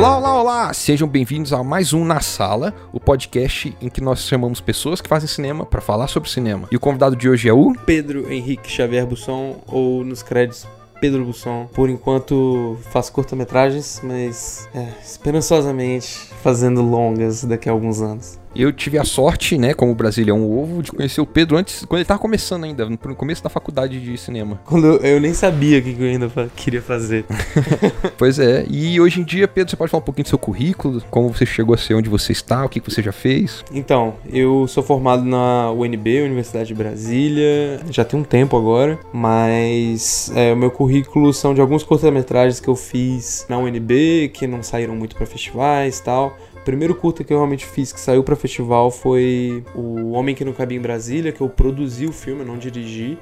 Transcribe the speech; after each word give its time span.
Olá, 0.00 0.16
olá, 0.16 0.40
olá! 0.40 0.72
Sejam 0.72 1.06
bem-vindos 1.06 1.52
a 1.52 1.62
mais 1.62 1.92
um 1.92 2.06
Na 2.06 2.22
Sala, 2.22 2.72
o 2.90 2.98
podcast 2.98 3.76
em 3.82 3.90
que 3.90 4.00
nós 4.00 4.20
chamamos 4.20 4.58
pessoas 4.58 4.98
que 4.98 5.06
fazem 5.06 5.28
cinema 5.28 5.66
para 5.66 5.82
falar 5.82 6.08
sobre 6.08 6.30
cinema. 6.30 6.66
E 6.72 6.76
o 6.76 6.80
convidado 6.80 7.14
de 7.14 7.28
hoje 7.28 7.50
é 7.50 7.52
o 7.52 7.74
Pedro 7.84 8.32
Henrique 8.32 8.70
Xavier 8.70 9.04
Busson, 9.04 9.56
ou 9.66 10.02
nos 10.02 10.22
créditos 10.22 10.66
Pedro 11.02 11.26
Busson. 11.26 11.68
Por 11.74 11.90
enquanto 11.90 12.78
faço 12.90 13.12
curta-metragens, 13.12 14.00
mas 14.02 14.66
é, 14.74 14.88
esperançosamente 15.04 16.08
fazendo 16.42 16.80
longas 16.80 17.44
daqui 17.44 17.68
a 17.68 17.72
alguns 17.72 18.00
anos. 18.00 18.39
Eu 18.54 18.72
tive 18.72 18.98
a 18.98 19.04
sorte, 19.04 19.56
né, 19.56 19.74
como 19.74 19.94
Brasília 19.94 20.32
é 20.32 20.34
um 20.34 20.58
ovo, 20.58 20.82
de 20.82 20.90
conhecer 20.90 21.20
o 21.20 21.26
Pedro 21.26 21.56
antes, 21.56 21.84
quando 21.84 22.00
ele 22.00 22.06
tava 22.06 22.18
começando 22.18 22.64
ainda, 22.64 22.88
no 22.88 22.98
começo 22.98 23.42
da 23.42 23.48
faculdade 23.48 24.00
de 24.00 24.16
cinema. 24.18 24.60
Quando 24.64 24.86
eu, 24.86 24.96
eu 24.98 25.20
nem 25.20 25.32
sabia 25.32 25.78
o 25.78 25.82
que 25.82 25.96
eu 25.98 26.08
ainda 26.08 26.30
queria 26.56 26.82
fazer. 26.82 27.24
pois 28.18 28.38
é, 28.38 28.66
e 28.68 29.00
hoje 29.00 29.20
em 29.20 29.24
dia, 29.24 29.46
Pedro, 29.46 29.70
você 29.70 29.76
pode 29.76 29.90
falar 29.90 30.00
um 30.00 30.04
pouquinho 30.04 30.24
do 30.24 30.28
seu 30.28 30.38
currículo, 30.38 31.02
como 31.10 31.28
você 31.28 31.46
chegou 31.46 31.74
a 31.74 31.78
ser 31.78 31.94
onde 31.94 32.08
você 32.08 32.32
está, 32.32 32.64
o 32.64 32.68
que 32.68 32.80
você 32.80 33.02
já 33.02 33.12
fez? 33.12 33.64
Então, 33.72 34.14
eu 34.32 34.66
sou 34.66 34.82
formado 34.82 35.24
na 35.24 35.70
UNB, 35.70 36.22
Universidade 36.22 36.68
de 36.68 36.74
Brasília, 36.74 37.80
já 37.90 38.04
tem 38.04 38.18
um 38.18 38.24
tempo 38.24 38.56
agora, 38.56 38.98
mas 39.12 40.32
é, 40.34 40.52
o 40.52 40.56
meu 40.56 40.70
currículo 40.70 41.32
são 41.32 41.54
de 41.54 41.60
alguns 41.60 41.82
curta-metragens 41.84 42.58
que 42.58 42.68
eu 42.68 42.76
fiz 42.76 43.46
na 43.48 43.58
UNB, 43.58 44.30
que 44.34 44.46
não 44.46 44.62
saíram 44.62 44.96
muito 44.96 45.14
para 45.14 45.26
festivais 45.26 45.98
e 45.98 46.02
tal. 46.02 46.36
Primeiro 46.70 46.94
curta 46.94 47.24
que 47.24 47.32
eu 47.32 47.36
realmente 47.36 47.66
fiz 47.66 47.92
que 47.92 47.98
saiu 47.98 48.22
para 48.22 48.36
festival 48.36 48.92
foi 48.92 49.64
O 49.74 50.12
Homem 50.12 50.36
que 50.36 50.44
Não 50.44 50.52
Cabia 50.52 50.78
em 50.78 50.80
Brasília, 50.80 51.32
que 51.32 51.40
eu 51.40 51.48
produzi 51.48 52.06
o 52.06 52.12
filme, 52.12 52.42
eu 52.42 52.46
não 52.46 52.56
dirigi. 52.56 53.18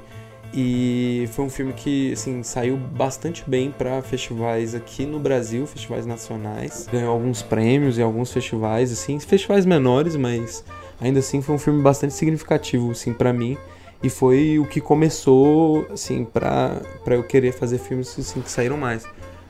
E 0.53 1.27
foi 1.31 1.45
um 1.45 1.49
filme 1.49 1.73
que 1.73 2.13
assim 2.13 2.43
saiu 2.43 2.77
bastante 2.77 3.43
bem 3.49 3.71
para 3.75 4.03
festivais 4.03 4.75
aqui 4.75 5.03
no 5.03 5.19
Brasil, 5.19 5.65
festivais 5.65 6.05
nacionais. 6.05 6.87
Ganhou 6.91 7.11
alguns 7.11 7.41
prêmios 7.41 7.97
em 7.97 8.03
alguns 8.03 8.31
festivais 8.31 8.91
assim, 8.91 9.19
festivais 9.19 9.65
menores, 9.65 10.15
mas 10.15 10.63
ainda 11.01 11.17
assim 11.17 11.41
foi 11.41 11.55
um 11.55 11.59
filme 11.59 11.81
bastante 11.81 12.13
significativo 12.13 12.91
assim 12.91 13.13
para 13.13 13.33
mim 13.33 13.57
e 14.03 14.11
foi 14.11 14.59
o 14.59 14.65
que 14.67 14.79
começou 14.79 15.87
assim 15.91 16.23
para 16.23 16.83
eu 17.07 17.23
querer 17.23 17.51
fazer 17.51 17.79
filmes 17.79 18.15
assim 18.19 18.41
que 18.41 18.51
saíram 18.51 18.77
mais. 18.77 19.07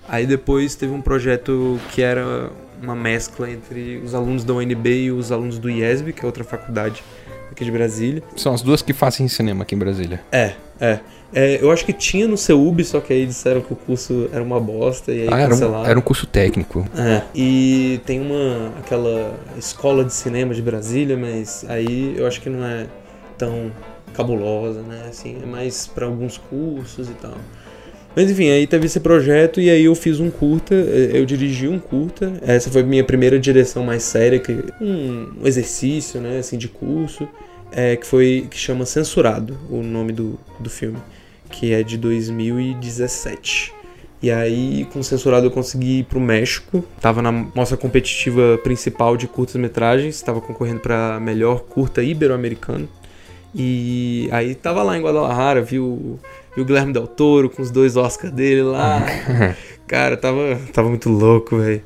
Aí 0.08 0.25
depois 0.25 0.73
teve 0.73 0.94
um 0.94 1.02
projeto 1.02 1.78
que 1.91 2.02
era 2.02 2.50
uma 2.81 2.95
mescla 2.95 3.49
entre 3.49 3.97
os 3.97 4.13
alunos 4.16 4.44
da 4.44 4.53
UNB 4.53 5.05
e 5.05 5.11
os 5.11 5.31
alunos 5.31 5.58
do 5.58 5.69
IESB, 5.69 6.13
que 6.13 6.23
é 6.23 6.25
outra 6.25 6.44
faculdade 6.44 7.03
aqui 7.52 7.66
de 7.66 7.72
Brasília. 7.72 8.23
São 8.35 8.53
as 8.53 8.61
duas 8.61 8.81
que 8.81 8.94
fazem 8.94 9.27
cinema 9.27 9.63
aqui 9.63 9.75
em 9.75 9.77
Brasília. 9.77 10.22
É, 10.31 10.53
é. 10.80 11.00
é 11.33 11.59
eu 11.61 11.72
acho 11.72 11.85
que 11.85 11.94
tinha 11.94 12.27
no 12.27 12.38
CEUB, 12.38 12.83
só 12.83 13.00
que 13.00 13.11
aí 13.11 13.25
disseram 13.25 13.61
que 13.61 13.73
o 13.73 13.75
curso 13.75 14.30
era 14.31 14.41
uma 14.41 14.59
bosta 14.59 15.11
e 15.11 15.23
aí 15.23 15.27
ah, 15.27 15.47
cancelaram. 15.47 15.80
Era 15.80 15.88
um, 15.88 15.91
era 15.91 16.00
um 16.00 16.02
curso 16.02 16.25
técnico. 16.25 16.88
É. 16.95 17.23
E 17.35 18.00
tem 18.05 18.22
uma 18.22 18.73
aquela 18.80 19.33
escola 19.57 20.05
de 20.05 20.13
cinema 20.13 20.53
de 20.53 20.61
Brasília, 20.61 21.17
mas 21.17 21.66
aí 21.67 22.16
eu 22.17 22.25
acho 22.25 22.39
que 22.41 22.50
não 22.50 22.66
é 22.66 22.88
tão 23.38 23.72
cabulosa, 24.13 24.81
né? 24.81 25.05
Assim, 25.09 25.39
é 25.41 25.45
mais 25.45 25.88
para 25.88 26.05
alguns 26.05 26.38
cursos 26.38 27.09
e 27.09 27.13
tal. 27.13 27.35
Mas 28.16 28.30
enfim, 28.30 28.50
aí 28.50 28.66
teve 28.66 28.88
esse 28.88 29.00
projeto 29.00 29.62
e 29.62 29.70
aí 29.70 29.86
eu 29.86 29.96
fiz 29.96 30.20
um 30.20 30.30
curta, 30.30 30.76
eh, 30.76 31.12
eu 31.14 31.26
dirigi 31.26 31.68
um 31.68 31.80
curta. 31.80 32.34
Essa 32.42 32.70
foi 32.70 32.84
minha 32.84 33.04
primeira 33.04 33.40
direção 33.40 33.84
mais 33.84 34.04
séria, 34.04 34.40
que 34.40 34.64
um 34.82 35.46
exercício, 35.46 36.20
né, 36.20 36.40
assim, 36.40 36.58
de 36.58 36.68
curso, 36.68 37.28
é, 37.72 37.96
que 37.96 38.06
foi 38.06 38.48
que 38.50 38.58
chama 38.58 38.86
Censurado, 38.86 39.58
o 39.70 39.84
nome 39.84 40.12
do, 40.12 40.40
do 40.60 40.70
filme, 40.70 40.98
que 41.52 41.72
é 41.72 41.84
de 41.84 41.98
2017. 41.98 43.74
E 44.22 44.30
aí, 44.30 44.86
com 44.92 45.02
Censurado, 45.02 45.48
eu 45.48 45.52
consegui 45.52 46.00
ir 46.00 46.04
pro 46.04 46.20
México. 46.20 46.84
Tava 47.00 47.22
na 47.22 47.32
mostra 47.32 47.78
competitiva 47.78 48.60
principal 48.62 49.16
de 49.16 49.28
curtas-metragens, 49.28 50.16
estava 50.16 50.42
concorrendo 50.42 50.81
para 50.81 51.19
melhor 51.22 51.62
curta 51.62 52.03
ibero-americano. 52.03 52.90
E 53.56 54.28
aí 54.31 54.56
tava 54.56 54.84
lá 54.84 54.98
em 54.98 55.02
Guadalajara, 55.02 55.62
viu 55.62 56.19
e 56.56 56.62
o 56.62 56.66
Guilherme 56.66 56.94
Del 56.94 57.08
Toro 57.08 57.50
com 57.50 57.62
os 57.62 57.72
dois 57.72 57.96
Oscars 57.96 58.34
dele 58.34 58.64
lá. 58.64 59.06
Cara, 59.88 60.16
tava, 60.16 60.60
tava 60.72 60.88
muito 60.88 61.10
louco, 61.10 61.58
velho. 61.58 61.82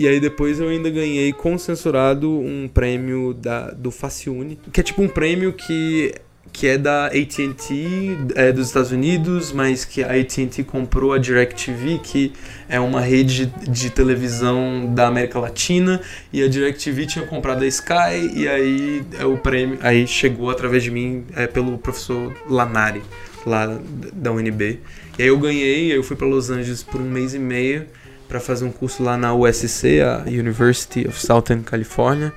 E, 0.00 0.08
aí 0.08 0.18
depois 0.18 0.58
eu 0.58 0.68
ainda 0.68 0.90
ganhei 0.90 1.32
com 1.32 1.56
censurado 1.56 2.28
um 2.28 2.68
prêmio 2.68 3.32
da, 3.32 3.70
do 3.70 3.92
Faciune, 3.92 4.58
que 4.72 4.80
é 4.80 4.82
tipo 4.82 5.00
um 5.00 5.08
prêmio 5.08 5.52
que 5.52 6.12
que 6.52 6.68
é 6.68 6.78
da 6.78 7.06
AT&T 7.06 8.16
é, 8.36 8.52
dos 8.52 8.68
Estados 8.68 8.92
Unidos, 8.92 9.50
mas 9.50 9.84
que 9.84 10.04
a 10.04 10.12
AT&T 10.12 10.62
comprou 10.62 11.12
a 11.12 11.18
DirecTV, 11.18 11.98
que 11.98 12.32
é 12.68 12.78
uma 12.78 13.00
rede 13.00 13.46
de, 13.46 13.70
de, 13.70 13.90
televisão 13.90 14.92
da 14.94 15.08
América 15.08 15.40
Latina, 15.40 16.00
e 16.32 16.44
a 16.44 16.48
DirecTV 16.48 17.06
tinha 17.06 17.26
comprado 17.26 17.64
a 17.64 17.66
Sky, 17.66 18.30
e 18.34 18.46
aí 18.46 19.04
é 19.18 19.24
o 19.24 19.36
prêmio, 19.36 19.78
aí 19.82 20.06
chegou 20.06 20.48
através 20.48 20.84
de 20.84 20.92
mim 20.92 21.24
é, 21.34 21.48
pelo 21.48 21.76
professor 21.76 22.32
Lanari 22.48 23.02
lá 23.48 23.78
da 24.12 24.32
UNB. 24.32 24.80
E 25.18 25.22
aí 25.22 25.28
eu 25.28 25.38
ganhei, 25.38 25.96
eu 25.96 26.02
fui 26.02 26.16
para 26.16 26.26
Los 26.26 26.50
Angeles 26.50 26.82
por 26.82 27.00
um 27.00 27.08
mês 27.08 27.34
e 27.34 27.38
meio 27.38 27.86
para 28.28 28.40
fazer 28.40 28.64
um 28.64 28.72
curso 28.72 29.02
lá 29.02 29.16
na 29.16 29.34
USC, 29.34 30.00
a 30.00 30.24
University 30.26 31.06
of 31.06 31.20
Southern 31.20 31.62
California, 31.62 32.32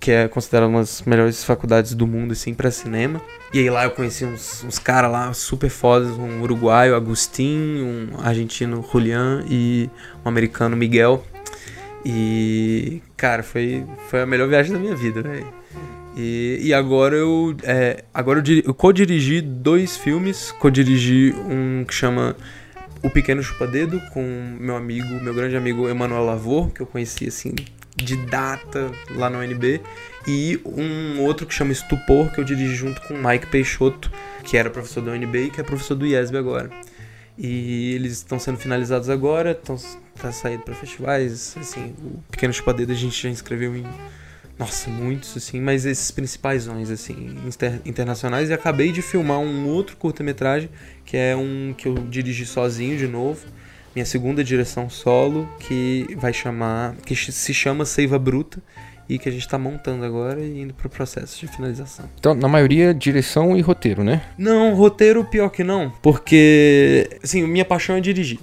que 0.00 0.10
é 0.10 0.28
considerada 0.28 0.68
uma 0.68 0.80
das 0.80 1.02
melhores 1.02 1.44
faculdades 1.44 1.94
do 1.94 2.06
mundo 2.06 2.32
assim 2.32 2.54
para 2.54 2.70
cinema. 2.70 3.20
E 3.52 3.58
aí 3.58 3.70
lá 3.70 3.84
eu 3.84 3.90
conheci 3.90 4.24
uns, 4.24 4.64
uns 4.64 4.78
caras 4.78 5.10
lá 5.10 5.32
super 5.32 5.70
fodas, 5.70 6.10
um 6.10 6.42
uruguaio, 6.42 6.94
Agustin, 6.94 7.82
um 7.82 8.20
argentino, 8.20 8.86
Julian 8.90 9.44
e 9.48 9.90
um 10.24 10.28
americano, 10.28 10.76
Miguel. 10.76 11.24
E, 12.04 13.02
cara, 13.16 13.42
foi, 13.42 13.84
foi 14.08 14.22
a 14.22 14.26
melhor 14.26 14.48
viagem 14.48 14.72
da 14.72 14.78
minha 14.78 14.94
vida, 14.94 15.20
velho. 15.20 15.57
E, 16.18 16.58
e 16.60 16.74
agora 16.74 17.14
eu 17.14 17.56
é, 17.62 18.02
agora 18.12 18.42
eu, 18.44 18.62
eu 18.66 18.74
co-dirigi 18.74 19.40
dois 19.40 19.96
filmes, 19.96 20.50
co-dirigi 20.50 21.32
um 21.48 21.84
que 21.84 21.94
chama 21.94 22.36
O 23.04 23.08
Pequeno 23.08 23.40
Chupadedo 23.40 24.00
com 24.12 24.56
meu 24.58 24.74
amigo, 24.74 25.08
meu 25.22 25.32
grande 25.32 25.56
amigo 25.56 25.88
Emanuel 25.88 26.24
Lavor, 26.24 26.72
que 26.72 26.80
eu 26.80 26.86
conheci 26.86 27.28
assim 27.28 27.54
de 27.94 28.16
data 28.16 28.90
lá 29.14 29.30
no 29.30 29.38
UNB, 29.38 29.80
e 30.26 30.60
um 30.64 31.20
outro 31.22 31.46
que 31.46 31.54
chama 31.54 31.72
Estupor, 31.72 32.32
que 32.32 32.40
eu 32.40 32.44
dirigi 32.44 32.74
junto 32.74 33.00
com 33.02 33.14
Mike 33.14 33.46
Peixoto, 33.46 34.10
que 34.44 34.56
era 34.56 34.70
professor 34.70 35.02
da 35.02 35.12
UNB 35.12 35.46
e 35.46 35.50
que 35.50 35.60
é 35.60 35.64
professor 35.64 35.94
do 35.94 36.06
IESB 36.06 36.36
agora. 36.36 36.70
E 37.36 37.94
eles 37.94 38.12
estão 38.14 38.38
sendo 38.38 38.58
finalizados 38.58 39.08
agora, 39.08 39.52
estão 39.52 39.76
tá 40.20 40.32
saindo 40.32 40.62
para 40.62 40.74
festivais, 40.74 41.56
assim, 41.60 41.94
o 42.02 42.22
Pequeno 42.30 42.52
Chupadedo 42.52 42.90
a 42.90 42.96
gente 42.96 43.20
já 43.20 43.28
inscreveu 43.28 43.76
em 43.76 43.84
nossa, 44.58 44.90
muitos, 44.90 45.36
assim, 45.36 45.60
mas 45.60 45.86
esses 45.86 46.10
principais, 46.10 46.68
assim, 46.68 47.36
inter 47.46 47.80
internacionais. 47.84 48.50
E 48.50 48.52
acabei 48.52 48.90
de 48.90 49.00
filmar 49.00 49.38
um 49.38 49.68
outro 49.68 49.96
curta-metragem, 49.96 50.68
que 51.04 51.16
é 51.16 51.36
um 51.36 51.72
que 51.76 51.86
eu 51.86 51.94
dirigi 51.94 52.44
sozinho 52.44 52.98
de 52.98 53.06
novo. 53.06 53.46
Minha 53.94 54.04
segunda 54.04 54.42
direção 54.42 54.90
solo, 54.90 55.48
que 55.60 56.06
vai 56.16 56.32
chamar. 56.32 56.96
que 56.96 57.14
se 57.14 57.54
chama 57.54 57.84
Seiva 57.84 58.18
Bruta 58.18 58.60
e 59.08 59.18
que 59.18 59.28
a 59.28 59.32
gente 59.32 59.42
está 59.42 59.58
montando 59.58 60.04
agora 60.04 60.40
e 60.40 60.60
indo 60.60 60.74
para 60.74 60.86
o 60.86 60.90
processo 60.90 61.40
de 61.40 61.48
finalização. 61.48 62.08
Então, 62.18 62.34
na 62.34 62.46
maioria, 62.46 62.92
direção 62.92 63.56
e 63.56 63.60
roteiro, 63.60 64.04
né? 64.04 64.22
Não, 64.36 64.74
roteiro 64.74 65.24
pior 65.24 65.48
que 65.48 65.64
não, 65.64 65.90
porque, 66.02 67.08
assim, 67.22 67.46
minha 67.46 67.64
paixão 67.64 67.96
é 67.96 68.00
dirigir. 68.00 68.38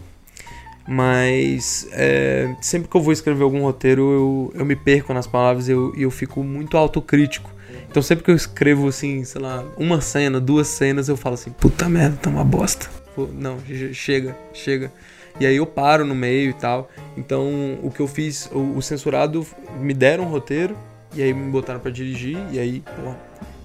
Mas 0.88 1.88
é, 1.92 2.56
sempre 2.62 2.88
que 2.88 2.96
eu 2.96 3.02
vou 3.02 3.12
escrever 3.12 3.44
algum 3.44 3.62
roteiro, 3.62 4.02
eu, 4.54 4.60
eu 4.60 4.66
me 4.66 4.76
perco 4.76 5.14
nas 5.14 5.26
palavras 5.26 5.68
e 5.68 5.72
eu, 5.72 5.94
eu 5.96 6.12
fico 6.12 6.44
muito 6.44 6.78
autocrítico. 6.78 7.52
Então 7.90 8.04
sempre 8.04 8.24
que 8.24 8.32
eu 8.32 8.36
escrevo 8.36 8.88
assim, 8.88 9.24
sei 9.24 9.42
lá, 9.42 9.64
uma 9.78 10.00
cena, 10.02 10.40
duas 10.40 10.68
cenas, 10.68 11.10
eu 11.10 11.18
falo 11.18 11.36
assim, 11.36 11.50
puta 11.50 11.90
merda, 11.90 12.18
tá 12.22 12.30
uma 12.30 12.44
bosta. 12.44 12.90
Não, 13.34 13.58
chega, 13.94 14.38
chega. 14.54 14.92
E 15.40 15.46
aí 15.46 15.56
eu 15.56 15.66
paro 15.66 16.06
no 16.06 16.14
meio 16.14 16.50
e 16.52 16.54
tal. 16.54 16.90
Então 17.18 17.80
o 17.82 17.90
que 17.90 18.02
eu 18.02 18.08
fiz, 18.08 18.50
o, 18.52 18.78
o 18.78 18.82
censurado 18.82 19.46
me 19.80 19.94
deram 19.94 20.26
um 20.26 20.28
roteiro 20.28 20.78
e 21.16 21.24
aí 21.24 21.34
me 21.34 21.50
botaram 21.50 21.80
para 21.80 21.92
dirigir 21.92 22.38
e 22.52 22.60
aí, 22.60 22.82
porra, 22.82 23.18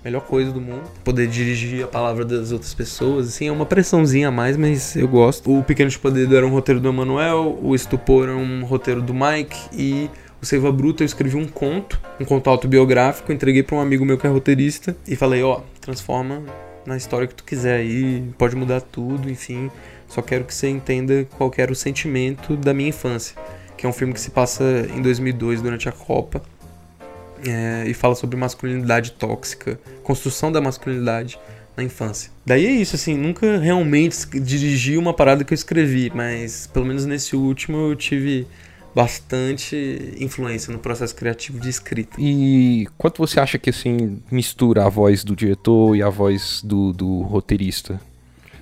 melhor 0.05 0.23
coisa 0.23 0.51
do 0.51 0.61
mundo. 0.61 0.83
Poder 1.05 1.27
dirigir 1.27 1.85
a 1.85 1.87
palavra 1.87 2.25
das 2.25 2.53
outras 2.53 2.75
pessoas, 2.75 3.29
assim, 3.29 3.49
é 3.49 3.53
uma 3.53 3.67
pressãozinha 3.67 4.29
a 4.29 4.31
mais, 4.31 4.57
mas 4.57 4.97
eu 4.97 5.09
gosto. 5.09 5.59
O 5.59 5.63
Pequeno 5.63 5.91
Poder 5.99 6.33
era 6.33 6.47
um 6.47 6.51
roteiro 6.51 6.81
do 6.81 6.89
Emanuel, 6.89 7.59
o 7.63 7.75
Estupor 7.75 8.25
era 8.29 8.37
um 8.37 8.65
roteiro 8.65 9.03
do 9.03 9.13
Mike 9.13 9.59
e 9.73 10.09
o 10.41 10.47
Seiva 10.47 10.73
Bruta 10.73 11.03
eu 11.03 11.07
escrevi 11.07 11.37
um 11.37 11.47
conto, 11.47 12.01
um 12.19 12.25
conto 12.25 12.49
autobiográfico, 12.49 13.33
entreguei 13.33 13.63
para 13.63 13.77
um 13.77 13.81
amigo 13.81 14.05
meu 14.05 14.17
que 14.17 14.27
é 14.27 14.31
roteirista 14.31 14.97
e 15.07 15.15
falei, 15.15 15.43
ó, 15.43 15.59
oh, 15.59 15.63
transforma 15.81 16.43
na 16.87 16.97
história 16.97 17.27
que 17.27 17.35
tu 17.35 17.45
quiser 17.45 17.77
aí, 17.77 18.25
pode 18.39 18.57
mudar 18.57 18.81
tudo, 18.81 19.31
enfim. 19.31 19.71
Só 20.09 20.23
quero 20.23 20.45
que 20.45 20.55
você 20.55 20.69
entenda 20.69 21.27
qual 21.37 21.53
era 21.57 21.71
o 21.71 21.75
sentimento 21.75 22.57
da 22.57 22.73
minha 22.73 22.89
infância, 22.89 23.37
que 23.77 23.85
é 23.85 23.89
um 23.89 23.93
filme 23.93 24.15
que 24.15 24.21
se 24.21 24.31
passa 24.31 24.65
em 24.95 25.03
2002 25.03 25.61
durante 25.61 25.89
a 25.89 25.93
Copa 25.93 26.43
é, 27.47 27.85
e 27.87 27.95
fala 27.95 28.15
sobre 28.15 28.37
masculinidade 28.37 29.13
tóxica, 29.13 29.79
construção 30.03 30.51
da 30.51 30.61
masculinidade 30.61 31.39
na 31.77 31.85
infância. 31.85 32.31
Daí 32.45 32.67
é 32.67 32.71
isso, 32.71 32.97
assim, 32.97 33.17
nunca 33.17 33.59
realmente 33.59 34.27
dirigi 34.41 34.97
uma 34.97 35.15
parada 35.15 35.45
que 35.45 35.53
eu 35.53 35.57
escrevi, 35.57 36.11
mas 36.15 36.67
pelo 36.67 36.87
menos 36.87 37.07
nesse 37.07 37.37
último 37.37 37.91
eu 37.91 37.97
tive 37.97 38.47
bastante 38.95 40.15
influência 40.19 40.73
no 40.73 40.79
processo 40.79 41.15
criativo 41.15 41.61
de 41.61 41.69
escrita. 41.69 42.17
E 42.19 42.89
quanto 42.99 43.19
você 43.19 43.39
acha 43.39 43.59
que 43.59 43.71
assim 43.71 44.21
mistura 44.31 44.85
a 44.85 44.89
voz 44.89 45.23
do 45.23 45.37
diretor 45.37 45.97
e 45.97 46.03
a 46.03 46.09
voz 46.09 46.61
do, 46.65 46.93
do 46.93 47.21
roteirista? 47.23 48.01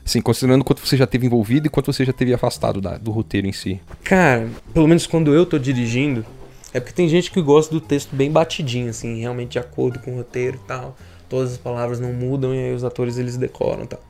Assim, 0.05 0.23
considerando 0.23 0.65
quanto 0.65 0.87
você 0.87 0.97
já 0.97 1.07
teve 1.07 1.27
envolvido 1.27 1.67
e 1.67 1.71
quanto 1.71 1.93
você 1.93 2.03
já 2.03 2.15
teve 2.15 2.33
afastado 2.33 2.81
da, 2.81 2.97
do 2.97 3.11
roteiro 3.11 3.47
em 3.47 3.53
si. 3.53 3.79
Cara, 4.03 4.49
pelo 4.73 4.89
menos 4.89 5.07
quando 5.07 5.35
eu 5.35 5.45
tô 5.45 5.59
dirigindo, 5.59 6.25
é 6.73 6.81
porque 6.81 6.95
tem 6.95 7.09
gente 7.09 7.31
que 7.31 7.41
gosta 7.41 7.75
do 7.75 7.81
texto 7.81 8.15
bem 8.15 8.31
batidinho, 8.31 8.91
assim, 8.91 9.21
realmente 9.21 9.53
de 9.53 9.59
acordo 9.59 9.99
com 10.01 10.13
o 10.13 10.17
roteiro 10.17 10.57
e 10.63 10.67
tal. 10.67 10.97
Todas 11.29 11.53
as 11.53 11.59
palavras 11.59 12.01
não 12.01 12.13
mudam 12.13 12.55
e 12.55 12.59
aí 12.59 12.75
os 12.75 12.85
atores 12.85 13.19
eles 13.19 13.37
decoram 13.37 13.85
e 13.85 13.87
tal. 13.87 14.01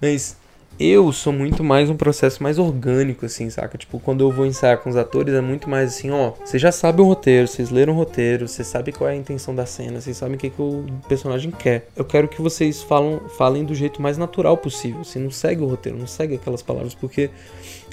Mas 0.00 0.36
eu 0.78 1.12
sou 1.12 1.32
muito 1.32 1.64
mais 1.64 1.90
um 1.90 1.96
processo 1.96 2.40
mais 2.40 2.56
orgânico, 2.56 3.26
assim, 3.26 3.50
saca? 3.50 3.76
Tipo, 3.76 3.98
quando 3.98 4.20
eu 4.20 4.30
vou 4.30 4.46
ensaiar 4.46 4.78
com 4.78 4.88
os 4.88 4.96
atores, 4.96 5.34
é 5.34 5.40
muito 5.40 5.68
mais 5.68 5.94
assim, 5.94 6.10
ó, 6.10 6.32
vocês 6.44 6.62
já 6.62 6.70
sabem 6.70 7.04
o 7.04 7.08
roteiro, 7.08 7.48
vocês 7.48 7.70
leram 7.70 7.94
o 7.94 7.96
roteiro, 7.96 8.46
vocês 8.46 8.68
sabem 8.68 8.94
qual 8.94 9.10
é 9.10 9.14
a 9.14 9.16
intenção 9.16 9.54
da 9.54 9.66
cena, 9.66 10.00
vocês 10.00 10.16
sabem 10.16 10.36
o 10.36 10.38
que, 10.38 10.50
que 10.50 10.62
o 10.62 10.84
personagem 11.08 11.50
quer. 11.50 11.88
Eu 11.96 12.04
quero 12.04 12.28
que 12.28 12.40
vocês 12.40 12.80
falam, 12.80 13.20
falem 13.36 13.64
do 13.64 13.74
jeito 13.74 14.00
mais 14.00 14.16
natural 14.16 14.56
possível, 14.56 15.00
assim, 15.00 15.18
não 15.18 15.32
segue 15.32 15.62
o 15.62 15.66
roteiro, 15.66 15.98
não 15.98 16.06
segue 16.06 16.36
aquelas 16.36 16.62
palavras, 16.62 16.94
porque 16.94 17.28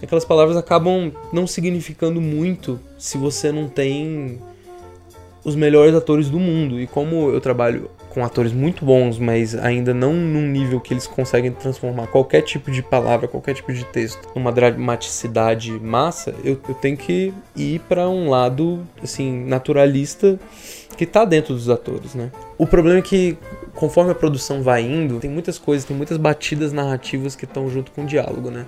aquelas 0.02 0.24
palavras 0.24 0.56
acabam 0.56 1.12
não 1.34 1.48
significando 1.48 2.22
muito 2.22 2.80
se 3.00 3.18
você 3.18 3.52
não 3.52 3.68
tem 3.68 4.40
os 5.44 5.56
melhores 5.56 5.96
atores 5.96 6.30
do 6.30 6.40
mundo. 6.40 6.80
E 6.80 6.86
como 6.86 7.30
eu 7.30 7.42
trabalho 7.42 7.90
com 8.16 8.24
atores 8.24 8.54
muito 8.54 8.86
bons, 8.86 9.20
mas 9.20 9.54
ainda 9.54 9.94
não 9.94 10.14
num 10.14 10.48
nível 10.48 10.80
que 10.80 10.94
eles 10.94 11.06
conseguem 11.06 11.52
transformar 11.52 12.08
qualquer 12.08 12.42
tipo 12.44 12.72
de 12.72 12.82
palavra, 12.82 13.28
qualquer 13.28 13.54
tipo 13.54 13.74
de 13.74 13.84
texto 13.84 14.30
numa 14.34 14.54
dramaticidade 14.54 15.74
massa, 15.74 16.34
eu, 16.42 16.58
eu 16.70 16.74
tenho 16.76 16.96
que 16.96 17.34
ir 17.58 17.82
para 17.82 18.08
um 18.08 18.30
lado 18.30 18.88
assim 19.04 19.44
naturalista 19.44 20.40
que 20.96 21.06
tá 21.06 21.26
dentro 21.26 21.54
dos 21.54 21.70
atores, 21.70 22.16
né? 22.16 22.32
O 22.58 22.66
problema 22.66 23.00
é 23.00 23.02
que 23.02 23.38
conforme 23.74 24.12
a 24.12 24.16
produção 24.16 24.64
vai 24.64 24.82
indo, 24.82 25.20
tem 25.20 25.30
muitas 25.30 25.60
coisas, 25.60 25.86
tem 25.86 25.96
muitas 25.96 26.16
batidas 26.16 26.72
narrativas 26.72 27.36
que 27.36 27.44
estão 27.44 27.70
junto 27.70 27.92
com 27.92 28.04
o 28.04 28.06
diálogo, 28.06 28.50
né? 28.50 28.66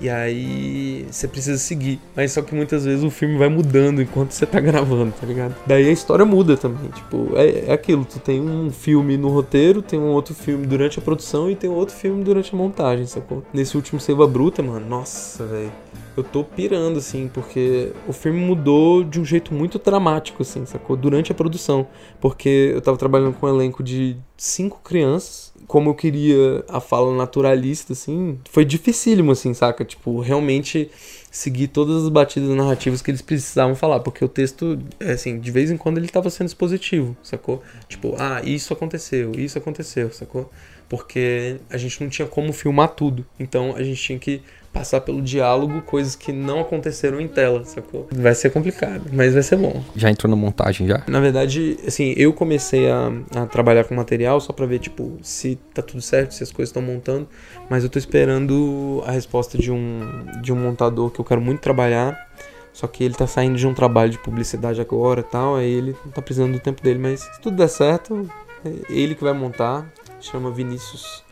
E 0.00 0.08
aí 0.08 1.06
você 1.10 1.28
precisa 1.28 1.58
seguir. 1.58 2.00
Mas 2.16 2.32
só 2.32 2.40
que 2.40 2.54
muitas 2.54 2.84
vezes 2.84 3.04
o 3.04 3.10
filme 3.10 3.36
vai 3.36 3.48
mudando 3.48 4.00
enquanto 4.00 4.32
você 4.32 4.46
tá 4.46 4.58
gravando, 4.60 5.12
tá 5.12 5.26
ligado? 5.26 5.54
Daí 5.66 5.86
a 5.86 5.92
história 5.92 6.24
muda 6.24 6.56
também. 6.56 6.90
Tipo, 6.90 7.36
é, 7.36 7.66
é 7.66 7.72
aquilo. 7.72 8.04
Tu 8.04 8.18
tem 8.18 8.40
um 8.40 8.70
filme 8.70 9.18
no 9.18 9.28
roteiro, 9.28 9.82
tem 9.82 9.98
um 9.98 10.08
outro 10.08 10.34
filme 10.34 10.66
durante 10.66 10.98
a 10.98 11.02
produção 11.02 11.50
e 11.50 11.54
tem 11.54 11.68
outro 11.68 11.94
filme 11.94 12.24
durante 12.24 12.54
a 12.54 12.56
montagem, 12.56 13.04
sacou? 13.04 13.44
Nesse 13.52 13.76
último 13.76 14.00
Seiva 14.00 14.26
Bruta, 14.26 14.62
mano, 14.62 14.86
nossa, 14.86 15.44
velho. 15.46 15.72
Eu 16.16 16.24
tô 16.24 16.42
pirando, 16.42 16.98
assim, 16.98 17.30
porque 17.32 17.92
o 18.08 18.12
filme 18.12 18.40
mudou 18.40 19.04
de 19.04 19.20
um 19.20 19.24
jeito 19.24 19.54
muito 19.54 19.78
dramático, 19.78 20.42
assim, 20.42 20.64
sacou? 20.64 20.96
Durante 20.96 21.30
a 21.30 21.34
produção. 21.34 21.86
Porque 22.20 22.72
eu 22.74 22.80
tava 22.80 22.96
trabalhando 22.96 23.34
com 23.34 23.46
um 23.46 23.54
elenco 23.54 23.82
de 23.82 24.16
cinco 24.36 24.80
crianças 24.82 25.49
como 25.70 25.90
eu 25.90 25.94
queria 25.94 26.64
a 26.68 26.80
fala 26.80 27.16
naturalista, 27.16 27.92
assim, 27.92 28.40
foi 28.50 28.64
dificílimo, 28.64 29.30
assim, 29.30 29.54
saca? 29.54 29.84
Tipo, 29.84 30.18
realmente 30.18 30.90
seguir 31.30 31.68
todas 31.68 32.02
as 32.02 32.08
batidas 32.08 32.48
narrativas 32.48 33.00
que 33.00 33.08
eles 33.08 33.22
precisavam 33.22 33.76
falar, 33.76 34.00
porque 34.00 34.24
o 34.24 34.28
texto, 34.28 34.76
assim, 34.98 35.38
de 35.38 35.48
vez 35.52 35.70
em 35.70 35.76
quando 35.76 35.98
ele 35.98 36.06
estava 36.06 36.28
sendo 36.28 36.48
expositivo, 36.48 37.16
sacou? 37.22 37.62
Tipo, 37.88 38.16
ah, 38.18 38.42
isso 38.44 38.72
aconteceu, 38.72 39.30
isso 39.36 39.58
aconteceu, 39.58 40.10
sacou? 40.12 40.50
Porque 40.88 41.58
a 41.70 41.76
gente 41.76 42.02
não 42.02 42.10
tinha 42.10 42.26
como 42.26 42.52
filmar 42.52 42.88
tudo, 42.88 43.24
então 43.38 43.76
a 43.76 43.82
gente 43.84 44.02
tinha 44.02 44.18
que 44.18 44.42
passar 44.72 45.00
pelo 45.00 45.20
diálogo 45.20 45.82
coisas 45.82 46.14
que 46.14 46.32
não 46.32 46.60
aconteceram 46.60 47.20
em 47.20 47.26
tela, 47.26 47.64
sacou? 47.64 48.06
Vai 48.12 48.34
ser 48.34 48.50
complicado, 48.50 49.04
mas 49.12 49.34
vai 49.34 49.42
ser 49.42 49.56
bom. 49.56 49.82
Já 49.96 50.10
entrou 50.10 50.30
na 50.30 50.36
montagem 50.36 50.86
já? 50.86 51.02
Na 51.08 51.20
verdade, 51.20 51.76
assim, 51.86 52.14
eu 52.16 52.32
comecei 52.32 52.88
a, 52.88 53.12
a 53.34 53.46
trabalhar 53.46 53.84
com 53.84 53.94
material 53.94 54.40
só 54.40 54.52
pra 54.52 54.66
ver, 54.66 54.78
tipo, 54.78 55.18
se 55.22 55.58
tá 55.74 55.82
tudo 55.82 56.00
certo, 56.00 56.34
se 56.34 56.42
as 56.42 56.52
coisas 56.52 56.70
estão 56.70 56.82
montando, 56.82 57.28
mas 57.68 57.82
eu 57.82 57.90
tô 57.90 57.98
esperando 57.98 59.02
a 59.06 59.10
resposta 59.10 59.58
de 59.58 59.72
um, 59.72 60.00
de 60.40 60.52
um 60.52 60.56
montador 60.56 61.10
que 61.10 61.20
eu 61.20 61.24
quero 61.24 61.40
muito 61.40 61.60
trabalhar, 61.60 62.28
só 62.72 62.86
que 62.86 63.02
ele 63.02 63.14
tá 63.14 63.26
saindo 63.26 63.56
de 63.56 63.66
um 63.66 63.74
trabalho 63.74 64.10
de 64.10 64.18
publicidade 64.18 64.80
agora 64.80 65.20
e 65.20 65.24
tal, 65.24 65.56
aí 65.56 65.70
ele 65.70 65.96
tá 66.14 66.22
precisando 66.22 66.52
do 66.52 66.60
tempo 66.60 66.80
dele, 66.82 66.98
mas 66.98 67.20
se 67.20 67.40
tudo 67.40 67.56
der 67.56 67.68
certo, 67.68 68.30
é 68.64 68.70
ele 68.88 69.16
que 69.16 69.24
vai 69.24 69.32
montar, 69.32 69.90
chama 70.20 70.50
Vinícius, 70.50 71.24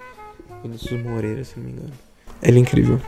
Vinícius 0.63 1.01
Moreira, 1.03 1.45
se 1.45 1.57
não 1.57 1.67
me 1.67 1.73
engano. 1.73 1.93
Ele 2.43 2.59
é 2.59 2.61
incrível. 2.61 3.01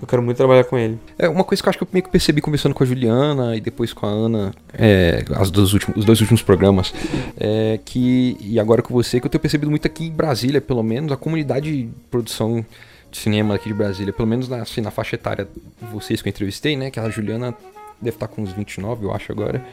Eu 0.00 0.06
quero 0.06 0.22
muito 0.22 0.36
trabalhar 0.36 0.64
com 0.64 0.78
ele. 0.78 0.98
É 1.18 1.28
uma 1.28 1.44
coisa 1.44 1.62
que 1.62 1.68
eu 1.68 1.70
acho 1.70 1.78
que 1.78 1.84
eu 1.84 1.88
meio 1.92 2.04
que 2.04 2.10
percebi 2.10 2.40
conversando 2.40 2.74
com 2.74 2.82
a 2.82 2.86
Juliana 2.86 3.56
e 3.56 3.60
depois 3.60 3.92
com 3.92 4.06
a 4.06 4.10
Ana, 4.10 4.54
é, 4.72 5.24
as 5.36 5.50
dos 5.50 5.72
últimos, 5.72 5.96
os 5.96 6.04
dois 6.04 6.20
últimos 6.20 6.42
programas, 6.42 6.92
é 7.38 7.78
que, 7.84 8.36
e 8.40 8.60
agora 8.60 8.82
com 8.82 8.92
você, 8.92 9.20
que 9.20 9.26
eu 9.26 9.30
tenho 9.30 9.40
percebido 9.40 9.70
muito 9.70 9.86
aqui 9.86 10.06
em 10.06 10.12
Brasília, 10.12 10.60
pelo 10.60 10.82
menos, 10.82 11.12
a 11.12 11.16
comunidade 11.16 11.70
de 11.70 11.90
produção 12.10 12.64
de 13.10 13.18
cinema 13.18 13.54
aqui 13.54 13.68
de 13.68 13.74
Brasília, 13.74 14.12
pelo 14.12 14.28
menos 14.28 14.48
na, 14.48 14.62
assim, 14.62 14.80
na 14.80 14.90
faixa 14.90 15.16
etária 15.16 15.48
vocês 15.92 16.20
que 16.20 16.28
eu 16.28 16.30
entrevistei, 16.30 16.76
né? 16.76 16.90
Que 16.90 17.00
a 17.00 17.08
Juliana 17.08 17.54
deve 18.00 18.16
estar 18.16 18.28
com 18.28 18.42
uns 18.42 18.52
29, 18.52 19.04
eu 19.06 19.12
acho, 19.12 19.32
agora, 19.32 19.64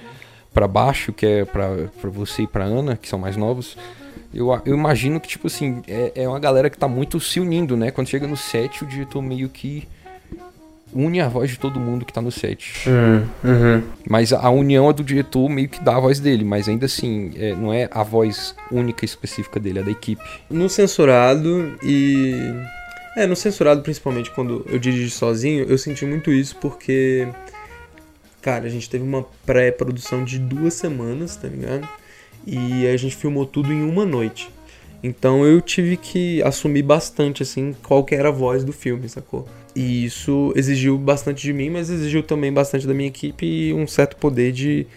para 0.54 0.68
baixo, 0.68 1.12
que 1.12 1.25
é 1.25 1.45
para 1.45 1.89
você 2.04 2.44
e 2.44 2.48
pra 2.48 2.63
Ana, 2.63 2.95
que 2.95 3.07
são 3.07 3.19
mais 3.19 3.36
novos. 3.36 3.78
Eu, 4.35 4.49
eu 4.65 4.75
imagino 4.75 5.19
que, 5.19 5.29
tipo 5.29 5.47
assim, 5.47 5.81
é, 5.87 6.11
é 6.15 6.27
uma 6.27 6.39
galera 6.39 6.69
que 6.69 6.77
tá 6.77 6.89
muito 6.89 7.19
se 7.21 7.39
unindo, 7.39 7.77
né? 7.77 7.89
Quando 7.89 8.09
chega 8.09 8.27
no 8.27 8.35
set, 8.35 8.83
o 8.83 8.87
diretor 8.87 9.21
meio 9.21 9.47
que 9.47 9.87
une 10.93 11.21
a 11.21 11.27
voz 11.27 11.49
de 11.49 11.57
todo 11.57 11.79
mundo 11.79 12.05
que 12.05 12.11
tá 12.11 12.21
no 12.21 12.31
set. 12.31 12.89
Uhum, 12.89 13.27
uhum. 13.43 13.83
Mas 14.09 14.33
a, 14.33 14.39
a, 14.39 14.49
união 14.49 14.89
é 14.89 14.93
do 14.93 15.03
diretor 15.03 15.47
meio 15.49 15.69
que 15.69 15.81
dá 15.81 15.95
a 15.95 15.99
voz 15.99 16.19
dele, 16.19 16.43
mas 16.43 16.67
ainda 16.67 16.85
assim, 16.85 17.31
é, 17.37 17.55
não 17.55 17.73
é 17.73 17.87
a 17.91 18.03
voz 18.03 18.53
única 18.69 19.03
e 19.03 19.07
específica 19.07 19.59
dele, 19.59 19.79
é 19.79 19.83
da 19.83 19.91
equipe. 19.91 20.23
No 20.49 20.69
censurado 20.69 21.77
e. 21.81 22.35
É, 23.15 23.25
no 23.25 23.35
censurado, 23.35 23.81
principalmente 23.81 24.29
quando 24.31 24.65
eu 24.69 24.77
dirigi 24.77 25.09
sozinho, 25.09 25.65
eu 25.65 25.77
senti 25.77 26.05
muito 26.05 26.31
isso 26.31 26.57
porque. 26.57 27.27
Cara, 28.41 28.65
a 28.65 28.69
gente 28.69 28.89
teve 28.89 29.03
uma 29.03 29.25
pré-produção 29.45 30.23
de 30.23 30.37
duas 30.37 30.75
semanas, 30.75 31.35
tá 31.35 31.47
ligado? 31.47 31.87
E 32.45 32.88
a 32.88 32.97
gente 32.97 33.15
filmou 33.15 33.45
tudo 33.45 33.71
em 33.71 33.83
uma 33.83 34.06
noite. 34.06 34.50
Então 35.03 35.45
eu 35.45 35.62
tive 35.62 35.97
que 35.97 36.42
assumir 36.44 36.81
bastante 36.81 37.44
assim 37.44 37.75
qual 37.83 38.03
que 38.03 38.15
era 38.15 38.30
a 38.30 38.31
voz 38.31 38.63
do 38.63 38.74
filme, 38.74 39.07
sacou? 39.07 39.47
E 39.75 40.06
isso 40.06 40.54
exigiu 40.56 40.97
bastante 40.97 41.44
de 41.44 41.54
mim, 41.54 41.69
mas 41.69 41.90
exigiu 41.90 42.23
também 42.23 42.52
bastante 42.52 42.87
da 42.87 42.94
minha 42.94 43.09
equipe 43.09 43.45
e 43.45 43.73
um 43.73 43.85
certo 43.85 44.16
poder 44.16 44.52
de, 44.52 44.87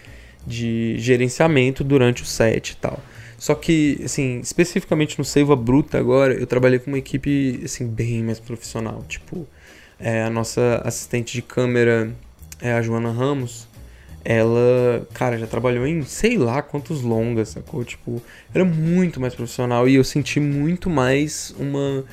de 0.47 0.97
gerenciamento 0.97 1.83
durante 1.83 2.23
o 2.23 2.25
set 2.25 2.71
e 2.71 2.75
tal. 2.77 2.99
Só 3.37 3.55
que, 3.55 4.01
assim, 4.03 4.39
especificamente 4.41 5.17
no 5.17 5.23
Seiva 5.23 5.55
Bruta 5.55 5.97
agora, 5.97 6.33
eu 6.33 6.45
trabalhei 6.45 6.79
com 6.79 6.91
uma 6.91 6.97
equipe, 6.97 7.61
assim, 7.63 7.87
bem 7.87 8.21
mais 8.23 8.39
profissional. 8.39 9.03
Tipo, 9.07 9.47
é, 9.99 10.23
a 10.23 10.29
nossa 10.29 10.81
assistente 10.83 11.33
de 11.33 11.41
câmera 11.41 12.11
é 12.61 12.73
a 12.73 12.81
Joana 12.81 13.11
Ramos 13.11 13.68
ela, 14.31 15.07
cara, 15.11 15.39
já 15.39 15.47
trabalhou 15.47 15.87
em 15.87 16.03
sei 16.03 16.37
lá 16.37 16.61
quantos 16.61 17.01
longas, 17.01 17.49
sacou? 17.49 17.83
Tipo, 17.83 18.21
era 18.53 18.63
muito 18.63 19.19
mais 19.19 19.33
profissional 19.33 19.89
e 19.89 19.95
eu 19.95 20.03
senti 20.03 20.39
muito 20.39 20.87
mais 20.87 21.51
uma 21.57 22.05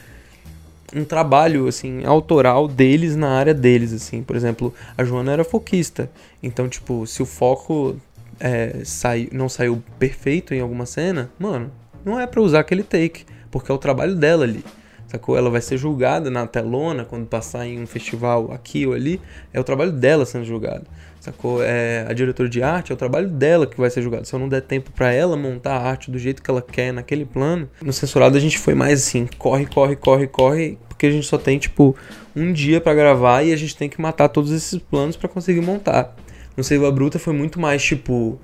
um 0.95 1.05
trabalho 1.05 1.69
assim 1.69 2.07
autoral 2.07 2.69
deles 2.69 3.17
na 3.17 3.29
área 3.29 3.53
deles 3.53 3.93
assim. 3.93 4.23
Por 4.23 4.35
exemplo 4.35 4.73
a 4.97 5.05
Joana 5.05 5.33
era 5.33 5.45
foquista. 5.45 6.11
Então 6.43 6.71
tipo 6.71 7.07
se 7.07 7.23
o 7.23 7.27
foco 7.27 8.01
é, 8.41 8.81
sai, 8.83 9.29
não 9.31 9.51
saiu 9.51 9.83
perfeito 9.99 10.55
em 10.55 10.61
alguma 10.61 10.87
cena 10.87 11.31
mano 11.39 11.71
não 12.05 12.19
é 12.19 12.27
para 12.27 12.41
usar 12.41 12.61
aquele 12.61 12.83
take 12.83 13.25
porque 13.51 13.71
é 13.71 13.75
o 13.75 13.79
trabalho 13.79 14.15
dela 14.15 14.45
ali 14.45 14.63
sacou 15.07 15.37
ela 15.37 15.51
vai 15.51 15.61
ser 15.61 15.77
julgada 15.77 16.31
na 16.31 16.47
telona 16.47 17.05
quando 17.05 17.27
passar 17.27 17.67
em 17.67 17.81
um 17.81 17.87
festival 17.87 18.53
aqui 18.53 18.87
ou 18.87 18.93
ali 18.93 19.21
é 19.53 19.61
o 19.61 19.65
trabalho 19.65 19.93
dela 19.93 20.27
sendo 20.27 20.45
julgado 20.45 20.87
sacou? 21.27 21.63
É, 21.63 22.07
a 22.09 22.13
diretora 22.13 22.49
de 22.49 22.63
arte 22.63 22.93
é 22.93 22.95
o 22.95 22.97
trabalho 22.97 23.29
dela 23.29 23.67
que 23.67 23.79
vai 23.79 23.91
ser 23.91 24.03
julgado. 24.03 24.27
Se 24.27 24.35
eu 24.35 24.39
não 24.39 24.49
der 24.49 24.63
tempo 24.63 24.91
para 24.93 25.13
ela 25.13 25.37
montar 25.37 25.77
a 25.77 25.83
arte 25.83 26.11
do 26.11 26.19
jeito 26.19 26.43
que 26.43 26.51
ela 26.51 26.63
quer 26.63 26.93
naquele 26.93 27.25
plano, 27.25 27.69
no 27.83 27.93
censurado 27.93 28.37
a 28.37 28.41
gente 28.41 28.59
foi 28.59 28.75
mais 28.75 29.01
assim, 29.01 29.29
corre, 29.39 29.67
corre, 29.67 29.97
corre, 29.97 30.27
corre, 30.27 30.79
porque 30.89 31.07
a 31.07 31.11
gente 31.11 31.27
só 31.27 31.37
tem 31.37 31.59
tipo 31.59 31.97
um 32.35 32.53
dia 32.53 32.81
para 32.81 32.95
gravar 32.95 33.43
e 33.43 33.53
a 33.53 33.57
gente 33.57 33.77
tem 33.77 33.89
que 33.89 34.01
matar 34.01 34.29
todos 34.29 34.53
esses 34.53 34.79
planos 34.81 35.17
para 35.17 35.29
conseguir 35.29 35.61
montar. 35.61 36.15
No 36.57 36.65
Seiva 36.65 36.91
Bruta 36.91 37.19
foi 37.19 37.35
muito 37.35 37.61
mais 37.61 37.83
tipo 37.83 38.41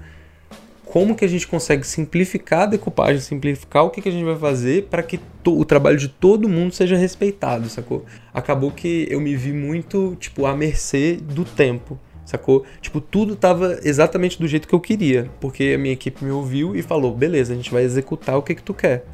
como 0.92 1.16
que 1.16 1.25
a 1.25 1.28
gente 1.28 1.49
consegue 1.49 1.87
simplificar 1.87 2.64
a 2.64 2.66
decupagem, 2.66 3.18
simplificar 3.18 3.82
o 3.82 3.88
que, 3.88 4.02
que 4.02 4.11
a 4.11 4.12
gente 4.12 4.26
vai 4.26 4.37
fazer 4.37 4.88
para 4.90 5.02
que 5.02 5.18
o 5.46 5.64
trabalho 5.64 5.96
de 5.96 6.06
todo 6.06 6.46
mundo 6.46 6.75
seja 6.75 6.99
respeitado, 6.99 7.66
sacou? 7.70 8.04
Acabou 8.34 8.70
que 8.70 9.06
eu 9.08 9.18
me 9.18 9.34
vi 9.34 9.54
muito, 9.54 10.14
tipo, 10.20 10.44
à 10.44 10.54
mercê 10.54 11.14
do 11.14 11.46
tempo 11.46 11.99
sacou? 12.26 12.64
Tipo, 12.82 13.00
tudo 13.00 13.34
tava 13.34 13.80
exatamente 13.82 14.38
do 14.38 14.46
jeito 14.46 14.68
que 14.68 14.75
eu 14.75 14.80
queria, 14.80 15.30
porque 15.40 15.72
a 15.75 15.78
minha 15.78 15.94
equipe 15.94 16.22
me 16.22 16.30
ouviu 16.30 16.76
e 16.76 16.82
falou: 16.82 17.14
beleza, 17.14 17.54
a 17.54 17.56
gente 17.56 17.70
vai 17.70 17.84
executar 17.84 18.37
o 18.37 18.42
que, 18.42 18.54
que 18.54 18.62
tu 18.62 18.75
quer. 18.75 19.06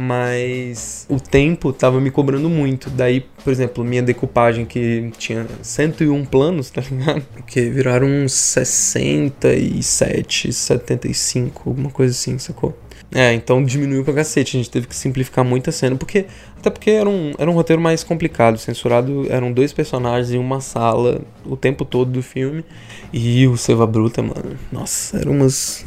Mas 0.00 1.08
o 1.10 1.18
tempo 1.18 1.72
tava 1.72 2.00
me 2.00 2.08
cobrando 2.08 2.48
muito. 2.48 2.88
Daí, 2.88 3.26
por 3.42 3.52
exemplo, 3.52 3.84
minha 3.84 4.00
decupagem 4.00 4.64
que 4.64 5.10
tinha 5.18 5.44
101 5.60 6.24
planos, 6.24 6.70
tá 6.70 6.80
ligado? 6.88 7.24
Que 7.44 7.68
viraram 7.68 8.06
uns 8.06 8.32
67, 8.32 10.52
75, 10.52 11.68
alguma 11.68 11.90
coisa 11.90 12.12
assim, 12.12 12.38
sacou? 12.38 12.78
É, 13.12 13.32
então 13.32 13.64
diminuiu 13.64 14.04
pra 14.04 14.14
cacete. 14.14 14.56
A 14.56 14.60
gente 14.60 14.70
teve 14.70 14.86
que 14.86 14.94
simplificar 14.94 15.44
muita 15.44 15.72
cena, 15.72 15.96
porque. 15.96 16.26
Até 16.56 16.70
porque 16.70 16.92
era 16.92 17.08
um, 17.08 17.32
era 17.36 17.50
um 17.50 17.54
roteiro 17.54 17.82
mais 17.82 18.04
complicado. 18.04 18.56
Censurado 18.56 19.26
eram 19.28 19.52
dois 19.52 19.72
personagens 19.72 20.32
em 20.32 20.38
uma 20.38 20.60
sala 20.60 21.20
o 21.44 21.56
tempo 21.56 21.84
todo 21.84 22.12
do 22.12 22.22
filme. 22.22 22.64
E 23.12 23.48
o 23.48 23.56
Seva 23.56 23.84
Bruta, 23.84 24.22
mano. 24.22 24.56
Nossa, 24.70 25.18
eram 25.18 25.32
umas. 25.32 25.84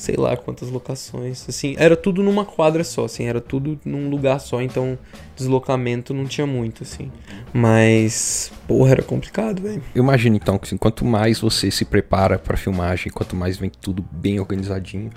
Sei 0.00 0.16
lá 0.16 0.34
quantas 0.34 0.70
locações. 0.70 1.44
Assim, 1.46 1.74
era 1.76 1.94
tudo 1.94 2.22
numa 2.22 2.42
quadra 2.42 2.82
só, 2.82 3.04
assim, 3.04 3.26
era 3.26 3.38
tudo 3.38 3.78
num 3.84 4.08
lugar 4.08 4.40
só, 4.40 4.62
então 4.62 4.98
deslocamento 5.36 6.14
não 6.14 6.24
tinha 6.24 6.46
muito, 6.46 6.84
assim. 6.84 7.12
Mas, 7.52 8.50
porra, 8.66 8.92
era 8.92 9.02
complicado, 9.02 9.60
velho. 9.60 9.82
Eu 9.94 10.02
imagino 10.02 10.36
então 10.36 10.56
que 10.58 10.66
assim, 10.66 10.78
quanto 10.78 11.04
mais 11.04 11.40
você 11.40 11.70
se 11.70 11.84
prepara 11.84 12.38
pra 12.38 12.56
filmagem, 12.56 13.12
quanto 13.12 13.36
mais 13.36 13.58
vem 13.58 13.68
tudo 13.68 14.02
bem 14.10 14.40
organizadinho, 14.40 15.10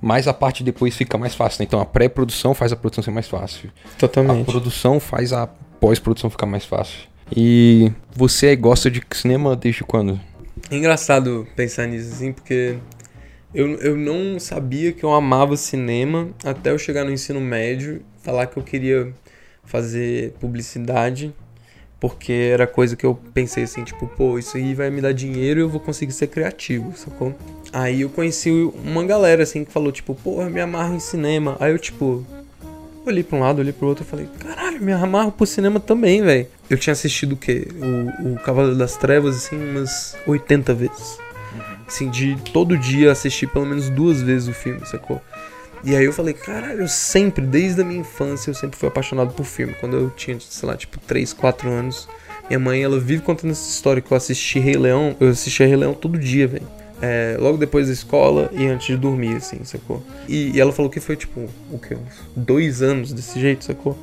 mais 0.00 0.26
a 0.26 0.32
parte 0.32 0.64
depois 0.64 0.96
fica 0.96 1.18
mais 1.18 1.34
fácil. 1.34 1.60
Né? 1.60 1.66
Então 1.66 1.78
a 1.78 1.84
pré-produção 1.84 2.54
faz 2.54 2.72
a 2.72 2.76
produção 2.76 3.04
ser 3.04 3.10
mais 3.10 3.28
fácil. 3.28 3.70
Totalmente. 3.98 4.40
A 4.40 4.44
produção 4.46 4.98
faz 4.98 5.34
a 5.34 5.46
pós-produção 5.78 6.30
ficar 6.30 6.46
mais 6.46 6.64
fácil. 6.64 7.00
E 7.36 7.92
você 8.16 8.56
gosta 8.56 8.90
de 8.90 9.02
cinema 9.12 9.54
desde 9.54 9.84
quando? 9.84 10.18
É 10.70 10.76
engraçado 10.76 11.46
pensar 11.54 11.86
nisso, 11.86 12.10
assim, 12.10 12.32
porque 12.32 12.78
eu, 13.54 13.74
eu 13.76 13.96
não 13.96 14.40
sabia 14.40 14.92
que 14.92 15.04
eu 15.04 15.12
amava 15.12 15.56
cinema 15.56 16.28
até 16.44 16.70
eu 16.70 16.78
chegar 16.78 17.04
no 17.04 17.12
ensino 17.12 17.40
médio, 17.40 18.02
falar 18.22 18.46
que 18.46 18.56
eu 18.56 18.62
queria 18.62 19.12
fazer 19.64 20.32
publicidade, 20.40 21.34
porque 22.00 22.32
era 22.32 22.66
coisa 22.66 22.96
que 22.96 23.06
eu 23.06 23.18
pensei 23.32 23.64
assim, 23.64 23.84
tipo, 23.84 24.06
pô, 24.06 24.38
isso 24.38 24.56
aí 24.56 24.74
vai 24.74 24.90
me 24.90 25.00
dar 25.00 25.12
dinheiro 25.12 25.60
e 25.60 25.62
eu 25.62 25.68
vou 25.68 25.80
conseguir 25.80 26.12
ser 26.12 26.26
criativo, 26.26 26.92
sacou? 26.96 27.34
Aí 27.72 28.02
eu 28.02 28.10
conheci 28.10 28.50
uma 28.84 29.04
galera 29.04 29.42
assim 29.42 29.64
que 29.64 29.72
falou, 29.72 29.90
tipo, 29.90 30.16
eu 30.24 30.50
me 30.50 30.60
amarro 30.60 30.94
em 30.94 31.00
cinema. 31.00 31.56
Aí 31.58 31.72
eu, 31.72 31.78
tipo, 31.78 32.24
olhei 33.06 33.22
pra 33.22 33.38
um 33.38 33.40
lado, 33.40 33.60
olhei 33.60 33.72
pro 33.72 33.88
outro 33.88 34.04
e 34.04 34.06
falei, 34.06 34.28
caralho, 34.38 34.80
me 34.80 34.92
amarro 34.92 35.32
pro 35.32 35.46
cinema 35.46 35.80
também, 35.80 36.22
velho. 36.22 36.46
Eu 36.68 36.76
tinha 36.76 36.92
assistido 36.92 37.32
o 37.32 37.36
quê? 37.36 37.66
O, 38.22 38.34
o 38.34 38.36
Cavaleiro 38.40 38.76
das 38.76 38.96
Trevas, 38.96 39.36
assim, 39.36 39.56
umas 39.56 40.16
80 40.26 40.74
vezes. 40.74 41.23
Assim, 41.94 42.10
de 42.10 42.34
todo 42.52 42.76
dia 42.76 43.12
assistir 43.12 43.46
pelo 43.46 43.64
menos 43.64 43.88
duas 43.88 44.20
vezes 44.20 44.48
o 44.48 44.52
filme, 44.52 44.84
sacou? 44.84 45.22
E 45.84 45.94
aí 45.94 46.04
eu 46.04 46.12
falei, 46.12 46.34
caralho, 46.34 46.80
eu 46.80 46.88
sempre, 46.88 47.46
desde 47.46 47.82
a 47.82 47.84
minha 47.84 48.00
infância, 48.00 48.50
eu 48.50 48.54
sempre 48.54 48.76
fui 48.76 48.88
apaixonado 48.88 49.32
por 49.32 49.44
filme. 49.44 49.74
Quando 49.78 49.94
eu 49.94 50.10
tinha, 50.10 50.36
sei 50.40 50.68
lá, 50.68 50.76
tipo, 50.76 50.98
3, 50.98 51.32
4 51.32 51.70
anos, 51.70 52.08
minha 52.48 52.58
mãe, 52.58 52.82
ela 52.82 52.98
vive 52.98 53.22
contando 53.22 53.52
essa 53.52 53.70
história 53.70 54.02
que 54.02 54.10
eu 54.10 54.16
assisti 54.16 54.58
Rei 54.58 54.76
Leão. 54.76 55.14
Eu 55.20 55.28
assistia 55.28 55.68
Rei 55.68 55.76
Leão 55.76 55.94
todo 55.94 56.18
dia, 56.18 56.48
velho. 56.48 56.66
É, 57.00 57.36
logo 57.38 57.58
depois 57.58 57.86
da 57.86 57.92
escola 57.92 58.50
e 58.52 58.66
antes 58.66 58.88
de 58.88 58.96
dormir, 58.96 59.36
assim, 59.36 59.62
sacou? 59.62 60.02
E, 60.28 60.50
e 60.56 60.60
ela 60.60 60.72
falou 60.72 60.90
que 60.90 60.98
foi, 60.98 61.14
tipo, 61.14 61.48
o 61.70 61.78
quê? 61.78 61.94
Uns 61.94 62.24
dois 62.34 62.82
anos 62.82 63.12
desse 63.12 63.38
jeito, 63.38 63.64
sacou? 63.64 63.96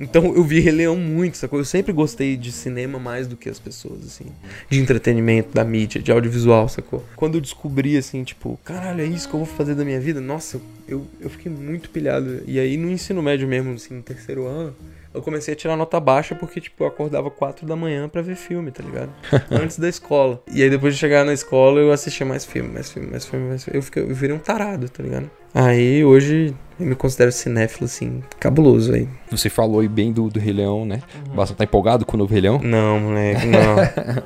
Então 0.00 0.34
eu 0.34 0.42
vi 0.42 0.60
Rei 0.60 0.72
Leão 0.72 0.96
muito, 0.96 1.36
sacou? 1.36 1.58
Eu 1.58 1.64
sempre 1.64 1.92
gostei 1.92 2.36
de 2.36 2.52
cinema 2.52 2.98
mais 2.98 3.26
do 3.26 3.36
que 3.36 3.48
as 3.48 3.58
pessoas, 3.58 4.04
assim. 4.04 4.26
De 4.68 4.78
entretenimento, 4.78 5.54
da 5.54 5.64
mídia, 5.64 6.00
de 6.00 6.10
audiovisual, 6.10 6.68
sacou? 6.68 7.04
Quando 7.16 7.36
eu 7.36 7.40
descobri, 7.40 7.96
assim, 7.96 8.24
tipo, 8.24 8.58
caralho, 8.64 9.02
é 9.02 9.06
isso 9.06 9.28
que 9.28 9.34
eu 9.34 9.44
vou 9.44 9.46
fazer 9.46 9.74
da 9.74 9.84
minha 9.84 10.00
vida, 10.00 10.20
nossa, 10.20 10.60
eu, 10.88 11.06
eu 11.20 11.30
fiquei 11.30 11.50
muito 11.50 11.90
pilhado. 11.90 12.42
E 12.46 12.58
aí 12.58 12.76
no 12.76 12.90
ensino 12.90 13.22
médio 13.22 13.46
mesmo, 13.46 13.72
assim, 13.74 13.94
no 13.94 14.02
terceiro 14.02 14.46
ano, 14.46 14.74
eu 15.14 15.22
comecei 15.22 15.54
a 15.54 15.56
tirar 15.56 15.76
nota 15.76 15.98
baixa 16.00 16.34
porque, 16.34 16.60
tipo, 16.60 16.82
eu 16.82 16.88
acordava 16.88 17.30
4 17.30 17.66
da 17.66 17.76
manhã 17.76 18.08
para 18.08 18.22
ver 18.22 18.36
filme, 18.36 18.70
tá 18.70 18.82
ligado? 18.82 19.10
Antes 19.50 19.78
da 19.78 19.88
escola. 19.88 20.42
E 20.52 20.62
aí 20.62 20.70
depois 20.70 20.94
de 20.94 21.00
chegar 21.00 21.24
na 21.24 21.32
escola 21.32 21.80
eu 21.80 21.92
assistia 21.92 22.26
mais 22.26 22.44
filme, 22.44 22.70
mais 22.72 22.90
filme, 22.90 23.10
mais 23.10 23.26
filme, 23.26 23.48
mais 23.48 23.64
filme. 23.64 23.78
Eu, 23.78 23.82
fiquei, 23.82 24.02
eu 24.02 24.14
virei 24.14 24.34
um 24.34 24.38
tarado, 24.38 24.88
tá 24.88 25.02
ligado? 25.02 25.30
Aí 25.54 26.02
hoje 26.02 26.54
eu 26.80 26.86
me 26.86 26.94
considero 26.94 27.30
cinéfilo, 27.30 27.84
assim, 27.84 28.22
cabuloso 28.40 28.94
aí. 28.94 29.06
Você 29.30 29.50
falou 29.50 29.80
aí 29.80 29.88
bem 29.88 30.12
do, 30.12 30.28
do 30.28 30.40
Rei 30.40 30.52
Leão, 30.52 30.86
né? 30.86 31.02
Uhum. 31.28 31.34
Basta 31.34 31.54
tá 31.54 31.64
empolgado 31.64 32.06
com 32.06 32.16
o 32.16 32.18
novo 32.18 32.32
Rei 32.32 32.40
Leão? 32.40 32.58
Não, 32.62 32.98
moleque, 32.98 33.46
não. 33.46 33.76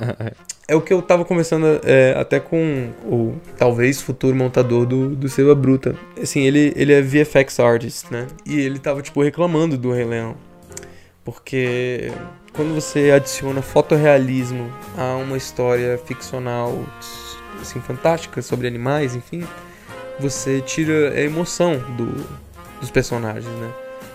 é 0.68 0.76
o 0.76 0.80
que 0.80 0.92
eu 0.92 1.02
tava 1.02 1.24
conversando 1.24 1.80
é, 1.84 2.14
até 2.16 2.38
com 2.38 2.90
o 3.04 3.34
talvez 3.58 4.00
futuro 4.00 4.36
montador 4.36 4.86
do, 4.86 5.16
do 5.16 5.28
Seba 5.28 5.54
Bruta. 5.54 5.96
Assim, 6.20 6.42
ele, 6.42 6.72
ele 6.76 6.92
é 6.92 7.02
VFX 7.02 7.58
artist, 7.58 8.06
né? 8.10 8.28
E 8.46 8.60
ele 8.60 8.78
tava, 8.78 9.02
tipo, 9.02 9.20
reclamando 9.22 9.76
do 9.76 9.92
Rei 9.92 10.04
Leão. 10.04 10.36
Porque 11.26 12.12
quando 12.52 12.72
você 12.72 13.10
adiciona 13.10 13.60
fotorrealismo 13.60 14.72
a 14.96 15.16
uma 15.16 15.36
história 15.36 15.98
ficcional 15.98 16.72
assim, 17.60 17.80
fantástica 17.80 18.40
sobre 18.40 18.68
animais, 18.68 19.16
enfim, 19.16 19.44
você 20.20 20.60
tira 20.60 21.10
a 21.10 21.20
emoção 21.20 21.78
do, 21.96 22.06
dos 22.80 22.92
personagens, 22.92 23.44
né? 23.44 23.74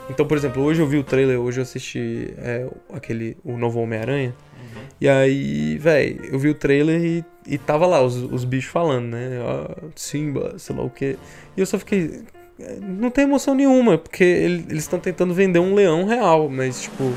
Então, 0.10 0.25
por 0.25 0.38
exemplo, 0.38 0.63
hoje 0.63 0.82
eu 0.82 0.88
vi 0.88 0.98
o 0.98 1.03
trailer, 1.03 1.38
hoje 1.38 1.60
eu 1.60 1.63
assisti 1.63 2.34
é, 2.38 2.65
aquele, 2.94 3.36
o 3.44 3.58
novo 3.58 3.82
Homem-Aranha. 3.82 4.34
Uhum. 4.58 4.82
E 5.01 5.10
aí, 5.10 5.77
velho, 5.77 6.25
eu 6.32 6.39
vi 6.39 6.48
o 6.48 6.56
trailer 6.56 7.03
e, 7.03 7.25
e 7.46 7.58
tava 7.58 7.86
lá 7.86 8.01
os, 8.01 8.15
os 8.15 8.46
bichos 8.46 8.72
falando, 8.72 9.08
né? 9.08 9.39
Ah, 9.46 9.75
Simba, 9.98 10.58
sei 10.58 10.75
lá 10.75 10.82
o 10.82 10.89
quê. 10.89 11.18
E 11.58 11.60
eu 11.60 11.65
só 11.65 11.77
fiquei, 11.77 12.24
não 12.82 13.10
tem 13.10 13.24
emoção 13.24 13.53
nenhuma, 13.53 13.98
porque 13.98 14.24
ele, 14.24 14.65
eles 14.70 14.84
estão 14.84 15.00
tentando 15.00 15.34
vender 15.34 15.60
um 15.60 15.74
leão 15.74 16.06
real, 16.06 16.50
mas 16.50 16.82
tipo, 16.84 17.13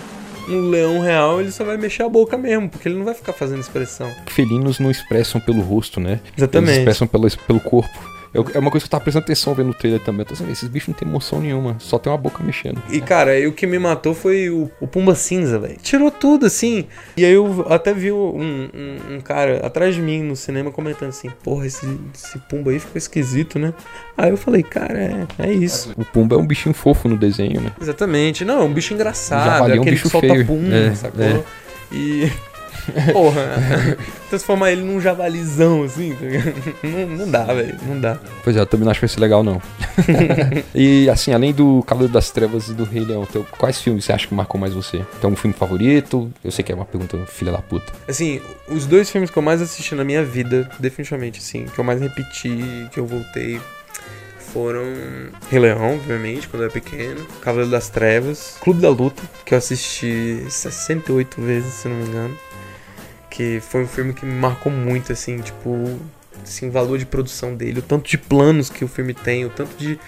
um 0.49 0.69
leão 0.71 1.01
real 1.01 1.41
ele 1.41 1.51
só 1.51 1.65
vai 1.65 1.77
mexer 1.77 2.03
a 2.03 2.09
boca 2.09 2.37
mesmo, 2.37 2.69
porque 2.69 2.89
ele 2.89 2.97
não 2.97 3.05
vai 3.05 3.15
ficar 3.15 3.33
fazendo 3.33 3.61
expressão. 3.61 4.11
Felinos 4.27 4.79
não 4.79 4.91
expressam 4.91 5.41
pelo 5.41 5.61
rosto, 5.61 6.01
né? 6.01 6.21
Exatamente. 6.37 6.71
Eles 6.71 6.79
expressam 6.79 7.07
pelo, 7.07 7.31
pelo 7.47 7.61
corpo. 7.61 8.14
Eu, 8.35 8.45
é 8.53 8.59
uma 8.59 8.71
coisa 8.71 8.85
que 8.85 8.89
eu 8.89 8.91
tava 8.91 9.05
prestando 9.05 9.25
atenção 9.25 9.55
vendo 9.55 9.71
o 9.71 9.75
trailer 9.75 10.01
também. 10.01 10.23
Eu 10.23 10.27
tô 10.27 10.35
assim, 10.35 10.51
esses 10.51 10.69
bichos 10.69 10.89
não 10.89 10.95
tem 10.95 11.07
emoção 11.07 11.41
nenhuma, 11.41 11.77
só 11.79 11.99
tem 11.99 12.13
uma 12.13 12.19
boca 12.19 12.43
mexendo. 12.43 12.83
E 12.91 13.01
cara, 13.01 13.31
aí 13.31 13.47
o 13.47 13.53
que 13.53 13.65
me 13.65 13.79
matou 13.79 14.13
foi 14.13 14.51
o, 14.51 14.69
o 14.81 14.89
Pumba 14.89 15.15
Cinza, 15.15 15.59
velho. 15.59 15.77
Tirou 15.81 16.11
tudo, 16.11 16.47
assim. 16.47 16.87
E 17.17 17.25
aí 17.25 17.33
eu 17.33 17.65
até 17.71 17.95
vi 17.95 18.11
um, 18.11 18.69
um, 18.75 19.15
um, 19.15 19.21
cara 19.21 19.65
atrás 19.65 19.95
de 19.95 20.03
mim 20.03 20.21
no 20.23 20.35
cinema 20.35 20.73
comentando 20.73 21.11
assim: 21.11 21.31
Porra, 21.45 21.67
esse, 21.67 21.87
esse 22.13 22.39
Pumba 22.41 22.73
aí 22.73 22.81
ficou 22.81 22.99
esquisito, 22.99 23.59
né? 23.59 23.73
Aí 24.17 24.31
eu 24.31 24.37
falei, 24.37 24.65
cara, 24.65 24.99
é, 24.99 25.27
é 25.39 25.53
isso. 25.53 25.93
O 25.97 26.05
Pumba 26.05 26.35
é 26.35 26.39
um 26.39 26.47
bichinho 26.47 26.75
fofo 26.75 27.09
no 27.09 27.17
desenho, 27.17 27.61
né? 27.61 27.71
Exatamente. 27.81 28.45
Não, 28.45 28.63
é 28.63 28.65
um 28.65 28.73
bicho 28.73 28.93
engraçado. 28.95 29.71
É 29.71 29.81
um 29.81 29.85
bicho 29.85 30.05
que 30.05 30.09
solta 30.09 30.27
feio. 30.27 30.47
pum, 30.47 30.73
é, 30.73 30.95
sacou? 30.95 31.25
É. 31.25 31.45
E. 31.93 32.33
Porra, 33.13 33.97
transformar 34.29 34.73
ele 34.73 34.83
num 34.83 35.01
javalizão 35.01 35.85
assim, 35.85 36.15
tá 36.15 36.87
não, 36.87 37.07
não 37.07 37.31
dá, 37.31 37.45
velho, 37.45 37.77
não 37.87 38.01
dá. 38.01 38.19
Pois 38.43 38.57
é, 38.57 38.61
eu 38.61 38.67
também 38.67 38.85
não 38.85 38.91
acho 38.91 39.01
que 39.01 39.07
vai 39.07 39.15
ser 39.15 39.21
legal, 39.21 39.43
não. 39.43 39.61
e 40.75 41.09
assim, 41.09 41.33
além 41.33 41.53
do 41.53 41.83
Cavaleiro 41.87 42.13
das 42.13 42.31
Trevas 42.31 42.69
e 42.69 42.75
do 42.75 42.85
Rei 42.85 43.05
Leão, 43.05 43.25
teu, 43.27 43.47
quais 43.59 43.81
filmes 43.81 44.05
você 44.05 44.13
acha 44.13 44.27
que 44.27 44.35
marcou 44.35 44.61
mais 44.61 44.73
você? 44.73 45.05
Tem 45.21 45.31
um 45.31 45.37
filme 45.37 45.55
favorito? 45.55 46.31
Eu 46.43 46.51
sei 46.51 46.65
que 46.65 46.73
é 46.73 46.75
uma 46.75 46.85
pergunta 46.85 47.19
filha 47.27 47.53
da 47.53 47.59
puta. 47.59 47.93
Assim, 48.09 48.41
os 48.69 48.87
dois 48.87 49.11
filmes 49.11 49.31
que 49.31 49.37
eu 49.37 49.43
mais 49.43 49.63
assisti 49.63 49.95
na 49.95 50.05
minha 50.05 50.25
vida, 50.25 50.69
definitivamente, 50.79 51.39
assim, 51.39 51.67
que 51.67 51.79
eu 51.79 51.85
mais 51.85 52.01
repeti, 52.01 52.89
que 52.93 53.01
eu 53.01 53.07
voltei 53.07 53.61
foram 54.55 54.85
Rei 55.51 55.59
Leão, 55.59 55.97
obviamente, 55.97 56.47
quando 56.47 56.63
eu 56.63 56.67
era 56.67 56.73
pequeno, 56.73 57.27
Cavaleiro 57.43 57.73
das 57.73 57.89
Trevas, 57.89 58.57
Clube 58.61 58.81
da 58.81 58.89
Luta, 58.89 59.21
que 59.45 59.53
eu 59.53 59.59
assisti 59.59 60.47
68 60.49 61.43
vezes, 61.43 61.75
se 61.75 61.89
não 61.89 61.97
me 61.97 62.07
engano 62.07 62.39
que 63.35 63.59
foi 63.61 63.83
um 63.83 63.87
filme 63.89 64.13
que 64.13 64.25
me 64.25 64.33
marcou 64.33 64.71
muito, 64.71 65.13
assim, 65.13 65.39
tipo, 65.39 65.99
assim, 66.41 66.69
o 66.69 66.71
valor 66.71 66.99
de 66.99 67.05
produção 67.05 67.53
dele, 67.57 67.81
o 67.81 67.83
tanto 67.83 68.09
de 68.09 68.17
planos 68.17 68.71
que 68.71 68.85
o 68.85 68.89
filme 68.89 69.13
tem, 69.13 69.45
o 69.45 69.51
tanto 69.51 69.77
de, 69.77 69.99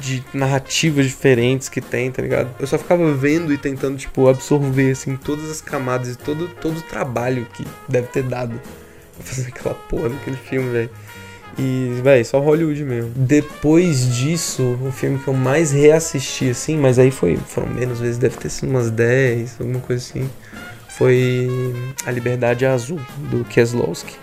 de 0.00 0.24
narrativas 0.32 1.04
diferentes 1.04 1.68
que 1.68 1.82
tem, 1.82 2.10
tá 2.10 2.22
ligado? 2.22 2.48
Eu 2.58 2.66
só 2.66 2.78
ficava 2.78 3.12
vendo 3.12 3.52
e 3.52 3.58
tentando, 3.58 3.98
tipo, 3.98 4.28
absorver, 4.28 4.92
assim, 4.92 5.14
todas 5.14 5.50
as 5.50 5.60
camadas 5.60 6.14
e 6.14 6.16
todo, 6.16 6.48
todo 6.58 6.78
o 6.78 6.82
trabalho 6.82 7.46
que 7.52 7.66
deve 7.86 8.06
ter 8.06 8.22
dado 8.22 8.58
pra 9.14 9.26
fazer 9.26 9.48
aquela 9.54 9.74
porra 9.74 10.08
daquele 10.08 10.38
filme, 10.38 10.70
velho. 10.70 10.90
E, 11.58 12.00
véi, 12.02 12.24
só 12.24 12.40
Hollywood 12.40 12.82
mesmo. 12.82 13.12
Depois 13.14 14.16
disso, 14.16 14.78
o 14.82 14.90
filme 14.90 15.18
que 15.18 15.28
eu 15.28 15.34
mais 15.34 15.70
reassisti, 15.70 16.48
assim, 16.48 16.78
mas 16.78 16.98
aí 16.98 17.10
foi, 17.10 17.36
foram 17.36 17.68
menos 17.68 18.00
vezes, 18.00 18.16
deve 18.16 18.38
ter 18.38 18.48
sido 18.48 18.70
umas 18.70 18.90
10, 18.90 19.60
alguma 19.60 19.80
coisa 19.80 20.02
assim 20.02 20.30
foi 20.96 21.48
A 22.06 22.10
Liberdade 22.10 22.64
Azul, 22.64 23.00
do 23.30 23.44
Kieslowski. 23.44 24.14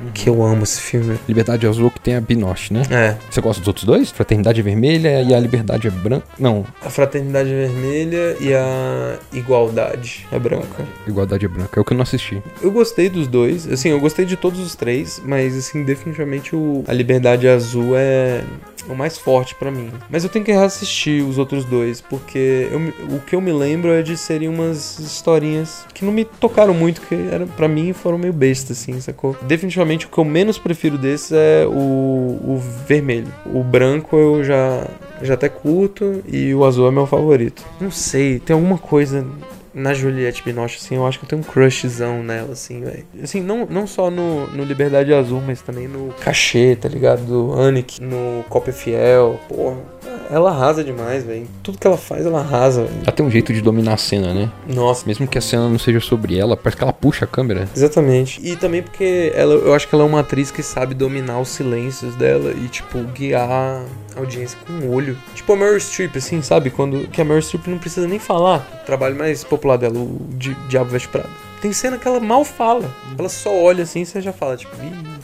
Uhum. 0.00 0.10
Que 0.12 0.28
eu 0.28 0.42
amo 0.42 0.62
esse 0.62 0.80
filme. 0.80 1.18
Liberdade 1.26 1.66
Azul 1.66 1.90
que 1.90 2.00
tem 2.00 2.16
a 2.16 2.20
Binoche, 2.20 2.72
né? 2.72 2.82
É. 2.90 3.16
Você 3.30 3.40
gosta 3.40 3.60
dos 3.60 3.68
outros 3.68 3.86
dois? 3.86 4.10
Fraternidade 4.10 4.60
Vermelha 4.60 5.22
e 5.22 5.34
a 5.34 5.40
Liberdade 5.40 5.88
é 5.88 5.90
branca? 5.90 6.26
Não. 6.38 6.66
A 6.84 6.90
Fraternidade 6.90 7.48
Vermelha 7.48 8.36
e 8.40 8.52
a 8.52 9.18
Igualdade 9.32 10.26
é 10.30 10.38
branca. 10.38 10.84
Igualdade 11.06 11.46
é 11.46 11.48
branca. 11.48 11.78
É 11.78 11.80
o 11.80 11.84
que 11.84 11.92
eu 11.92 11.96
não 11.96 12.02
assisti. 12.02 12.42
Eu 12.62 12.70
gostei 12.70 13.08
dos 13.08 13.26
dois. 13.26 13.66
Assim, 13.70 13.88
eu 13.88 14.00
gostei 14.00 14.24
de 14.24 14.36
todos 14.36 14.60
os 14.60 14.74
três, 14.74 15.20
mas 15.24 15.56
assim, 15.56 15.82
definitivamente 15.82 16.54
o... 16.54 16.84
a 16.86 16.92
Liberdade 16.92 17.48
Azul 17.48 17.96
é 17.96 18.42
o 18.88 18.94
mais 18.94 19.18
forte 19.18 19.54
pra 19.54 19.70
mim. 19.70 19.90
Mas 20.10 20.24
eu 20.24 20.30
tenho 20.30 20.44
que 20.44 20.52
reassistir 20.52 21.24
os 21.24 21.38
outros 21.38 21.64
dois, 21.64 22.00
porque 22.00 22.68
eu 22.70 23.16
o 23.16 23.20
que 23.20 23.34
eu 23.34 23.40
me 23.40 23.52
lembro 23.52 23.90
é 23.90 24.02
de 24.02 24.16
serem 24.16 24.48
umas 24.48 24.98
historinhas 24.98 25.86
que 25.92 26.04
não 26.04 26.12
me 26.12 26.24
tocaram 26.24 26.74
muito, 26.74 27.00
que 27.00 27.14
era, 27.14 27.46
pra 27.46 27.68
mim 27.68 27.92
foram 27.92 28.18
meio 28.18 28.32
besta, 28.32 28.72
assim, 28.72 29.00
sacou? 29.00 29.36
Definitivamente 29.42 30.06
o 30.06 30.08
que 30.08 30.18
eu 30.18 30.24
menos 30.24 30.58
prefiro 30.58 30.98
desses 30.98 31.32
é 31.32 31.66
o, 31.66 31.70
o 31.70 32.62
vermelho. 32.86 33.32
O 33.46 33.62
branco 33.62 34.16
eu 34.16 34.44
já, 34.44 34.86
já 35.22 35.34
até 35.34 35.48
curto 35.48 36.22
e 36.26 36.54
o 36.54 36.64
azul 36.64 36.88
é 36.88 36.90
meu 36.90 37.06
favorito. 37.06 37.64
Não 37.80 37.90
sei, 37.90 38.38
tem 38.38 38.54
alguma 38.54 38.78
coisa 38.78 39.26
na 39.76 39.92
Juliette 39.92 40.42
Binoche, 40.42 40.78
assim, 40.80 40.94
eu 40.94 41.06
acho 41.06 41.18
que 41.18 41.26
eu 41.26 41.28
tenho 41.28 41.42
um 41.42 41.44
crushzão 41.44 42.22
nela, 42.22 42.52
assim, 42.52 42.80
velho. 42.80 43.04
Assim, 43.22 43.42
não, 43.42 43.66
não 43.66 43.86
só 43.86 44.10
no, 44.10 44.46
no 44.46 44.64
Liberdade 44.64 45.12
Azul, 45.12 45.42
mas 45.46 45.60
também 45.60 45.86
no 45.86 46.14
Cachê, 46.14 46.74
tá 46.80 46.88
ligado? 46.88 47.26
Do 47.26 47.52
Anik, 47.52 48.02
no 48.02 48.42
Cópia 48.48 48.72
Fiel. 48.72 49.38
Porra, 49.46 49.76
ela 50.30 50.50
arrasa 50.50 50.82
demais, 50.84 51.24
velho. 51.24 51.46
Tudo 51.62 51.78
que 51.78 51.86
ela 51.86 51.96
faz, 51.96 52.24
ela 52.26 52.40
arrasa, 52.40 52.82
velho. 52.84 53.00
Ela 53.02 53.12
tem 53.12 53.24
um 53.26 53.30
jeito 53.30 53.52
de 53.52 53.60
dominar 53.60 53.94
a 53.94 53.96
cena, 53.96 54.32
né? 54.34 54.50
Nossa, 54.66 55.06
Mesmo 55.06 55.26
que 55.26 55.38
a 55.38 55.40
cena 55.40 55.68
não 55.68 55.78
seja 55.78 56.00
sobre 56.00 56.38
ela, 56.38 56.56
parece 56.56 56.76
que 56.76 56.82
ela 56.84 56.92
puxa 56.92 57.24
a 57.24 57.28
câmera. 57.28 57.68
Exatamente. 57.74 58.40
E 58.46 58.56
também 58.56 58.82
porque 58.82 59.32
ela, 59.34 59.54
eu 59.54 59.74
acho 59.74 59.88
que 59.88 59.94
ela 59.94 60.04
é 60.04 60.06
uma 60.06 60.20
atriz 60.20 60.50
que 60.50 60.62
sabe 60.62 60.94
dominar 60.94 61.40
os 61.40 61.48
silêncios 61.48 62.14
dela 62.14 62.52
e, 62.52 62.68
tipo, 62.68 62.98
guiar 63.14 63.48
a 63.50 63.82
audiência 64.16 64.58
com 64.66 64.72
o 64.72 64.92
olho. 64.92 65.16
Tipo 65.34 65.52
a 65.52 65.56
Meryl 65.56 65.78
Streep, 65.80 66.16
assim, 66.16 66.40
sabe? 66.42 66.70
Quando 66.70 67.06
que 67.08 67.20
a 67.20 67.24
Meryl 67.24 67.42
Streep 67.42 67.66
não 67.68 67.78
precisa 67.78 68.06
nem 68.08 68.18
falar. 68.18 68.66
O 68.82 68.86
trabalho 68.86 69.16
mais 69.16 69.44
popular 69.44 69.76
dela, 69.76 69.98
o 69.98 70.18
Di- 70.30 70.56
Diabo 70.68 70.90
Veste 70.90 71.08
Prada. 71.08 71.28
Tem 71.60 71.72
cena 71.72 71.96
que 71.98 72.06
ela 72.06 72.20
mal 72.20 72.44
fala. 72.44 72.84
Ela 73.18 73.28
só 73.28 73.50
olha 73.54 73.82
assim 73.84 74.02
e 74.02 74.06
você 74.06 74.20
já 74.20 74.32
fala, 74.32 74.56
tipo, 74.56 74.74
Ih. 74.82 75.16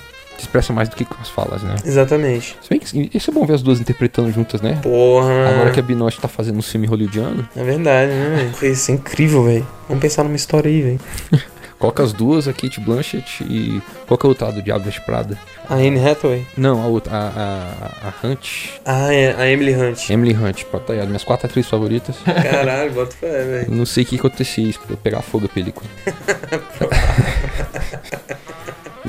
Expressa 0.42 0.72
mais 0.72 0.88
do 0.88 0.96
que 0.96 1.04
com 1.04 1.20
as 1.20 1.28
falas, 1.28 1.62
né? 1.62 1.76
Exatamente. 1.84 2.56
Se 2.61 2.68
bem 2.68 2.78
que 2.78 3.16
isso 3.16 3.30
é 3.30 3.34
bom 3.34 3.46
ver 3.46 3.54
as 3.54 3.62
duas 3.62 3.80
interpretando 3.80 4.30
juntas, 4.32 4.61
né? 4.61 4.78
Porra. 4.82 5.49
Agora 5.49 5.70
que 5.70 5.80
a 5.80 5.82
Binoche 5.82 6.20
tá 6.20 6.28
fazendo 6.28 6.58
um 6.58 6.62
filme 6.62 6.87
hollywoodiano, 6.87 7.49
É 7.56 7.62
verdade, 7.62 8.12
né, 8.12 8.37
velho? 8.37 8.54
Foi 8.54 8.68
isso, 8.68 8.90
é 8.90 8.94
incrível, 8.94 9.44
velho. 9.44 9.66
Vamos 9.88 10.02
pensar 10.02 10.25
numa 10.25 10.37
história 10.37 10.68
aí, 10.68 10.82
velho. 10.82 11.00
coloca 11.82 12.04
as 12.04 12.12
duas, 12.12 12.46
a 12.46 12.52
Kate 12.52 12.80
Blanchett 12.80 13.42
e. 13.42 13.82
Qual 14.06 14.16
que 14.16 14.25
é 14.25 14.28
o 14.28 14.30
outra 14.30 14.52
do 14.52 14.62
Diabo 14.62 14.84
Veste 14.84 15.00
Prada? 15.00 15.37
A 15.68 15.75
Anne 15.75 15.99
Hathaway. 15.99 16.46
Não, 16.56 16.80
a 16.80 16.87
outra, 16.87 17.12
a, 17.12 17.26
a, 17.26 18.08
a 18.08 18.12
Hunt. 18.26 18.68
Ah, 18.84 19.12
é, 19.12 19.34
a 19.37 19.49
Emily 19.49 19.75
Hunt. 19.75 20.08
Emily 20.08 20.34
Hunt, 20.34 20.62
pode 20.64 20.84
estar 20.84 20.92
aí, 20.92 21.00
as 21.00 21.06
minhas 21.06 21.25
quatro 21.25 21.46
atrizes 21.46 21.68
favoritas. 21.68 22.14
Caralho, 22.25 22.92
bota 22.92 23.16
fé, 23.16 23.44
velho. 23.44 23.70
Não 23.70 23.84
sei 23.84 24.04
o 24.04 24.06
que 24.06 24.16
acontecia 24.16 24.64
isso, 24.64 24.78
pra 24.78 24.92
eu 24.92 24.96
pegar 24.96 25.22
fogo 25.22 25.46
a 25.46 25.49
película. 25.49 25.90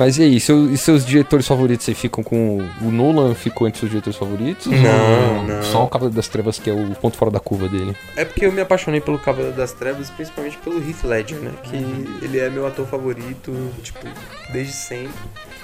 Mas 0.03 0.17
e 0.17 0.24
aí, 0.24 0.38
seu- 0.38 0.69
e 0.69 0.77
seus 0.77 1.05
diretores 1.05 1.48
favoritos, 1.48 1.86
você 1.86 1.93
ficam 1.93 2.22
com. 2.22 2.57
O 2.81 2.91
Nolan 2.91 3.33
ficou 3.33 3.65
entre 3.69 3.79
seus 3.79 3.89
diretores 3.89 4.19
favoritos? 4.19 4.65
Não, 4.67 5.38
Ou 5.38 5.43
não. 5.43 5.63
Só 5.63 5.86
o 5.86 5.88
Cavaleiro 5.88 6.13
das 6.13 6.27
Trevas, 6.27 6.60
que 6.60 6.69
é 6.69 6.74
o 6.74 6.93
ponto 6.95 7.15
fora 7.15 7.31
da 7.31 7.39
curva 7.39 7.69
dele. 7.69 7.95
É 8.17 8.25
porque 8.25 8.45
eu 8.45 8.51
me 8.51 8.60
apaixonei 8.60 9.00
pelo 9.00 9.17
Cavaleiro 9.17 9.55
das 9.55 9.72
Trevas, 9.72 10.10
principalmente 10.10 10.57
pelo 10.57 10.77
Heath 10.86 11.05
Ledger, 11.05 11.38
né? 11.39 11.51
Que 11.63 11.77
ele 12.25 12.38
é 12.38 12.50
meu 12.50 12.67
ator 12.67 12.86
favorito, 12.86 13.53
tipo, 13.81 14.05
desde 14.51 14.74
sempre. 14.74 15.13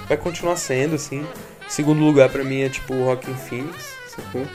Vai 0.08 0.16
continuar 0.16 0.56
sendo, 0.56 0.94
assim. 0.94 1.22
Segundo 1.68 2.00
lugar 2.02 2.30
pra 2.30 2.42
mim 2.42 2.62
é 2.62 2.70
tipo 2.70 2.94
o 2.94 3.04
Rockin' 3.04 3.34
Phoenix, 3.34 3.74
sacou? 4.20 4.46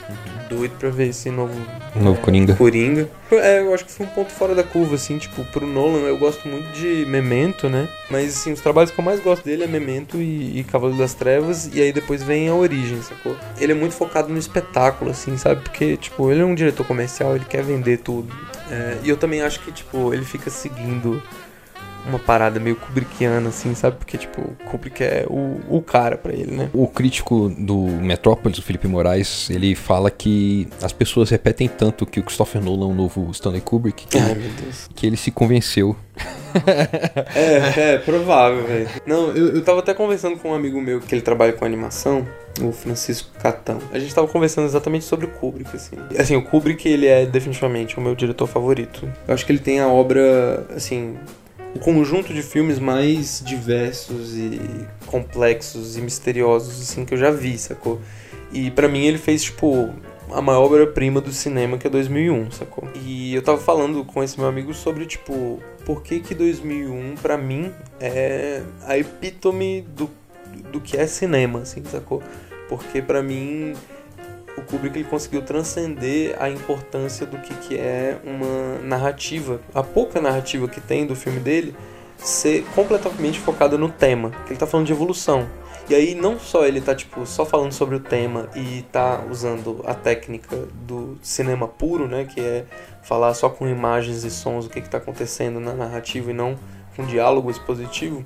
Doido 0.50 0.75
pra 0.77 0.89
ver 0.89 1.10
esse 1.10 1.29
novo. 1.29 1.53
Novo 1.95 2.22
Coringa. 2.22 2.55
Coringa. 2.55 3.10
É, 3.31 3.62
eu 3.62 3.74
acho 3.74 3.86
que 3.86 3.91
foi 3.91 4.05
um 4.05 4.10
ponto 4.10 4.31
fora 4.31 4.53
da 4.53 4.63
curva, 4.63 4.95
assim, 4.95 5.17
tipo, 5.17 5.43
pro 5.45 5.65
Nolan 5.65 6.00
eu 6.01 6.17
gosto 6.17 6.48
muito 6.48 6.72
de 6.72 7.05
Memento, 7.05 7.69
né? 7.69 7.88
Mas, 8.10 8.38
assim, 8.38 8.51
os 8.51 8.62
trabalhos 8.62 8.91
que 8.91 9.00
eu 9.00 9.03
mais 9.03 9.19
gosto 9.19 9.43
dele 9.43 9.63
é 9.63 9.67
Memento 9.67 10.17
e, 10.17 10.60
e 10.60 10.63
Cavaleiro 10.63 11.01
das 11.01 11.13
Trevas, 11.13 11.69
e 11.74 11.81
aí 11.81 11.91
depois 11.91 12.22
vem 12.22 12.48
a 12.48 12.53
Origem, 12.53 13.01
sacou? 13.01 13.36
Ele 13.60 13.72
é 13.72 13.75
muito 13.75 13.95
focado 13.95 14.29
no 14.29 14.38
espetáculo, 14.38 15.12
assim, 15.12 15.38
sabe? 15.38 15.62
Porque, 15.62 15.98
tipo, 15.98 16.31
ele 16.31 16.41
é 16.41 16.45
um 16.45 16.55
diretor 16.55 16.86
comercial, 16.86 17.36
ele 17.36 17.45
quer 17.45 17.63
vender 17.63 17.98
tudo. 17.98 18.34
É, 18.69 18.98
e 19.03 19.10
eu 19.10 19.17
também 19.17 19.41
acho 19.41 19.60
que, 19.62 19.72
tipo, 19.72 20.13
ele 20.13 20.25
fica 20.25 20.50
seguindo 20.50 21.22
uma 22.07 22.19
parada 22.19 22.59
meio 22.59 22.75
Kubrickiana, 22.75 23.50
assim, 23.50 23.74
sabe? 23.75 23.97
Porque, 23.97 24.17
tipo, 24.17 24.41
o 24.41 24.70
Kubrick 24.70 25.03
é 25.03 25.25
o, 25.29 25.59
o 25.70 25.81
cara 25.81 26.18
pra 26.18 26.33
ele, 26.33 26.51
né? 26.55 26.70
O 26.74 26.87
crítico 26.87 27.50
do 27.50 27.77
Metrópolis, 27.77 28.57
o 28.57 28.61
Felipe 28.61 28.87
Moraes, 28.87 29.50
ele 29.50 29.75
fala 29.75 30.09
que 30.11 30.68
as 30.81 30.94
pessoas 30.94 31.29
repetem 31.29 31.68
tanto 31.68 32.05
que 32.05 32.20
o 32.20 32.24
Christopher 32.24 32.61
Nolan 32.63 32.87
é 32.87 32.91
o 32.91 32.94
novo 32.94 33.29
Stanley 33.31 33.61
Kubrick 33.61 34.07
que, 34.07 34.18
Ai, 34.18 34.35
meu 34.35 34.50
Deus. 34.61 34.89
que 34.96 35.05
ele 35.05 35.18
se 35.18 35.31
convenceu. 35.31 35.96
É, 37.35 37.96
é, 37.96 37.98
provável, 37.98 38.65
velho. 38.65 38.87
Não, 39.05 39.27
eu, 39.31 39.55
eu 39.55 39.63
tava 39.63 39.79
até 39.79 39.94
conversando 39.94 40.37
com 40.37 40.51
um 40.51 40.53
amigo 40.53 40.81
meu 40.81 41.01
que 41.01 41.13
ele 41.13 41.22
trabalha 41.22 41.51
com 41.51 41.65
animação, 41.65 42.25
o 42.61 42.72
Francisco 42.72 43.29
Catão. 43.39 43.79
A 43.91 44.00
gente 44.00 44.15
tava 44.15 44.27
conversando 44.27 44.65
exatamente 44.65 45.03
sobre 45.03 45.25
o 45.25 45.29
Kubrick, 45.29 45.75
assim. 45.75 45.98
Assim, 46.18 46.35
o 46.37 46.41
Kubrick, 46.41 46.87
ele 46.87 47.07
é 47.07 47.25
definitivamente 47.25 47.98
o 47.98 48.01
meu 48.01 48.15
diretor 48.15 48.48
favorito. 48.48 49.05
Eu 49.27 49.33
acho 49.33 49.46
que 49.46 49.51
ele 49.51 49.59
tem 49.59 49.81
a 49.81 49.87
obra, 49.89 50.65
assim, 50.74 51.18
o 51.75 51.79
conjunto 51.79 52.33
de 52.33 52.42
filmes 52.42 52.79
mais 52.79 53.44
diversos 53.46 54.35
e 54.35 54.59
complexos 55.05 55.98
e 55.98 56.01
misteriosos, 56.01 56.81
assim, 56.81 57.03
que 57.03 57.14
eu 57.14 57.18
já 57.18 57.29
vi, 57.29 57.57
sacou? 57.57 58.00
E 58.51 58.72
pra 58.72 58.88
mim 58.88 59.03
ele 59.03 59.18
fez, 59.18 59.44
tipo, 59.44 59.94
a 60.31 60.42
maior 60.42 60.64
obra-prima 60.64 61.20
do 61.20 61.33
cinema, 61.33 61.77
que 61.77 61.85
é 61.85 61.90
2001, 61.90 62.51
sacou? 62.51 62.88
E 63.03 63.35
eu 63.35 63.42
tava 63.42 63.57
falando 63.57 64.05
com 64.05 64.24
esse 64.24 64.40
meu 64.40 64.48
amigo 64.48 64.74
sobre, 64.74 65.05
tipo, 65.05 65.59
por 65.85 66.01
que 66.01 66.22
que 66.22 66.33
2001, 66.33 67.16
pra 67.22 67.38
mim, 67.38 67.72
é 68.00 68.64
a 68.85 68.98
epítome 68.98 69.85
do, 69.96 70.09
do 70.72 70.79
que 70.79 70.96
é 70.96 71.05
cinema, 71.05 71.59
assim, 71.59 71.83
sacou? 71.83 72.24
Porque 72.70 73.01
pra 73.01 73.22
mim, 73.22 73.74
o 74.57 74.61
Kubrick 74.61 74.98
ele 74.98 75.07
conseguiu 75.07 75.41
transcender 75.41 76.35
a 76.39 76.50
importância 76.50 77.25
do 77.25 77.37
que, 77.37 77.53
que 77.55 77.77
é 77.77 78.18
uma 78.24 78.79
narrativa, 78.79 79.59
a 79.74 79.83
pouca 79.83 80.22
narrativa 80.22 80.68
que 80.68 80.79
tem 80.79 81.05
do 81.05 81.15
filme 81.15 81.39
dele, 81.39 81.75
ser 82.18 82.63
completamente 82.74 83.39
focada 83.39 83.77
no 83.77 83.89
tema, 83.89 84.31
que 84.46 84.53
ele 84.53 84.59
tá 84.59 84.65
falando 84.65 84.87
de 84.87 84.94
evolução. 84.94 85.48
E 85.87 85.94
aí 85.94 86.15
não 86.15 86.39
só 86.39 86.65
ele 86.65 86.81
tá 86.81 86.96
tipo 86.96 87.25
só 87.27 87.46
falando 87.46 87.72
sobre 87.72 87.96
o 87.96 88.00
tema 88.00 88.50
e 88.55 88.83
tá 88.91 89.24
usando 89.29 89.83
a 89.85 89.94
técnica 89.94 90.57
do 90.74 91.18
cinema 91.22 91.68
puro, 91.68 92.07
né, 92.07 92.25
que 92.25 92.39
é 92.39 92.65
falar 93.03 93.33
só 93.35 93.50
com 93.50 93.68
imagens 93.68 94.24
e 94.24 94.31
sons 94.31 94.65
o 94.65 94.70
que 94.70 94.81
que 94.81 94.89
tá 94.89 94.98
acontecendo 94.98 95.59
na 95.59 95.74
narrativa 95.74 96.31
e 96.31 96.33
não 96.33 96.57
com 96.96 97.05
diálogo 97.05 97.51
expositivo, 97.51 98.25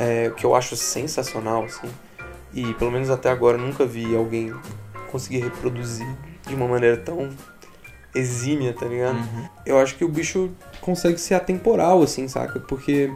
é, 0.00 0.32
que 0.36 0.44
eu 0.44 0.56
acho 0.56 0.74
sensacional 0.74 1.64
assim. 1.64 1.88
E 2.52 2.74
pelo 2.74 2.90
menos 2.90 3.10
até 3.10 3.30
agora 3.30 3.56
nunca 3.56 3.84
vi 3.84 4.16
alguém 4.16 4.52
conseguir 5.08 5.40
reproduzir 5.40 6.06
de 6.46 6.54
uma 6.54 6.68
maneira 6.68 6.96
tão 6.96 7.28
exímia, 8.14 8.72
tá 8.72 8.86
ligado? 8.86 9.18
Eu 9.66 9.78
acho 9.78 9.94
que 9.96 10.04
o 10.04 10.08
bicho 10.08 10.50
consegue 10.80 11.18
ser 11.18 11.34
atemporal, 11.34 12.02
assim, 12.02 12.26
saca? 12.26 12.58
Porque 12.58 13.10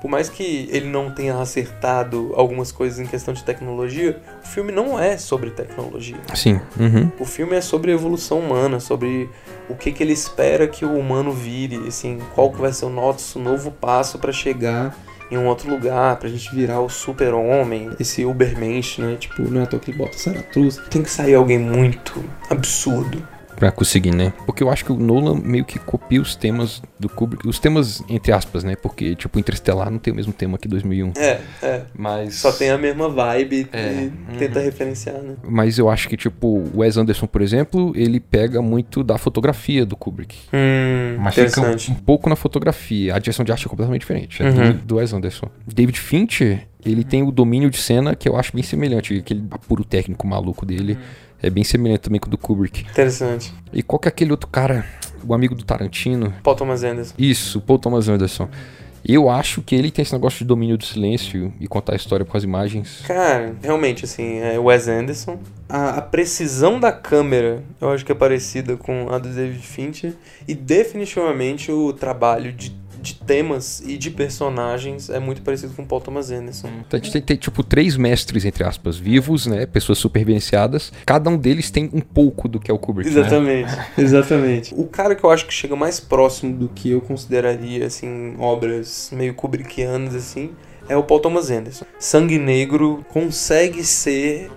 por 0.00 0.10
mais 0.10 0.28
que 0.28 0.68
ele 0.72 0.88
não 0.88 1.10
tenha 1.10 1.36
acertado 1.38 2.32
algumas 2.34 2.72
coisas 2.72 2.98
em 2.98 3.06
questão 3.06 3.34
de 3.34 3.44
tecnologia, 3.44 4.20
o 4.42 4.46
filme 4.46 4.72
não 4.72 4.98
é 4.98 5.18
sobre 5.18 5.50
tecnologia. 5.50 6.18
Sim. 6.34 6.60
Uhum. 6.78 7.10
O 7.18 7.24
filme 7.24 7.56
é 7.56 7.60
sobre 7.60 7.90
a 7.90 7.94
evolução 7.94 8.40
humana, 8.40 8.80
sobre 8.80 9.28
o 9.68 9.74
que, 9.74 9.92
que 9.92 10.02
ele 10.02 10.12
espera 10.12 10.66
que 10.66 10.84
o 10.84 10.96
humano 10.96 11.32
vire, 11.32 11.86
assim, 11.86 12.18
qual 12.34 12.50
que 12.50 12.60
vai 12.60 12.72
ser 12.72 12.86
o 12.86 12.90
nosso 12.90 13.38
novo 13.38 13.70
passo 13.70 14.18
pra 14.18 14.32
chegar 14.32 14.96
em 15.30 15.36
um 15.36 15.46
outro 15.46 15.70
lugar, 15.70 16.16
pra 16.16 16.28
gente 16.28 16.54
virar 16.54 16.80
o 16.80 16.88
super-homem, 16.88 17.90
esse 17.98 18.24
Ubermensch, 18.24 18.98
né? 19.00 19.16
Tipo, 19.18 19.42
não 19.42 19.60
é 19.60 19.64
à 19.64 19.66
toa 19.66 19.78
que 19.78 19.90
ele 19.90 19.98
bota 19.98 20.16
Zaratustra. 20.16 20.84
Tem 20.84 21.02
que 21.02 21.10
sair 21.10 21.34
alguém 21.34 21.58
muito 21.58 22.24
absurdo. 22.50 23.26
Pra 23.58 23.72
conseguir, 23.72 24.14
né? 24.14 24.32
Porque 24.46 24.62
eu 24.62 24.70
acho 24.70 24.84
que 24.84 24.92
o 24.92 24.96
Nolan 24.96 25.34
meio 25.42 25.64
que 25.64 25.78
copia 25.78 26.20
os 26.20 26.36
temas 26.36 26.80
do 26.98 27.08
Kubrick. 27.08 27.46
Os 27.48 27.58
temas, 27.58 28.02
entre 28.08 28.32
aspas, 28.32 28.62
né? 28.62 28.76
Porque, 28.76 29.14
tipo, 29.16 29.38
Interestelar 29.38 29.90
não 29.90 29.98
tem 29.98 30.12
o 30.12 30.16
mesmo 30.16 30.32
tema 30.32 30.56
que 30.56 30.68
2001. 30.68 31.12
É, 31.16 31.40
é. 31.62 31.82
Mas... 31.96 32.36
Só 32.36 32.52
tem 32.52 32.70
a 32.70 32.78
mesma 32.78 33.08
vibe 33.08 33.68
É, 33.72 34.08
e 34.34 34.36
tenta 34.38 34.60
referenciar, 34.60 35.16
né? 35.20 35.34
Mas 35.48 35.78
eu 35.78 35.90
acho 35.90 36.08
que, 36.08 36.16
tipo, 36.16 36.46
o 36.46 36.78
Wes 36.80 36.96
Anderson, 36.96 37.26
por 37.26 37.42
exemplo, 37.42 37.92
ele 37.96 38.20
pega 38.20 38.62
muito 38.62 39.02
da 39.02 39.18
fotografia 39.18 39.84
do 39.84 39.96
Kubrick. 39.96 40.36
Hum, 40.52 41.16
Mas 41.18 41.34
fica 41.34 41.48
interessante. 41.48 41.90
um 41.90 41.94
pouco 41.94 42.28
na 42.28 42.36
fotografia. 42.36 43.14
A 43.14 43.18
direção 43.18 43.44
de 43.44 43.50
arte 43.52 43.66
é 43.66 43.68
completamente 43.68 44.00
diferente. 44.00 44.42
É 44.42 44.46
Uhum. 44.48 44.72
do, 44.72 44.78
do 44.84 44.96
Wes 44.96 45.12
Anderson. 45.12 45.48
David 45.66 45.98
Fincher, 45.98 46.66
ele 46.84 47.02
tem 47.04 47.22
o 47.22 47.30
domínio 47.32 47.70
de 47.70 47.78
cena 47.78 48.14
que 48.14 48.28
eu 48.28 48.36
acho 48.36 48.52
bem 48.54 48.62
semelhante. 48.62 49.18
Aquele 49.18 49.44
apuro 49.50 49.84
técnico 49.84 50.26
maluco 50.26 50.64
dele. 50.64 50.96
É 51.42 51.48
bem 51.50 51.64
semelhante 51.64 52.00
também 52.00 52.20
com 52.20 52.26
o 52.26 52.30
do 52.30 52.38
Kubrick. 52.38 52.82
Interessante. 52.90 53.52
E 53.72 53.82
qual 53.82 53.98
que 53.98 54.08
é 54.08 54.10
aquele 54.10 54.30
outro 54.30 54.48
cara, 54.48 54.84
o 55.26 55.32
amigo 55.34 55.54
do 55.54 55.64
Tarantino? 55.64 56.34
Paul 56.42 56.56
Thomas 56.56 56.82
Anderson. 56.82 57.14
Isso, 57.18 57.60
Paul 57.60 57.78
Thomas 57.78 58.08
Anderson. 58.08 58.48
Eu 59.04 59.30
acho 59.30 59.62
que 59.62 59.74
ele 59.74 59.90
tem 59.90 60.02
esse 60.02 60.12
negócio 60.12 60.40
de 60.40 60.44
domínio 60.44 60.76
do 60.76 60.84
silêncio 60.84 61.52
e 61.60 61.68
contar 61.68 61.92
a 61.92 61.96
história 61.96 62.26
com 62.26 62.36
as 62.36 62.42
imagens. 62.42 63.02
Cara, 63.06 63.54
realmente, 63.62 64.04
assim, 64.04 64.38
é 64.38 64.58
Wes 64.58 64.88
Anderson. 64.88 65.38
A, 65.68 65.90
a 65.90 66.02
precisão 66.02 66.80
da 66.80 66.90
câmera, 66.90 67.62
eu 67.80 67.90
acho 67.90 68.04
que 68.04 68.12
é 68.12 68.14
parecida 68.14 68.76
com 68.76 69.08
a 69.10 69.18
do 69.18 69.28
David 69.28 69.62
Fincher. 69.62 70.14
E 70.46 70.54
definitivamente 70.54 71.70
o 71.70 71.92
trabalho 71.92 72.52
de, 72.52 72.76
de 73.00 73.14
temas 73.14 73.80
e 73.84 73.96
de 73.96 74.10
personagens 74.10 75.10
é 75.10 75.18
muito 75.18 75.42
parecido 75.42 75.72
com 75.74 75.84
Paul 75.84 76.00
Thomas 76.00 76.30
Anderson. 76.30 76.68
Então 76.86 76.98
a 76.98 77.02
gente 77.02 77.12
tem, 77.12 77.22
tem, 77.22 77.36
tipo 77.36 77.62
três 77.62 77.96
mestres, 77.96 78.44
entre 78.44 78.64
aspas, 78.64 78.96
vivos, 78.96 79.46
né? 79.46 79.66
Pessoas 79.66 79.98
super 79.98 80.18
vivenciadas. 80.24 80.92
Cada 81.06 81.30
um 81.30 81.36
deles 81.36 81.70
tem 81.70 81.90
um 81.92 82.00
pouco 82.00 82.48
do 82.48 82.58
que 82.58 82.70
é 82.70 82.74
o 82.74 82.78
Kubrick. 82.78 83.10
né? 83.10 83.20
Exatamente, 83.20 83.72
exatamente. 83.98 84.74
O 84.76 84.84
cara 84.84 85.14
que 85.14 85.24
eu 85.24 85.30
acho 85.30 85.46
que 85.46 85.54
chega 85.54 85.76
mais 85.76 86.00
próximo 86.00 86.54
do 86.56 86.68
que 86.68 86.90
eu 86.90 87.00
consideraria, 87.00 87.86
assim, 87.86 88.34
obras 88.38 89.10
meio 89.12 89.34
Kubrickianas, 89.34 90.14
assim, 90.14 90.50
é 90.88 90.96
o 90.96 91.02
Paul 91.02 91.20
Thomas 91.20 91.50
Anderson. 91.50 91.84
Sangue 91.98 92.38
Negro 92.38 93.04
consegue 93.08 93.84
ser 93.84 94.50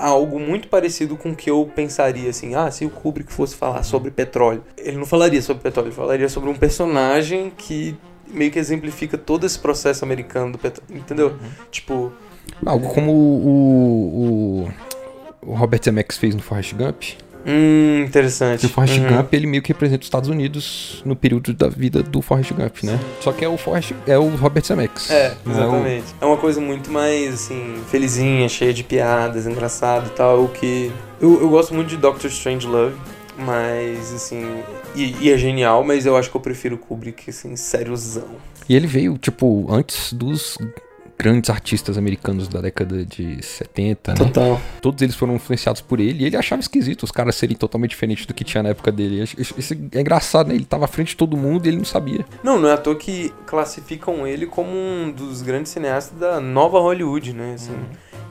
algo 0.00 0.40
muito 0.40 0.68
parecido 0.68 1.16
com 1.16 1.30
o 1.30 1.36
que 1.36 1.50
eu 1.50 1.70
pensaria, 1.74 2.30
assim, 2.30 2.54
ah, 2.54 2.70
se 2.70 2.86
o 2.86 2.90
Kubrick 2.90 3.30
fosse 3.30 3.54
falar 3.54 3.82
sobre 3.82 4.10
petróleo. 4.10 4.64
Ele 4.78 4.96
não 4.96 5.04
falaria 5.04 5.42
sobre 5.42 5.62
petróleo, 5.62 5.88
ele 5.88 5.94
falaria 5.94 6.28
sobre 6.28 6.48
um 6.48 6.54
personagem 6.54 7.52
que 7.56 7.94
meio 8.26 8.50
que 8.50 8.58
exemplifica 8.58 9.18
todo 9.18 9.44
esse 9.44 9.58
processo 9.58 10.04
americano 10.04 10.52
do 10.52 10.58
petróleo, 10.58 10.98
entendeu? 10.98 11.36
Tipo, 11.70 12.12
Algo 12.64 12.88
como 12.94 13.12
o, 13.12 14.64
o, 15.42 15.50
o 15.50 15.54
Robert 15.54 15.82
Zemeckis 15.84 16.16
fez 16.16 16.34
no 16.34 16.42
Forrest 16.42 16.74
Gump. 16.74 17.02
Hum, 17.46 18.04
interessante. 18.06 18.66
O 18.66 18.68
Forrest 18.68 18.98
Uhum. 18.98 19.16
Gump, 19.16 19.32
ele 19.34 19.46
meio 19.46 19.62
que 19.62 19.68
representa 19.68 20.00
os 20.00 20.06
Estados 20.06 20.28
Unidos 20.28 21.02
no 21.04 21.14
período 21.16 21.52
da 21.54 21.68
vida 21.68 22.02
do 22.02 22.20
Forrest 22.22 22.52
Gump, 22.52 22.82
né? 22.84 22.98
Só 23.20 23.32
que 23.32 23.44
é 23.44 23.48
o 23.48 23.56
Forrest, 23.56 23.92
é 24.06 24.18
o 24.18 24.28
Robert 24.36 24.64
Zemeckis. 24.64 25.10
É, 25.10 25.34
Não 25.44 25.52
é 25.54 25.56
o- 25.56 25.60
exatamente. 25.62 26.04
É 26.20 26.24
uma 26.26 26.36
coisa 26.36 26.60
muito 26.60 26.90
mais, 26.90 27.34
assim, 27.34 27.76
felizinha, 27.90 28.48
cheia 28.48 28.72
de 28.74 28.82
piadas, 28.84 29.46
engraçado 29.46 30.06
e 30.08 30.10
tal, 30.10 30.44
o 30.44 30.48
que... 30.48 30.92
Eu, 31.20 31.40
eu 31.40 31.48
gosto 31.48 31.74
muito 31.74 31.88
de 31.88 31.96
Doctor 31.96 32.30
Strange 32.30 32.66
Love, 32.66 32.94
mas, 33.38 34.12
assim... 34.12 34.62
E, 34.94 35.14
e 35.20 35.30
é 35.32 35.38
genial, 35.38 35.84
mas 35.84 36.04
eu 36.06 36.16
acho 36.16 36.30
que 36.30 36.36
eu 36.36 36.40
prefiro 36.40 36.76
Kubrick, 36.76 37.30
assim, 37.30 37.54
sériozão. 37.56 38.24
E 38.68 38.74
ele 38.74 38.86
veio, 38.86 39.16
tipo, 39.18 39.66
antes 39.72 40.12
dos 40.12 40.56
grandes 41.20 41.50
artistas 41.50 41.98
americanos 41.98 42.48
da 42.48 42.62
década 42.62 43.04
de 43.04 43.44
70, 43.44 44.12
né? 44.12 44.16
Total. 44.16 44.60
Todos 44.80 45.02
eles 45.02 45.14
foram 45.14 45.34
influenciados 45.34 45.82
por 45.82 46.00
ele 46.00 46.24
e 46.24 46.26
ele 46.26 46.36
achava 46.36 46.60
esquisito 46.60 47.02
os 47.02 47.10
caras 47.10 47.36
serem 47.36 47.54
totalmente 47.54 47.90
diferentes 47.90 48.24
do 48.24 48.32
que 48.32 48.42
tinha 48.42 48.62
na 48.62 48.70
época 48.70 48.90
dele. 48.90 49.22
Isso, 49.22 49.74
é 49.92 50.00
engraçado, 50.00 50.48
né? 50.48 50.54
Ele 50.54 50.64
tava 50.64 50.86
à 50.86 50.88
frente 50.88 51.08
de 51.08 51.16
todo 51.16 51.36
mundo 51.36 51.66
e 51.66 51.68
ele 51.68 51.76
não 51.76 51.84
sabia. 51.84 52.24
Não, 52.42 52.58
não 52.58 52.70
é 52.70 52.72
à 52.72 52.78
toa 52.78 52.96
que 52.96 53.30
classificam 53.46 54.26
ele 54.26 54.46
como 54.46 54.70
um 54.70 55.12
dos 55.12 55.42
grandes 55.42 55.70
cineastas 55.70 56.18
da 56.18 56.40
nova 56.40 56.80
Hollywood, 56.80 57.34
né, 57.34 57.52
assim... 57.54 57.76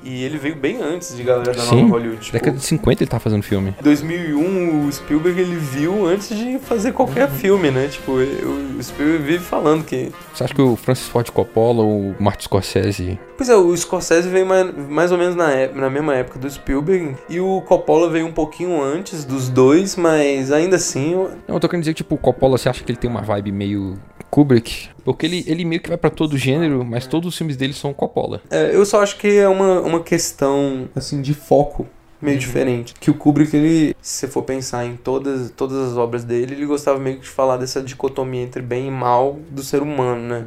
E 0.04 0.24
ele 0.24 0.38
veio 0.38 0.56
bem 0.56 0.82
antes 0.82 1.16
de 1.16 1.24
galera 1.24 1.52
da 1.54 1.62
Sim, 1.62 1.82
nova 1.84 1.94
Hollywood. 1.94 2.22
Tipo, 2.22 2.34
década 2.34 2.58
de 2.58 2.64
50 2.64 3.04
ele 3.04 3.10
tava 3.10 3.22
fazendo 3.22 3.44
filme. 3.44 3.76
2001 3.82 4.88
o 4.88 4.92
Spielberg 4.92 5.40
ele 5.42 5.56
viu 5.56 6.06
antes 6.06 6.30
de 6.30 6.58
fazer 6.60 6.94
qualquer 6.94 7.28
Uhum. 7.30 7.36
filme, 7.36 7.72
né? 7.72 7.88
Tipo, 7.88 8.14
o 8.14 8.84
Spielberg 8.84 9.24
vive 9.24 9.44
falando 9.44 9.84
que. 9.84 10.12
Você 10.34 10.44
acha 10.44 10.54
que 10.54 10.62
o 10.62 10.76
Francis 10.76 11.08
Ford 11.08 11.30
Coppola, 11.32 11.84
o 11.84 12.16
Martin 12.20 12.44
Scorsese... 12.46 13.20
Pois 13.38 13.48
é, 13.50 13.56
o 13.56 13.76
Scorsese 13.76 14.28
veio 14.28 14.46
mais, 14.46 14.68
mais 14.90 15.12
ou 15.14 15.18
menos 15.18 15.34
na, 15.36 15.52
ép- 15.54 15.74
na 15.76 15.90
mesma 15.90 16.14
época 16.16 16.38
do 16.40 16.50
Spielberg 16.50 17.16
e 17.30 17.40
o 17.40 17.62
Coppola 17.62 18.10
veio 18.10 18.26
um 18.26 18.34
pouquinho 18.34 18.82
antes 18.82 19.24
dos 19.24 19.48
dois, 19.50 19.96
mas 19.96 20.52
ainda 20.52 20.76
assim. 20.76 21.14
eu- 21.14 21.32
Não, 21.48 21.56
eu 21.56 21.60
tô 21.60 21.68
querendo 21.70 21.84
dizer 21.84 21.94
que, 21.94 21.98
tipo, 22.04 22.16
o 22.16 22.18
Coppola, 22.18 22.58
você 22.58 22.68
acha 22.68 22.84
que 22.84 22.92
ele 22.92 22.98
tem 22.98 23.10
uma 23.10 23.22
vibe 23.22 23.52
meio 23.54 23.98
Kubrick? 24.30 24.90
Porque 25.04 25.26
ele, 25.26 25.44
ele 25.48 25.66
meio 25.66 25.82
que 25.82 25.90
vai 25.90 25.98
pra 25.98 26.10
todo 26.10 26.38
gênero, 26.38 26.86
mas 26.86 27.08
todos 27.08 27.30
os 27.30 27.38
filmes 27.38 27.58
dele 27.58 27.74
são 27.74 27.94
Coppola. 27.94 28.42
é, 28.50 28.76
eu 28.76 28.86
só 28.86 29.02
acho 29.02 29.18
que 29.18 29.28
é 29.28 29.48
uma, 29.48 29.82
uma 29.82 30.00
questão 30.02 30.88
assim 30.96 31.22
de 31.22 31.34
foco. 31.34 31.88
Meio 32.22 32.36
Uhum. 32.36 32.40
diferente. 32.42 32.94
Que 33.00 33.10
o 33.10 33.14
Kubrick, 33.14 33.56
ele, 33.56 33.96
se 34.02 34.20
você 34.20 34.28
for 34.28 34.44
pensar 34.44 34.86
em 34.86 34.98
todas, 34.98 35.52
todas 35.52 35.92
as 35.92 35.98
obras 35.98 36.26
dele, 36.26 36.54
ele 36.54 36.66
gostava 36.66 37.00
meio 37.00 37.16
que 37.16 37.22
de 37.24 37.30
falar 37.30 37.56
dessa 37.56 37.82
dicotomia 37.82 38.42
entre 38.42 38.62
bem 38.62 38.88
e 38.88 38.92
mal 38.92 39.40
do 39.50 39.64
ser 39.64 39.82
humano, 39.82 40.22
né? 40.28 40.46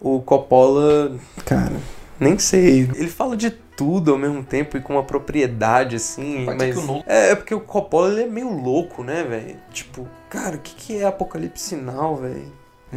O 0.00 0.20
Coppola, 0.22 1.14
cara, 1.44 1.74
nem 2.18 2.38
sei. 2.38 2.88
Ele 2.94 3.08
fala 3.08 3.36
de 3.36 3.50
tudo 3.50 4.12
ao 4.12 4.18
mesmo 4.18 4.42
tempo 4.42 4.78
e 4.78 4.80
com 4.80 4.94
uma 4.94 5.02
propriedade, 5.02 5.96
assim. 5.96 6.46
Pode 6.46 6.58
ser 6.58 6.74
mas 6.74 6.86
que 6.86 6.90
o 6.90 7.04
é, 7.06 7.30
é 7.32 7.34
porque 7.34 7.54
o 7.54 7.60
Coppola 7.60 8.10
ele 8.10 8.22
é 8.22 8.26
meio 8.26 8.50
louco, 8.50 9.02
né, 9.04 9.22
velho? 9.24 9.56
Tipo, 9.72 10.08
cara, 10.30 10.56
o 10.56 10.58
que, 10.58 10.74
que 10.74 10.96
é 10.96 11.04
Apocalipse 11.04 11.62
Sinal, 11.68 12.16
velho? 12.16 12.50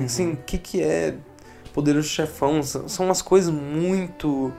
Assim, 0.05 0.33
o 0.33 0.37
que, 0.37 0.57
que 0.57 0.81
é 0.81 1.15
Poderoso 1.73 2.07
Chefão? 2.07 2.61
São, 2.63 2.87
são 2.87 3.05
umas 3.05 3.21
coisas 3.21 3.53
muito. 3.53 4.51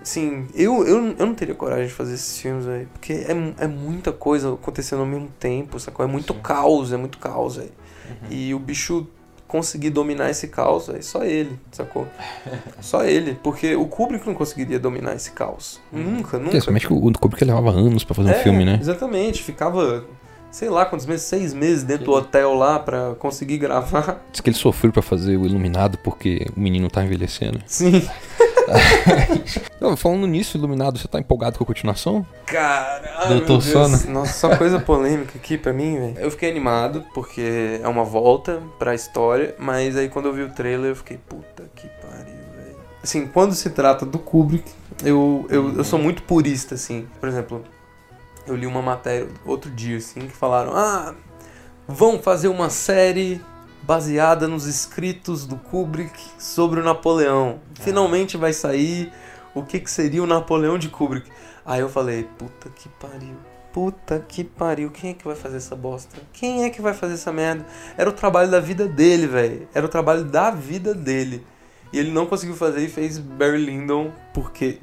Assim, 0.00 0.48
eu, 0.54 0.84
eu, 0.86 1.14
eu 1.16 1.26
não 1.26 1.34
teria 1.34 1.54
coragem 1.54 1.86
de 1.86 1.92
fazer 1.92 2.14
esses 2.14 2.38
filmes, 2.38 2.64
velho. 2.64 2.88
Porque 2.92 3.12
é, 3.12 3.64
é 3.64 3.68
muita 3.68 4.10
coisa 4.12 4.52
acontecendo 4.52 5.00
ao 5.00 5.06
mesmo 5.06 5.28
tempo, 5.38 5.78
sacou? 5.78 6.04
É 6.04 6.08
muito 6.08 6.34
caos, 6.34 6.92
é 6.92 6.96
muito 6.96 7.18
caos, 7.18 7.56
velho. 7.56 7.72
E 8.28 8.52
o 8.52 8.58
bicho 8.58 9.06
conseguir 9.46 9.90
dominar 9.90 10.30
esse 10.30 10.48
caos, 10.48 10.88
é 10.88 11.00
só 11.02 11.24
ele, 11.24 11.58
sacou? 11.70 12.06
Só 12.80 13.04
ele. 13.04 13.38
Porque 13.42 13.76
o 13.76 13.86
Kubrick 13.86 14.26
não 14.26 14.34
conseguiria 14.34 14.78
dominar 14.78 15.14
esse 15.14 15.30
caos. 15.32 15.78
Nunca, 15.92 16.38
nunca. 16.38 16.50
Principalmente 16.52 16.86
que 16.86 16.92
o 16.92 17.12
Kubrick 17.12 17.44
levava 17.44 17.70
anos 17.70 18.02
pra 18.02 18.14
fazer 18.14 18.30
um 18.30 18.32
É, 18.32 18.42
filme, 18.42 18.64
né? 18.64 18.78
Exatamente. 18.80 19.42
Ficava, 19.42 20.04
sei 20.52 20.68
lá 20.68 20.84
quantos 20.84 21.06
meses, 21.06 21.26
seis 21.26 21.54
meses 21.54 21.82
dentro 21.82 22.04
do 22.04 22.12
hotel 22.12 22.54
lá 22.54 22.78
pra 22.78 23.14
conseguir 23.18 23.56
gravar. 23.58 24.22
Diz 24.30 24.40
que 24.40 24.50
ele 24.50 24.56
sofreu 24.56 24.92
pra 24.92 25.02
fazer 25.02 25.36
o 25.36 25.46
Iluminado 25.46 25.98
porque 25.98 26.46
o 26.54 26.60
menino 26.60 26.88
tá 26.90 27.02
envelhecendo. 27.02 27.60
Sim. 27.66 28.06
Não, 29.80 29.96
falando 29.96 30.26
nisso, 30.26 30.56
Iluminado, 30.56 30.98
você 30.98 31.08
tá 31.08 31.18
empolgado 31.18 31.58
com 31.58 31.64
a 31.64 31.66
continuação? 31.66 32.24
Caralho. 32.46 33.38
Doutor 33.38 33.62
Sono. 33.62 33.98
Nossa, 34.10 34.32
só 34.34 34.56
coisa 34.56 34.78
polêmica 34.78 35.32
aqui 35.34 35.56
pra 35.56 35.72
mim, 35.72 35.98
velho. 35.98 36.18
Eu 36.18 36.30
fiquei 36.30 36.50
animado 36.50 37.04
porque 37.14 37.80
é 37.82 37.88
uma 37.88 38.04
volta 38.04 38.62
pra 38.78 38.94
história, 38.94 39.54
mas 39.58 39.96
aí 39.96 40.08
quando 40.08 40.26
eu 40.26 40.34
vi 40.34 40.42
o 40.42 40.50
trailer 40.50 40.90
eu 40.90 40.96
fiquei, 40.96 41.16
puta 41.16 41.64
que 41.74 41.88
pariu, 42.00 42.36
velho. 42.56 42.76
Assim, 43.02 43.26
quando 43.26 43.54
se 43.54 43.70
trata 43.70 44.04
do 44.04 44.18
Kubrick, 44.18 44.70
eu, 45.02 45.46
eu, 45.48 45.76
eu 45.78 45.84
sou 45.84 45.98
muito 45.98 46.22
purista, 46.22 46.74
assim. 46.74 47.08
Por 47.18 47.28
exemplo, 47.28 47.64
eu 48.46 48.56
li 48.56 48.66
uma 48.66 48.82
matéria 48.82 49.28
outro 49.44 49.70
dia, 49.70 49.96
assim, 49.96 50.20
que 50.20 50.36
falaram: 50.36 50.72
ah, 50.74 51.14
vão 51.86 52.18
fazer 52.18 52.48
uma 52.48 52.70
série 52.70 53.40
baseada 53.82 54.46
nos 54.46 54.66
escritos 54.66 55.44
do 55.44 55.56
Kubrick 55.56 56.18
sobre 56.38 56.80
o 56.80 56.84
Napoleão. 56.84 57.60
Finalmente 57.80 58.36
vai 58.36 58.52
sair 58.52 59.12
o 59.54 59.62
que, 59.62 59.80
que 59.80 59.90
seria 59.90 60.22
o 60.22 60.26
Napoleão 60.26 60.78
de 60.78 60.88
Kubrick. 60.88 61.30
Aí 61.64 61.80
eu 61.80 61.88
falei, 61.88 62.28
puta 62.38 62.68
que 62.70 62.88
pariu. 62.88 63.36
Puta 63.72 64.20
que 64.20 64.44
pariu, 64.44 64.90
quem 64.90 65.10
é 65.10 65.14
que 65.14 65.24
vai 65.24 65.34
fazer 65.34 65.56
essa 65.56 65.74
bosta? 65.74 66.14
Quem 66.32 66.64
é 66.64 66.70
que 66.70 66.82
vai 66.82 66.92
fazer 66.92 67.14
essa 67.14 67.32
merda? 67.32 67.64
Era 67.96 68.10
o 68.10 68.12
trabalho 68.12 68.50
da 68.50 68.60
vida 68.60 68.86
dele, 68.86 69.26
velho. 69.26 69.66
Era 69.72 69.86
o 69.86 69.88
trabalho 69.88 70.24
da 70.24 70.50
vida 70.50 70.94
dele. 70.94 71.44
E 71.92 71.98
ele 71.98 72.10
não 72.10 72.26
conseguiu 72.26 72.54
fazer 72.54 72.84
e 72.84 72.88
fez 72.88 73.18
Barry 73.18 73.64
Lyndon 73.64 74.12
porque 74.34 74.78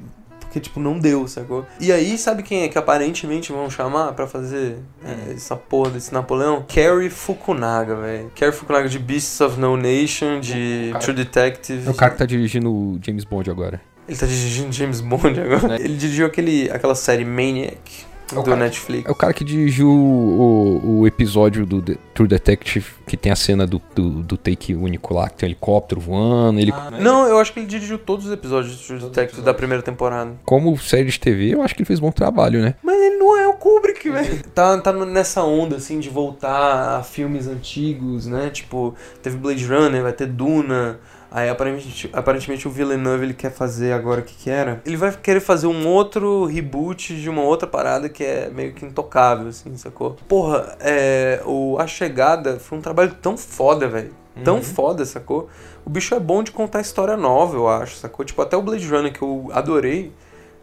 porque 0.50 0.58
tipo 0.58 0.80
não 0.80 0.98
deu, 0.98 1.28
sacou? 1.28 1.64
E 1.78 1.92
aí 1.92 2.18
sabe 2.18 2.42
quem 2.42 2.64
é 2.64 2.68
que 2.68 2.76
aparentemente 2.76 3.52
vão 3.52 3.70
chamar 3.70 4.12
pra 4.14 4.26
fazer 4.26 4.78
é, 5.04 5.32
essa 5.32 5.54
porra 5.54 5.90
desse 5.92 6.12
Napoleão? 6.12 6.64
Carrie 6.66 7.08
Fukunaga, 7.08 7.94
velho. 7.94 8.32
Carrie 8.34 8.52
Fukunaga 8.52 8.88
de 8.88 8.98
Beasts 8.98 9.40
of 9.40 9.60
No 9.60 9.76
Nation, 9.76 10.40
de 10.40 10.92
True 11.00 11.14
Detective. 11.14 11.86
É 11.86 11.90
o 11.90 11.94
cara 11.94 12.10
que 12.10 12.18
tá 12.18 12.26
dirigindo 12.26 12.68
o 12.68 12.98
James 13.00 13.24
Bond 13.24 13.48
agora. 13.48 13.80
Ele 14.08 14.18
tá 14.18 14.26
dirigindo 14.26 14.72
James 14.72 15.00
Bond 15.00 15.40
agora. 15.40 15.76
Ele 15.80 15.94
dirigiu 15.96 16.26
aquele, 16.26 16.68
aquela 16.72 16.96
série 16.96 17.24
Maniac 17.24 18.09
É 18.34 18.38
o 18.38 18.42
do 18.42 18.50
cara- 18.50 18.56
Netflix. 18.56 19.08
É 19.08 19.10
o 19.12 19.14
cara 19.14 19.32
que 19.32 19.44
dirigiu 19.44 19.88
o, 19.90 21.00
o 21.00 21.06
episódio 21.06 21.64
do 21.66 21.80
The- 21.82 21.98
True 22.14 22.28
Detective, 22.28 22.86
que 23.06 23.16
tem 23.16 23.30
a 23.32 23.36
cena 23.36 23.66
do, 23.66 23.80
do, 23.94 24.10
do 24.22 24.36
take 24.36 24.74
único 24.74 25.14
lá, 25.14 25.28
que 25.28 25.36
tem 25.38 25.46
um 25.46 25.50
helicóptero 25.50 26.00
voando. 26.00 26.60
Ele, 26.60 26.72
Não, 27.00 27.26
eu 27.26 27.38
acho 27.38 27.52
que 27.52 27.60
ele 27.60 27.66
dirigiu 27.66 27.98
todos 27.98 28.26
os 28.26 28.32
episódios 28.32 28.76
de 28.78 28.86
True 28.86 28.98
Detective 29.00 29.42
da 29.42 29.54
primeira 29.54 29.82
temporada. 29.82 30.32
Como 30.44 30.76
série 30.78 31.06
de 31.10 31.18
TV, 31.18 31.54
eu 31.54 31.62
acho 31.62 31.74
que 31.74 31.80
ele 31.82 31.86
fez 31.86 31.98
bom 32.00 32.10
trabalho, 32.12 32.60
né? 32.60 32.74
Mas 32.82 33.00
ele 33.00 33.16
não 33.16 33.36
é 33.36 33.48
o 33.48 33.54
Kubrick, 33.54 34.08
velho. 34.08 34.42
Tá, 34.54 34.78
tá 34.78 34.92
nessa 34.92 35.42
onda, 35.42 35.76
assim, 35.76 35.98
de 36.00 36.08
voltar 36.08 36.98
a 36.98 37.02
filmes 37.02 37.46
antigos, 37.46 38.26
né? 38.26 38.50
Tipo, 38.50 38.94
teve 39.22 39.36
Blade 39.36 39.64
Runner, 39.66 40.02
vai 40.02 40.12
ter 40.12 40.26
Duna. 40.26 40.98
Aí, 41.30 41.48
aparentemente, 41.48 42.10
aparentemente 42.12 42.66
o 42.66 42.70
Villeneuve, 42.70 43.24
ele 43.24 43.34
quer 43.34 43.52
fazer 43.52 43.92
agora 43.92 44.20
o 44.20 44.24
que 44.24 44.34
que 44.34 44.50
era? 44.50 44.82
Ele 44.84 44.96
vai 44.96 45.12
querer 45.12 45.40
fazer 45.40 45.68
um 45.68 45.86
outro 45.86 46.44
reboot 46.46 47.14
de 47.14 47.30
uma 47.30 47.42
outra 47.42 47.68
parada 47.68 48.08
que 48.08 48.24
é 48.24 48.50
meio 48.50 48.72
que 48.72 48.84
intocável, 48.84 49.48
assim, 49.48 49.76
sacou? 49.76 50.16
Porra, 50.26 50.76
é, 50.80 51.40
o 51.46 51.78
A 51.78 51.86
Chegada 51.86 52.58
foi 52.58 52.78
um 52.78 52.80
trabalho 52.80 53.14
tão 53.22 53.36
foda, 53.36 53.86
velho. 53.88 54.12
Tão 54.42 54.62
foda, 54.62 55.04
sacou? 55.04 55.48
O 55.84 55.90
bicho 55.90 56.14
é 56.14 56.20
bom 56.20 56.42
de 56.42 56.50
contar 56.50 56.80
história 56.80 57.16
nova, 57.16 57.56
eu 57.56 57.68
acho, 57.68 57.96
sacou? 57.96 58.24
Tipo, 58.24 58.42
até 58.42 58.56
o 58.56 58.62
Blade 58.62 58.86
Runner, 58.86 59.12
que 59.12 59.22
eu 59.22 59.50
adorei, 59.52 60.12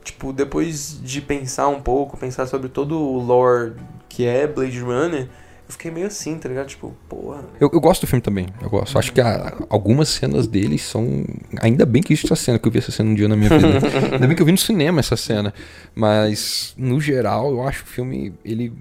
tipo, 0.03 0.33
depois 0.33 0.99
de 1.01 1.21
pensar 1.21 1.67
um 1.67 1.79
pouco, 1.79 2.17
pensar 2.17 2.47
sobre 2.47 2.69
todo 2.69 2.99
o 2.99 3.19
lore 3.19 3.75
que 4.09 4.25
é 4.25 4.47
Blade 4.47 4.79
Runner, 4.79 5.29
eu 5.67 5.71
fiquei 5.73 5.91
meio 5.91 6.07
assim, 6.07 6.37
tá 6.37 6.47
ligado? 6.47 6.67
Tipo, 6.67 6.93
porra. 7.09 7.43
Eu, 7.59 7.69
eu 7.73 7.79
gosto 7.81 8.01
do 8.01 8.07
filme 8.07 8.21
também. 8.21 8.47
Eu 8.61 8.69
gosto. 8.69 8.97
Acho 8.97 9.11
que 9.11 9.19
a- 9.21 9.53
algumas 9.69 10.07
cenas 10.09 10.47
dele 10.47 10.77
são. 10.77 11.25
Ainda 11.61 11.85
bem 11.85 12.01
que 12.01 12.13
existe 12.13 12.31
essa 12.31 12.41
cena, 12.41 12.57
que 12.59 12.67
eu 12.67 12.71
vi 12.71 12.77
essa 12.79 12.91
cena 12.91 13.09
um 13.09 13.13
dia 13.15 13.27
na 13.27 13.35
minha 13.35 13.49
vida. 13.49 13.67
Ainda 14.13 14.27
bem 14.27 14.35
que 14.35 14.41
eu 14.41 14.45
vi 14.45 14.51
no 14.53 14.57
cinema 14.57 14.99
essa 14.99 15.17
cena. 15.17 15.53
Mas, 15.93 16.73
no 16.77 16.99
geral, 17.01 17.51
eu 17.51 17.67
acho 17.67 17.83
o 17.83 17.87
filme. 17.87 18.33
Ele. 18.45 18.71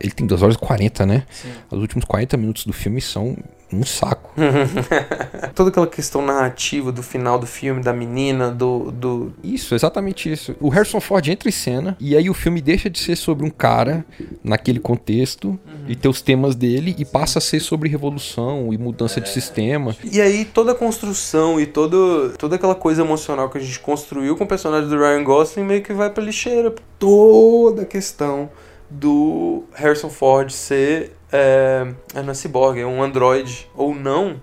Ele 0.00 0.10
tem 0.12 0.26
2 0.26 0.42
horas 0.42 0.54
e 0.56 0.58
40, 0.58 1.04
né? 1.06 1.24
Os 1.70 1.78
últimos 1.78 2.04
40 2.04 2.36
minutos 2.36 2.64
do 2.64 2.72
filme 2.72 3.00
são 3.00 3.36
um 3.72 3.84
saco. 3.84 4.32
Toda 5.54 5.70
aquela 5.70 5.86
questão 5.86 6.22
narrativa 6.22 6.92
do 6.92 7.02
final 7.02 7.38
do 7.38 7.46
filme, 7.46 7.82
da 7.82 7.92
menina, 7.92 8.50
do. 8.50 8.90
do... 8.90 9.32
Isso, 9.42 9.74
exatamente 9.74 10.30
isso. 10.30 10.54
O 10.60 10.68
Harrison 10.68 11.00
Ford 11.00 11.26
entra 11.28 11.48
em 11.48 11.52
cena 11.52 11.96
e 11.98 12.16
aí 12.16 12.28
o 12.28 12.34
filme 12.34 12.60
deixa 12.60 12.90
de 12.90 12.98
ser 12.98 13.16
sobre 13.16 13.46
um 13.46 13.50
cara 13.50 14.04
naquele 14.42 14.78
contexto 14.78 15.48
uhum. 15.48 15.58
e 15.88 15.96
ter 15.96 16.08
os 16.08 16.20
temas 16.20 16.54
dele 16.54 16.94
e 16.98 17.04
passa 17.04 17.38
a 17.38 17.42
ser 17.42 17.60
sobre 17.60 17.88
revolução 17.88 18.72
e 18.72 18.78
mudança 18.78 19.20
é. 19.20 19.22
de 19.22 19.28
sistema. 19.28 19.96
E 20.04 20.20
aí 20.20 20.44
toda 20.44 20.72
a 20.72 20.74
construção 20.74 21.60
e 21.60 21.66
todo, 21.66 22.34
toda 22.38 22.56
aquela 22.56 22.74
coisa 22.74 23.02
emocional 23.02 23.48
que 23.48 23.58
a 23.58 23.60
gente 23.60 23.80
construiu 23.80 24.36
com 24.36 24.44
o 24.44 24.46
personagem 24.46 24.88
do 24.88 24.96
Ryan 24.96 25.24
Gosling 25.24 25.64
meio 25.64 25.82
que 25.82 25.92
vai 25.92 26.10
pra 26.10 26.22
lixeira. 26.22 26.74
Toda 26.98 27.82
a 27.82 27.86
questão 27.86 28.50
do 28.90 29.64
Harrison 29.72 30.10
Ford 30.10 30.50
ser 30.50 31.12
é, 31.32 31.92
é 32.14 32.22
na 32.22 32.34
Cyborg, 32.34 32.78
é 32.78 32.86
um 32.86 33.02
androide 33.02 33.68
ou 33.74 33.94
não, 33.94 34.40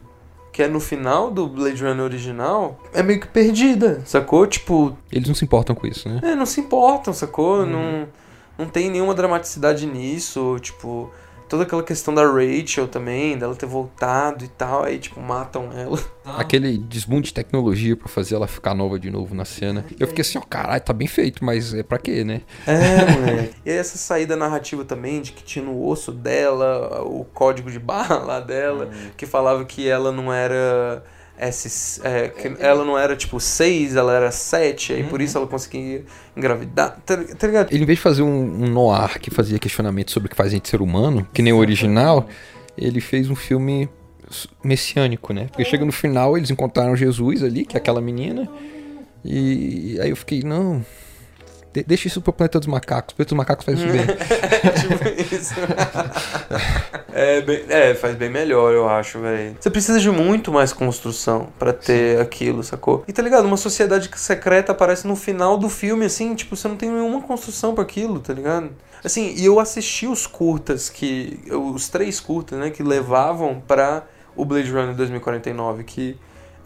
que 0.52 0.64
é 0.64 0.68
no 0.68 0.80
final 0.80 1.30
do 1.30 1.48
Blade 1.48 1.84
Runner 1.84 2.04
original, 2.04 2.80
é 2.94 3.04
meio 3.04 3.20
que 3.20 3.28
perdida, 3.28 4.02
sacou? 4.06 4.46
Tipo. 4.48 4.98
Eles 5.12 5.28
não 5.28 5.36
se 5.36 5.46
importam 5.46 5.76
com 5.76 5.88
isso, 5.88 6.10
né? 6.10 6.20
É, 6.24 6.36
não 6.36 6.46
se 6.46 6.60
importam, 6.60 7.14
sacou? 7.14 7.60
Uhum. 7.60 7.66
Não, 7.66 8.08
não 8.58 8.66
tem 8.68 8.90
nenhuma 8.90 9.14
dramaticidade 9.14 9.86
nisso, 9.86 10.58
tipo 10.60 11.12
toda 11.50 11.64
aquela 11.64 11.82
questão 11.82 12.14
da 12.14 12.24
Rachel 12.24 12.88
também, 12.88 13.38
dela 13.38 13.56
ter 13.56 13.66
voltado 13.66 14.46
e 14.46 14.48
tal, 14.48 14.84
aí 14.84 15.00
tipo 15.00 15.20
matam 15.20 15.72
ela. 15.74 16.00
Aquele 16.24 16.78
desmundo 16.78 17.24
de 17.24 17.34
tecnologia 17.34 17.98
para 17.98 18.08
fazer 18.08 18.36
ela 18.36 18.48
ficar 18.48 18.76
nova 18.76 19.00
de 19.00 19.10
novo 19.10 19.34
na 19.34 19.44
cena. 19.44 19.84
Eu 20.00 20.08
fiquei 20.08 20.22
assim, 20.22 20.38
ó, 20.38 20.42
caralho, 20.42 20.82
tá 20.82 20.94
bem 20.94 21.08
feito, 21.08 21.44
mas 21.44 21.74
é 21.74 21.82
pra 21.82 21.98
quê, 21.98 22.24
né? 22.24 22.42
É, 22.68 23.12
moleque. 23.20 23.56
e 23.66 23.72
aí 23.72 23.78
essa 23.78 23.98
saída 23.98 24.36
narrativa 24.36 24.86
também, 24.86 25.22
de 25.22 25.32
que 25.32 25.44
tinha 25.44 25.66
no 25.66 25.84
osso 25.88 26.12
dela 26.12 27.02
o 27.04 27.26
código 27.26 27.72
de 27.72 27.80
barra 27.80 28.20
lá 28.20 28.40
dela, 28.40 28.86
hum. 28.86 29.10
que 29.18 29.26
falava 29.26 29.66
que 29.66 29.90
ela 29.90 30.12
não 30.12 30.32
era 30.32 31.04
S, 31.40 32.02
é, 32.04 32.28
que 32.28 32.56
ela 32.60 32.84
não 32.84 32.98
era 32.98 33.16
tipo 33.16 33.40
6, 33.40 33.96
ela 33.96 34.14
era 34.14 34.32
7, 34.32 34.94
aí 34.94 35.04
uhum. 35.04 35.10
por 35.10 35.22
isso 35.22 35.38
ela 35.38 35.48
conseguia 35.48 36.04
engravidar. 36.36 37.00
Tá, 37.06 37.18
tá, 37.18 37.48
ligado? 37.48 37.72
Ele, 37.72 37.84
em 37.84 37.86
vez 37.86 37.98
de 37.98 38.04
fazer 38.04 38.22
um, 38.22 38.64
um 38.64 38.68
noir 38.68 39.20
que 39.20 39.32
fazia 39.32 39.58
questionamento 39.58 40.12
sobre 40.12 40.28
o 40.28 40.30
que 40.30 40.36
faz 40.36 40.50
a 40.50 40.56
gente 40.56 40.68
ser 40.68 40.82
humano, 40.82 41.28
que 41.34 41.42
nem 41.42 41.54
o 41.54 41.58
original, 41.58 42.28
ele 42.78 43.00
fez 43.00 43.30
um 43.30 43.36
filme 43.36 43.90
messiânico, 44.64 45.34
né? 45.34 45.48
Porque 45.48 45.66
chega 45.66 45.86
no 45.86 45.92
final, 45.92 46.38
eles 46.38 46.52
encontraram 46.52 46.96
Jesus 46.96 47.44
ali, 47.44 47.66
que 47.66 47.76
é 47.76 47.80
aquela 47.80 48.02
menina, 48.02 48.48
e 49.24 49.98
aí 50.02 50.10
eu 50.10 50.16
fiquei, 50.16 50.44
não, 50.44 50.86
de 51.74 51.84
deixa 51.84 52.08
isso 52.08 52.22
pro 52.22 52.34
planeta 52.34 52.60
dos 52.60 52.68
macacos. 52.68 53.14
O 53.14 53.16
planeta 53.16 53.30
dos 53.30 53.38
macacos 53.38 53.66
faz 53.66 53.80
isso 53.80 53.88
bem. 53.88 54.06
tipo 54.06 55.36
isso. 55.36 55.54
é, 57.14 57.42
bem, 57.42 57.64
é, 57.70 57.94
faz 57.96 58.16
bem 58.16 58.30
melhor, 58.30 58.74
eu 58.74 58.88
acho, 58.90 59.20
velho. 59.20 59.56
Você 59.60 59.70
precisa 59.70 60.00
de 60.00 60.10
muito 60.10 60.52
mais 60.52 60.74
construção 60.74 61.50
para 61.60 61.72
ter 61.72 62.18
Sim. 62.18 62.22
aquilo, 62.22 62.64
sacou? 62.64 63.04
E 63.08 63.14
tá 63.14 63.22
ligado? 63.22 63.46
Uma 63.46 63.58
sociedade 63.58 64.10
secreta 64.16 64.72
aparece 64.72 65.08
no 65.08 65.16
final 65.16 65.58
do 65.58 65.70
filme, 65.70 66.06
assim, 66.06 66.34
tipo, 66.34 66.56
você 66.56 66.68
não 66.68 66.76
tem 66.76 66.90
nenhuma 66.90 67.22
construção 67.22 67.74
para 67.74 67.84
aquilo, 67.84 68.20
tá 68.20 68.34
ligado? 68.34 68.72
Assim, 69.04 69.34
e 69.38 69.46
eu 69.46 69.60
assisti 69.60 70.08
os 70.08 70.26
curtas 70.28 70.90
que. 70.90 71.40
Os 71.50 71.88
três 71.88 72.20
curtas, 72.20 72.60
né, 72.60 72.70
que 72.70 72.84
levavam 72.84 73.62
para 73.66 74.06
o 74.36 74.44
Blade 74.44 74.72
Runner 74.72 74.96
2049, 74.96 75.84
que 75.84 76.18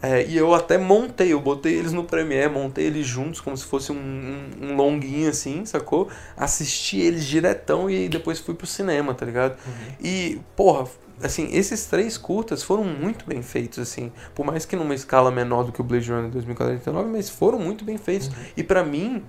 é, 0.04 0.26
e 0.26 0.36
eu 0.36 0.52
até 0.52 0.76
montei, 0.76 1.32
eu 1.32 1.40
botei 1.40 1.74
eles 1.74 1.92
no 1.92 2.04
Premiere, 2.04 2.52
montei 2.52 2.84
eles 2.86 3.06
juntos 3.06 3.40
como 3.40 3.56
se 3.56 3.64
fosse 3.64 3.90
um, 3.90 3.96
um, 3.96 4.66
um 4.66 4.76
longuinho 4.76 5.30
assim, 5.30 5.64
sacou? 5.64 6.08
Assisti 6.36 7.00
eles 7.00 7.24
diretão 7.24 7.88
e 7.88 8.08
depois 8.08 8.38
fui 8.38 8.54
pro 8.54 8.66
cinema, 8.66 9.14
tá 9.14 9.24
ligado? 9.24 9.56
Uhum. 9.66 9.94
E, 10.02 10.40
porra, 10.54 10.86
assim, 11.22 11.48
esses 11.52 11.86
três 11.86 12.18
curtas 12.18 12.62
foram 12.62 12.84
muito 12.84 13.24
bem 13.24 13.40
feitos, 13.40 13.78
assim. 13.78 14.12
Por 14.34 14.44
mais 14.44 14.66
que 14.66 14.76
numa 14.76 14.94
escala 14.94 15.30
menor 15.30 15.64
do 15.64 15.72
que 15.72 15.80
o 15.80 15.84
Blade 15.84 16.10
Runner 16.12 16.30
2049, 16.30 17.08
mas 17.08 17.30
foram 17.30 17.58
muito 17.58 17.82
bem 17.82 17.96
feitos. 17.96 18.28
Uhum. 18.28 18.34
E 18.58 18.62
para 18.62 18.84
mim, 18.84 19.24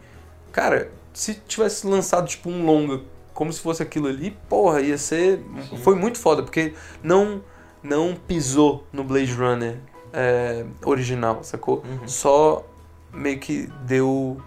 cara, 0.51 0.91
se 1.13 1.35
tivesse 1.47 1.87
lançado 1.87 2.27
tipo 2.27 2.49
um 2.49 2.65
longa 2.65 3.01
como 3.33 3.51
se 3.51 3.59
fosse 3.59 3.81
aquilo 3.81 4.07
ali, 4.07 4.37
porra, 4.49 4.81
ia 4.81 4.97
ser. 4.97 5.41
Sim. 5.69 5.77
Foi 5.77 5.95
muito 5.95 6.17
foda, 6.17 6.43
porque 6.43 6.73
não, 7.03 7.41
não 7.83 8.15
pisou 8.15 8.85
no 8.91 9.03
Blade 9.03 9.31
Runner 9.33 9.77
é, 10.15 10.65
original, 10.83 11.43
sacou? 11.43 11.83
Uhum. 11.85 12.07
Só 12.07 12.65
meio 13.13 13.39
que 13.39 13.69
deu 13.85 14.41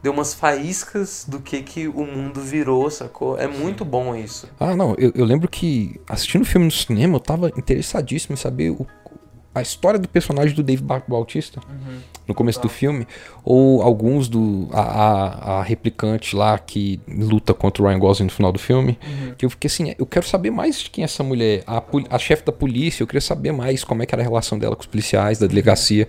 deu 0.00 0.12
umas 0.12 0.32
faíscas 0.32 1.26
do 1.28 1.40
que 1.40 1.60
que 1.60 1.88
o 1.88 2.04
mundo 2.04 2.40
virou, 2.40 2.88
sacou? 2.88 3.36
É 3.36 3.48
muito 3.48 3.84
bom 3.84 4.14
isso. 4.14 4.48
Ah, 4.58 4.76
não, 4.76 4.94
eu, 4.96 5.10
eu 5.12 5.24
lembro 5.24 5.48
que 5.48 6.00
assistindo 6.08 6.42
o 6.42 6.44
filme 6.44 6.66
no 6.66 6.70
cinema, 6.70 7.16
eu 7.16 7.20
tava 7.20 7.48
interessadíssimo 7.56 8.34
em 8.34 8.36
saber 8.36 8.70
o, 8.70 8.86
a 9.58 9.62
história 9.62 9.98
do 9.98 10.08
personagem 10.08 10.54
do 10.54 10.62
Dave 10.62 10.82
Bautista 11.06 11.60
uhum. 11.68 11.98
no 12.26 12.34
começo 12.34 12.60
do 12.60 12.68
filme, 12.68 13.06
ou 13.44 13.82
alguns 13.82 14.28
do 14.28 14.68
a, 14.72 14.80
a, 14.80 15.58
a, 15.58 15.62
replicante 15.62 16.34
lá 16.34 16.58
que 16.58 17.00
luta 17.08 17.52
contra 17.52 17.82
o 17.82 17.86
Ryan 17.86 17.98
Gosling 17.98 18.24
no 18.26 18.32
final 18.32 18.52
do 18.52 18.58
filme, 18.58 18.98
uhum. 19.02 19.34
que 19.36 19.44
eu 19.44 19.50
fiquei 19.50 19.68
assim, 19.68 19.94
eu 19.98 20.06
quero 20.06 20.26
saber 20.26 20.50
mais 20.50 20.80
de 20.80 20.90
quem 20.90 21.02
é 21.02 21.04
essa 21.04 21.22
mulher, 21.22 21.62
a, 21.66 21.82
a 22.10 22.18
chefe 22.18 22.44
da 22.44 22.52
polícia, 22.52 23.02
eu 23.02 23.06
queria 23.06 23.20
saber 23.20 23.52
mais 23.52 23.84
como 23.84 24.02
é 24.02 24.06
que 24.06 24.14
era 24.14 24.22
a 24.22 24.24
relação 24.24 24.58
dela 24.58 24.74
com 24.74 24.82
os 24.82 24.86
policiais 24.86 25.38
da 25.38 25.46
delegacia. 25.46 26.06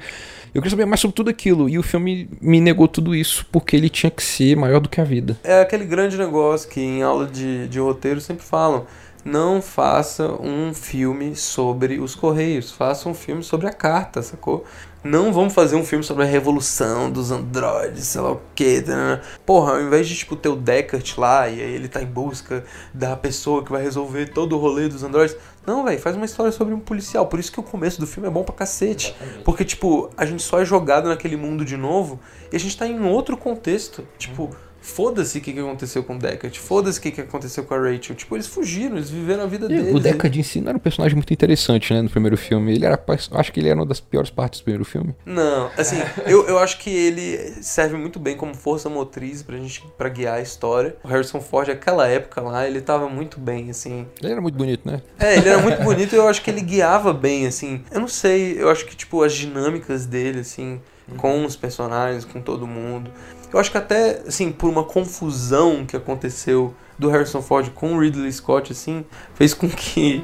Eu 0.53 0.61
queria 0.61 0.71
saber 0.71 0.85
mais 0.85 0.99
sobre 0.99 1.15
tudo 1.15 1.29
aquilo. 1.29 1.69
E 1.69 1.77
o 1.77 1.83
filme 1.83 2.27
me 2.41 2.59
negou 2.59 2.87
tudo 2.87 3.13
isso 3.13 3.45
porque 3.51 3.75
ele 3.75 3.87
tinha 3.87 4.09
que 4.09 4.23
ser 4.23 4.57
maior 4.57 4.79
do 4.79 4.89
que 4.89 4.99
a 4.99 5.03
vida. 5.03 5.37
É 5.43 5.61
aquele 5.61 5.85
grande 5.85 6.17
negócio 6.17 6.69
que 6.69 6.81
em 6.81 7.03
aula 7.03 7.27
de, 7.27 7.67
de 7.67 7.79
roteiro 7.79 8.19
sempre 8.19 8.43
falam 8.43 8.85
não 9.23 9.61
faça 9.61 10.31
um 10.41 10.73
filme 10.73 11.35
sobre 11.35 11.99
os 11.99 12.15
Correios, 12.15 12.71
faça 12.71 13.09
um 13.09 13.13
filme 13.13 13.43
sobre 13.43 13.67
a 13.67 13.73
carta, 13.73 14.21
sacou? 14.21 14.65
Não 15.01 15.31
vamos 15.31 15.53
fazer 15.53 15.77
um 15.77 15.85
filme 15.85 16.03
sobre 16.03 16.23
a 16.23 16.27
revolução 16.27 17.09
dos 17.09 17.31
androides, 17.31 18.03
sei 18.05 18.19
lá 18.19 18.33
o 18.33 18.41
que. 18.53 18.81
Né? 18.81 19.21
Porra, 19.45 19.73
ao 19.73 19.81
invés 19.81 20.07
de 20.07 20.15
tipo 20.15 20.35
ter 20.35 20.49
o 20.49 20.57
Deckard 20.57 21.13
lá 21.17 21.47
e 21.47 21.61
aí 21.61 21.71
ele 21.71 21.87
tá 21.87 22.01
em 22.01 22.05
busca 22.05 22.65
da 22.93 23.15
pessoa 23.15 23.63
que 23.63 23.71
vai 23.71 23.81
resolver 23.81 24.27
todo 24.27 24.57
o 24.57 24.59
rolê 24.59 24.89
dos 24.89 25.01
androides. 25.01 25.37
Não, 25.65 25.85
velho, 25.85 25.99
faz 25.99 26.17
uma 26.17 26.25
história 26.25 26.51
sobre 26.51 26.73
um 26.73 26.79
policial. 26.79 27.27
Por 27.27 27.39
isso 27.39 27.51
que 27.51 27.59
o 27.59 27.63
começo 27.63 27.99
do 27.99 28.07
filme 28.07 28.27
é 28.27 28.31
bom 28.31 28.43
pra 28.43 28.53
cacete. 28.53 29.15
Porque, 29.45 29.63
tipo, 29.63 30.09
a 30.17 30.25
gente 30.25 30.43
só 30.43 30.59
é 30.59 30.65
jogado 30.65 31.07
naquele 31.07 31.37
mundo 31.37 31.63
de 31.63 31.77
novo 31.77 32.19
e 32.51 32.55
a 32.57 32.59
gente 32.59 32.77
tá 32.77 32.85
em 32.85 33.01
outro 33.05 33.37
contexto. 33.37 34.05
Tipo 34.17 34.53
Foda-se 34.89 35.37
o 35.37 35.41
que, 35.41 35.53
que 35.53 35.59
aconteceu 35.59 36.03
com 36.03 36.15
o 36.15 36.19
Deckard, 36.19 36.59
foda-se 36.59 36.99
o 36.99 37.01
que, 37.01 37.11
que 37.11 37.21
aconteceu 37.21 37.63
com 37.63 37.73
a 37.73 37.77
Rachel. 37.77 38.15
Tipo, 38.15 38.35
eles 38.35 38.47
fugiram, 38.47 38.97
eles 38.97 39.09
viveram 39.09 39.43
a 39.43 39.45
vida 39.45 39.67
deles. 39.67 39.93
O 39.93 39.99
Deckard 39.99 40.39
em 40.39 40.43
si 40.43 40.59
não 40.59 40.69
era 40.69 40.77
um 40.77 40.81
personagem 40.81 41.15
muito 41.15 41.31
interessante, 41.31 41.93
né, 41.93 42.01
no 42.01 42.09
primeiro 42.09 42.35
filme. 42.35 42.73
Ele 42.73 42.85
era, 42.85 42.99
acho 43.31 43.53
que 43.53 43.59
ele 43.59 43.69
era 43.69 43.79
uma 43.79 43.85
das 43.85 43.99
piores 43.99 44.29
partes 44.29 44.59
do 44.59 44.63
primeiro 44.63 44.83
filme. 44.83 45.15
Não, 45.25 45.69
assim, 45.77 45.97
eu, 46.25 46.47
eu 46.47 46.57
acho 46.57 46.79
que 46.79 46.89
ele 46.89 47.37
serve 47.61 47.95
muito 47.95 48.19
bem 48.19 48.35
como 48.35 48.53
força 48.55 48.89
motriz 48.89 49.43
pra 49.43 49.55
gente, 49.57 49.83
pra 49.97 50.09
guiar 50.09 50.37
a 50.37 50.41
história. 50.41 50.95
O 51.03 51.07
Harrison 51.07 51.39
Ford, 51.39 51.67
naquela 51.67 52.07
época 52.07 52.41
lá, 52.41 52.67
ele 52.67 52.81
tava 52.81 53.07
muito 53.07 53.39
bem, 53.39 53.69
assim. 53.69 54.07
Ele 54.21 54.31
era 54.31 54.41
muito 54.41 54.55
bonito, 54.55 54.89
né? 54.89 55.01
É, 55.19 55.37
ele 55.37 55.49
era 55.49 55.61
muito 55.61 55.81
bonito 55.83 56.13
e 56.13 56.17
eu 56.17 56.27
acho 56.27 56.41
que 56.41 56.49
ele 56.49 56.61
guiava 56.61 57.13
bem, 57.13 57.45
assim. 57.45 57.83
Eu 57.91 57.99
não 57.99 58.07
sei, 58.07 58.59
eu 58.59 58.69
acho 58.69 58.85
que, 58.85 58.95
tipo, 58.95 59.21
as 59.23 59.33
dinâmicas 59.33 60.05
dele, 60.05 60.39
assim, 60.39 60.81
com 61.17 61.45
os 61.45 61.55
personagens, 61.55 62.25
com 62.25 62.41
todo 62.41 62.65
mundo. 62.67 63.11
Eu 63.51 63.59
acho 63.59 63.71
que 63.71 63.77
até, 63.77 64.21
assim, 64.27 64.51
por 64.51 64.69
uma 64.69 64.83
confusão 64.83 65.85
que 65.85 65.95
aconteceu 65.95 66.73
do 66.97 67.09
Harrison 67.09 67.41
Ford 67.41 67.69
com 67.71 67.95
o 67.95 67.99
Ridley 67.99 68.31
Scott, 68.31 68.71
assim, 68.71 69.05
fez 69.33 69.53
com 69.53 69.67
que 69.67 70.23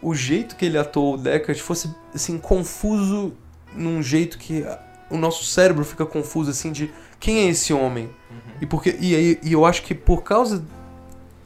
o 0.00 0.14
jeito 0.14 0.56
que 0.56 0.66
ele 0.66 0.78
atuou 0.78 1.14
o 1.14 1.16
Deckard 1.16 1.60
fosse, 1.60 1.92
assim, 2.14 2.38
confuso 2.38 3.32
num 3.74 4.02
jeito 4.02 4.38
que 4.38 4.64
o 5.10 5.16
nosso 5.16 5.44
cérebro 5.44 5.84
fica 5.84 6.06
confuso, 6.06 6.50
assim, 6.50 6.70
de 6.70 6.90
quem 7.18 7.46
é 7.46 7.48
esse 7.48 7.72
homem? 7.72 8.04
Uhum. 8.30 8.52
E, 8.60 8.66
porque, 8.66 8.96
e, 9.00 9.38
e 9.42 9.52
eu 9.52 9.66
acho 9.66 9.82
que 9.82 9.94
por 9.94 10.22
causa 10.22 10.62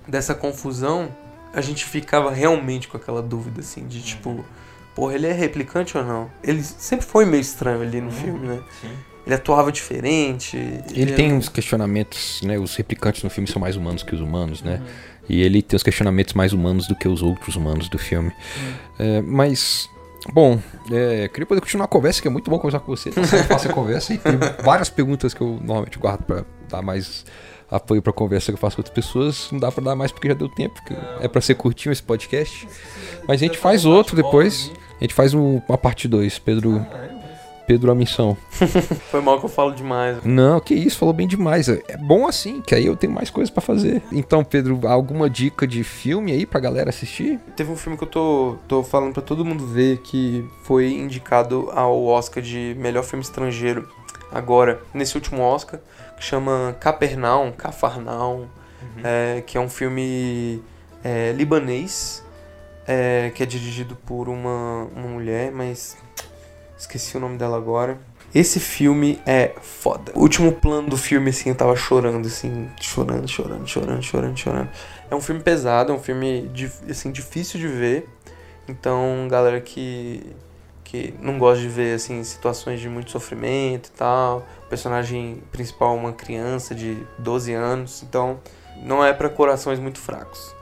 dessa 0.06 0.34
confusão, 0.34 1.08
a 1.52 1.60
gente 1.60 1.84
ficava 1.84 2.30
realmente 2.30 2.88
com 2.88 2.96
aquela 2.96 3.22
dúvida, 3.22 3.60
assim, 3.60 3.86
de 3.86 4.02
tipo, 4.02 4.30
uhum. 4.30 4.44
porra, 4.94 5.14
ele 5.14 5.26
é 5.26 5.32
replicante 5.32 5.96
ou 5.96 6.04
não? 6.04 6.30
Ele 6.42 6.62
sempre 6.62 7.06
foi 7.06 7.24
meio 7.24 7.40
estranho 7.40 7.80
ali 7.80 8.00
no 8.00 8.08
uhum. 8.08 8.12
filme, 8.12 8.46
né? 8.48 8.62
Sim 8.82 9.15
ele 9.26 9.34
atuava 9.34 9.72
diferente. 9.72 10.56
Ele, 10.56 10.84
ele 10.94 11.12
tem 11.12 11.32
uns 11.32 11.48
questionamentos, 11.48 12.40
né? 12.42 12.58
Os 12.58 12.76
replicantes 12.76 13.24
no 13.24 13.28
filme 13.30 13.50
são 13.50 13.60
mais 13.60 13.74
humanos 13.74 14.04
que 14.04 14.14
os 14.14 14.20
humanos, 14.20 14.62
né? 14.62 14.76
Uhum. 14.76 14.86
E 15.28 15.42
ele 15.42 15.60
tem 15.62 15.76
os 15.76 15.82
questionamentos 15.82 16.32
mais 16.34 16.52
humanos 16.52 16.86
do 16.86 16.94
que 16.94 17.08
os 17.08 17.22
outros 17.22 17.56
humanos 17.56 17.88
do 17.88 17.98
filme. 17.98 18.28
Uhum. 18.28 18.74
É, 19.00 19.20
mas, 19.22 19.90
bom, 20.32 20.60
é, 20.92 21.26
queria 21.26 21.44
poder 21.44 21.60
continuar 21.60 21.86
a 21.86 21.88
conversa, 21.88 22.22
que 22.22 22.28
é 22.28 22.30
muito 22.30 22.48
bom 22.48 22.56
conversar 22.56 22.78
com 22.78 22.94
você. 22.94 23.10
Tá 23.10 23.22
fácil 23.48 23.70
a 23.72 23.74
conversa 23.74 24.14
e 24.14 24.18
tem 24.18 24.38
várias 24.64 24.88
perguntas 24.88 25.34
que 25.34 25.40
eu 25.40 25.58
normalmente 25.60 25.98
guardo 25.98 26.22
para 26.22 26.44
dar 26.68 26.80
mais 26.80 27.24
apoio 27.68 28.00
para 28.00 28.12
conversa 28.12 28.52
que 28.52 28.54
eu 28.54 28.58
faço 28.58 28.76
com 28.76 28.80
outras 28.82 28.94
pessoas. 28.94 29.48
Não 29.50 29.58
dá 29.58 29.72
para 29.72 29.82
dar 29.82 29.96
mais 29.96 30.12
porque 30.12 30.28
já 30.28 30.34
deu 30.34 30.48
tempo, 30.48 30.80
é 31.20 31.26
para 31.26 31.40
ser 31.40 31.56
curtinho 31.56 31.92
esse 31.92 32.02
podcast. 32.02 32.68
Mas 33.26 33.42
a 33.42 33.44
gente 33.44 33.58
faz 33.58 33.84
outro 33.84 34.14
depois. 34.14 34.70
A 35.00 35.04
gente 35.04 35.14
faz 35.14 35.34
uma 35.34 35.76
parte 35.76 36.06
2, 36.06 36.38
Pedro. 36.38 36.86
Pedro, 37.66 37.90
a 37.90 37.94
missão. 37.94 38.36
Foi 39.10 39.20
mal 39.20 39.38
que 39.38 39.46
eu 39.46 39.50
falo 39.50 39.72
demais. 39.74 40.18
Não, 40.24 40.60
que 40.60 40.74
isso, 40.74 40.98
falou 40.98 41.12
bem 41.12 41.26
demais. 41.26 41.68
É 41.68 41.96
bom 41.96 42.26
assim, 42.26 42.60
que 42.60 42.74
aí 42.74 42.86
eu 42.86 42.96
tenho 42.96 43.12
mais 43.12 43.28
coisas 43.30 43.50
para 43.50 43.60
fazer. 43.60 44.02
Então, 44.12 44.44
Pedro, 44.44 44.80
alguma 44.86 45.28
dica 45.28 45.66
de 45.66 45.82
filme 45.82 46.32
aí 46.32 46.46
pra 46.46 46.60
galera 46.60 46.90
assistir? 46.90 47.40
Teve 47.56 47.72
um 47.72 47.76
filme 47.76 47.98
que 47.98 48.04
eu 48.04 48.08
tô, 48.08 48.56
tô 48.68 48.82
falando 48.82 49.12
para 49.12 49.22
todo 49.22 49.44
mundo 49.44 49.66
ver 49.66 49.98
que 49.98 50.48
foi 50.62 50.92
indicado 50.92 51.70
ao 51.72 52.04
Oscar 52.04 52.42
de 52.42 52.76
melhor 52.78 53.02
filme 53.02 53.24
estrangeiro 53.24 53.88
agora, 54.30 54.80
nesse 54.92 55.14
último 55.16 55.42
Oscar, 55.42 55.80
que 56.16 56.24
chama 56.24 56.76
Capernaum, 56.80 57.52
Cafarnaum, 57.52 58.40
uhum. 58.40 58.48
é, 59.02 59.42
que 59.46 59.56
é 59.56 59.60
um 59.60 59.68
filme 59.68 60.62
é, 61.02 61.32
libanês, 61.32 62.24
é, 62.86 63.30
que 63.34 63.42
é 63.42 63.46
dirigido 63.46 63.96
por 63.96 64.28
uma, 64.28 64.88
uma 64.94 65.08
mulher, 65.08 65.50
mas 65.52 65.96
esqueci 66.76 67.16
o 67.16 67.20
nome 67.20 67.36
dela 67.38 67.56
agora. 67.56 67.98
Esse 68.34 68.60
filme 68.60 69.18
é 69.24 69.54
foda. 69.62 70.12
O 70.14 70.20
último 70.20 70.52
plano 70.52 70.90
do 70.90 70.96
filme, 70.96 71.30
assim, 71.30 71.48
eu 71.48 71.54
tava 71.54 71.74
chorando, 71.74 72.26
assim, 72.26 72.68
chorando, 72.80 73.26
chorando, 73.26 73.66
chorando, 73.66 74.02
chorando, 74.02 74.36
chorando. 74.36 74.68
É 75.10 75.14
um 75.14 75.20
filme 75.20 75.40
pesado, 75.42 75.92
é 75.92 75.94
um 75.94 75.98
filme, 75.98 76.50
assim, 76.88 77.10
difícil 77.10 77.58
de 77.58 77.68
ver. 77.68 78.08
Então, 78.68 79.26
galera 79.30 79.60
que, 79.60 80.34
que 80.84 81.14
não 81.20 81.38
gosta 81.38 81.62
de 81.62 81.68
ver, 81.68 81.94
assim, 81.94 82.22
situações 82.24 82.80
de 82.80 82.88
muito 82.88 83.10
sofrimento 83.10 83.88
e 83.88 83.92
tal. 83.92 84.46
O 84.66 84.68
personagem 84.68 85.42
principal 85.50 85.96
é 85.96 85.98
uma 85.98 86.12
criança 86.12 86.74
de 86.74 86.98
12 87.18 87.54
anos, 87.54 88.02
então 88.02 88.40
não 88.82 89.02
é 89.02 89.12
para 89.12 89.30
corações 89.30 89.78
muito 89.78 89.98
fracos. 89.98 90.54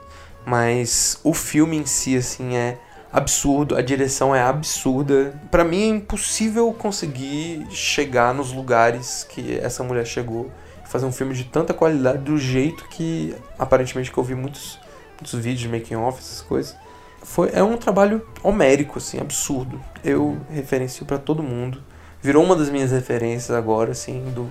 Mas 0.45 1.19
o 1.23 1.33
filme 1.33 1.75
em 1.75 1.85
si, 1.85 2.15
assim, 2.15 2.55
é 2.55 2.77
absurdo, 3.15 3.77
a 3.77 3.81
direção 3.81 4.35
é 4.35 4.41
absurda. 4.41 5.33
Para 5.49 5.63
mim 5.63 5.83
é 5.83 5.87
impossível 5.87 6.73
conseguir 6.73 7.65
chegar 7.71 8.33
nos 8.33 8.51
lugares 8.51 9.25
que 9.29 9.57
essa 9.59 9.81
mulher 9.83 10.05
chegou. 10.05 10.51
Fazer 10.83 11.05
um 11.05 11.13
filme 11.13 11.33
de 11.33 11.45
tanta 11.45 11.73
qualidade 11.73 12.19
do 12.19 12.37
jeito 12.37 12.85
que, 12.89 13.33
aparentemente, 13.57 14.11
que 14.11 14.17
eu 14.17 14.23
vi 14.23 14.35
muitos, 14.35 14.77
muitos 15.13 15.33
vídeos 15.33 15.61
de 15.61 15.69
making 15.69 15.95
off, 15.95 16.19
essas 16.19 16.41
coisas. 16.41 16.75
Foi, 17.23 17.49
é 17.53 17.63
um 17.63 17.77
trabalho 17.77 18.21
homérico, 18.43 18.99
assim, 18.99 19.17
absurdo. 19.17 19.81
Eu 20.03 20.37
referencio 20.49 21.05
para 21.05 21.17
todo 21.17 21.41
mundo. 21.41 21.81
Virou 22.21 22.43
uma 22.43 22.55
das 22.55 22.69
minhas 22.69 22.91
referências 22.91 23.55
agora, 23.55 23.91
assim, 23.91 24.25
do, 24.35 24.49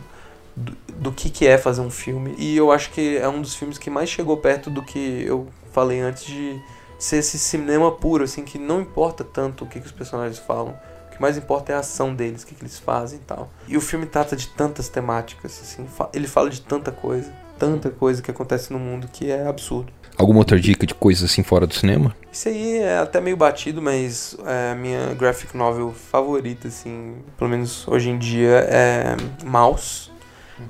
do, 0.57 0.77
do, 0.96 1.12
que, 1.12 1.29
que 1.29 1.46
é 1.46 1.59
fazer 1.59 1.83
um 1.83 1.90
filme. 1.90 2.35
E 2.38 2.57
eu 2.57 2.72
acho 2.72 2.90
que 2.92 3.18
é 3.18 3.29
um 3.29 3.42
dos 3.42 3.55
filmes 3.55 3.77
que 3.77 3.90
mais 3.90 4.09
chegou 4.09 4.38
perto 4.38 4.70
do 4.70 4.83
que 4.83 5.22
eu 5.27 5.48
falei 5.70 6.00
antes 6.00 6.24
de 6.24 6.59
ser 7.04 7.16
esse 7.18 7.38
cinema 7.38 7.92
puro, 7.92 8.24
assim, 8.24 8.42
que 8.44 8.58
não 8.58 8.80
importa 8.80 9.22
tanto 9.22 9.64
o 9.64 9.66
que, 9.66 9.78
que 9.78 9.86
os 9.86 9.92
personagens 9.92 10.38
falam. 10.38 10.74
O 11.06 11.14
que 11.14 11.20
mais 11.20 11.36
importa 11.36 11.72
é 11.72 11.76
a 11.76 11.80
ação 11.80 12.14
deles, 12.14 12.42
o 12.42 12.46
que, 12.46 12.54
que 12.54 12.62
eles 12.62 12.78
fazem 12.78 13.18
e 13.18 13.22
tal. 13.22 13.50
E 13.68 13.76
o 13.76 13.80
filme 13.80 14.06
trata 14.06 14.34
de 14.34 14.48
tantas 14.48 14.88
temáticas, 14.88 15.60
assim, 15.62 15.86
ele 16.12 16.26
fala 16.26 16.48
de 16.48 16.62
tanta 16.62 16.90
coisa, 16.90 17.30
tanta 17.58 17.90
coisa 17.90 18.22
que 18.22 18.30
acontece 18.30 18.72
no 18.72 18.78
mundo 18.78 19.06
que 19.12 19.30
é 19.30 19.46
absurdo. 19.46 19.92
Alguma 20.16 20.38
outra 20.38 20.58
dica 20.58 20.86
de 20.86 20.94
coisas 20.94 21.30
assim 21.30 21.42
fora 21.42 21.66
do 21.66 21.74
cinema? 21.74 22.14
Isso 22.32 22.48
aí 22.48 22.78
é 22.78 22.98
até 22.98 23.20
meio 23.20 23.36
batido, 23.36 23.82
mas 23.82 24.36
é 24.46 24.72
a 24.72 24.74
minha 24.74 25.12
graphic 25.14 25.56
novel 25.56 25.92
favorita, 25.92 26.68
assim, 26.68 27.16
pelo 27.36 27.50
menos 27.50 27.86
hoje 27.86 28.08
em 28.08 28.18
dia, 28.18 28.66
é 28.68 29.16
Mouse. 29.44 30.10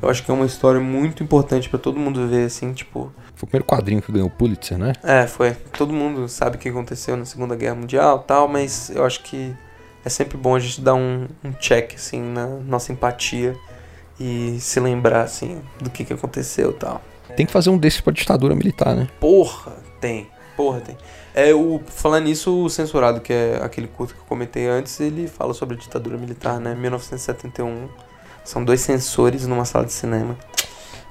Eu 0.00 0.08
acho 0.08 0.22
que 0.22 0.30
é 0.30 0.34
uma 0.34 0.46
história 0.46 0.80
muito 0.80 1.22
importante 1.22 1.68
para 1.68 1.78
todo 1.78 1.98
mundo 1.98 2.26
ver, 2.28 2.46
assim, 2.46 2.72
tipo, 2.72 3.12
foi 3.34 3.46
o 3.46 3.46
primeiro 3.46 3.64
quadrinho 3.64 4.00
que 4.00 4.12
ganhou 4.12 4.28
o 4.28 4.30
Pulitzer, 4.30 4.78
né? 4.78 4.92
É, 5.02 5.26
foi. 5.26 5.52
Todo 5.76 5.92
mundo 5.92 6.28
sabe 6.28 6.56
o 6.56 6.58
que 6.58 6.68
aconteceu 6.68 7.16
na 7.16 7.24
Segunda 7.24 7.56
Guerra 7.56 7.74
Mundial 7.74 8.20
tal, 8.20 8.48
mas 8.48 8.90
eu 8.90 9.04
acho 9.04 9.22
que 9.22 9.54
é 10.04 10.08
sempre 10.08 10.36
bom 10.36 10.54
a 10.54 10.60
gente 10.60 10.80
dar 10.80 10.94
um, 10.94 11.26
um 11.42 11.52
check, 11.52 11.94
assim, 11.94 12.22
na 12.22 12.46
nossa 12.46 12.92
empatia 12.92 13.56
e 14.18 14.58
se 14.60 14.78
lembrar, 14.78 15.22
assim, 15.22 15.60
do 15.80 15.90
que, 15.90 16.04
que 16.04 16.12
aconteceu 16.12 16.72
tal. 16.72 17.02
Tem 17.36 17.44
que 17.44 17.52
fazer 17.52 17.70
um 17.70 17.78
desses 17.78 18.00
pra 18.00 18.12
ditadura 18.12 18.54
militar, 18.54 18.94
né? 18.94 19.08
Porra, 19.18 19.72
tem. 20.00 20.28
Porra, 20.56 20.80
tem. 20.80 20.96
É, 21.34 21.52
o, 21.52 21.80
falando 21.86 22.24
nisso, 22.24 22.64
o 22.64 22.70
Censurado, 22.70 23.20
que 23.20 23.32
é 23.32 23.58
aquele 23.60 23.88
curto 23.88 24.14
que 24.14 24.20
eu 24.20 24.26
comentei 24.26 24.68
antes, 24.68 25.00
ele 25.00 25.26
fala 25.26 25.52
sobre 25.52 25.74
a 25.74 25.78
ditadura 25.78 26.16
militar, 26.16 26.60
né? 26.60 26.74
1971. 26.76 27.88
São 28.44 28.64
dois 28.64 28.80
censores 28.80 29.46
numa 29.46 29.64
sala 29.64 29.86
de 29.86 29.92
cinema 29.92 30.36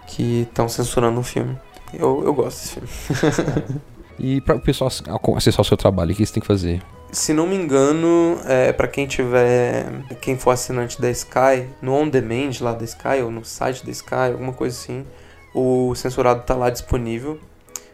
que 0.08 0.42
estão 0.42 0.70
censurando 0.70 1.20
um 1.20 1.24
filme. 1.24 1.58
Eu, 1.94 2.24
eu 2.24 2.34
gosto 2.34 2.60
desse 2.60 2.80
filme. 2.80 3.82
e 4.20 4.42
para 4.42 4.56
o 4.56 4.60
pessoal 4.60 4.90
acessar 5.36 5.62
o 5.62 5.66
seu 5.66 5.78
trabalho, 5.78 6.12
o 6.12 6.16
que 6.16 6.26
você 6.26 6.34
tem 6.34 6.42
que 6.42 6.48
fazer? 6.48 6.82
Se 7.12 7.32
não 7.34 7.46
me 7.46 7.56
engano, 7.56 8.40
é, 8.46 8.74
para 8.74 8.88
quem 8.88 9.06
tiver, 9.06 9.86
quem 10.20 10.38
for 10.38 10.52
assinante 10.52 11.00
da 11.00 11.12
Sky, 11.12 11.68
no 11.82 11.94
on 11.94 12.10
demand 12.10 12.52
lá 12.60 12.74
da 12.74 12.84
Sky 12.84 13.22
ou 13.24 13.30
no 13.30 13.46
site 13.46 13.86
da 13.86 13.92
Sky, 13.92 14.32
alguma 14.32 14.54
coisa 14.54 14.76
assim, 14.76 15.06
o 15.54 15.94
censurado 15.94 16.42
tá 16.42 16.56
lá 16.56 16.72
disponível, 16.72 17.40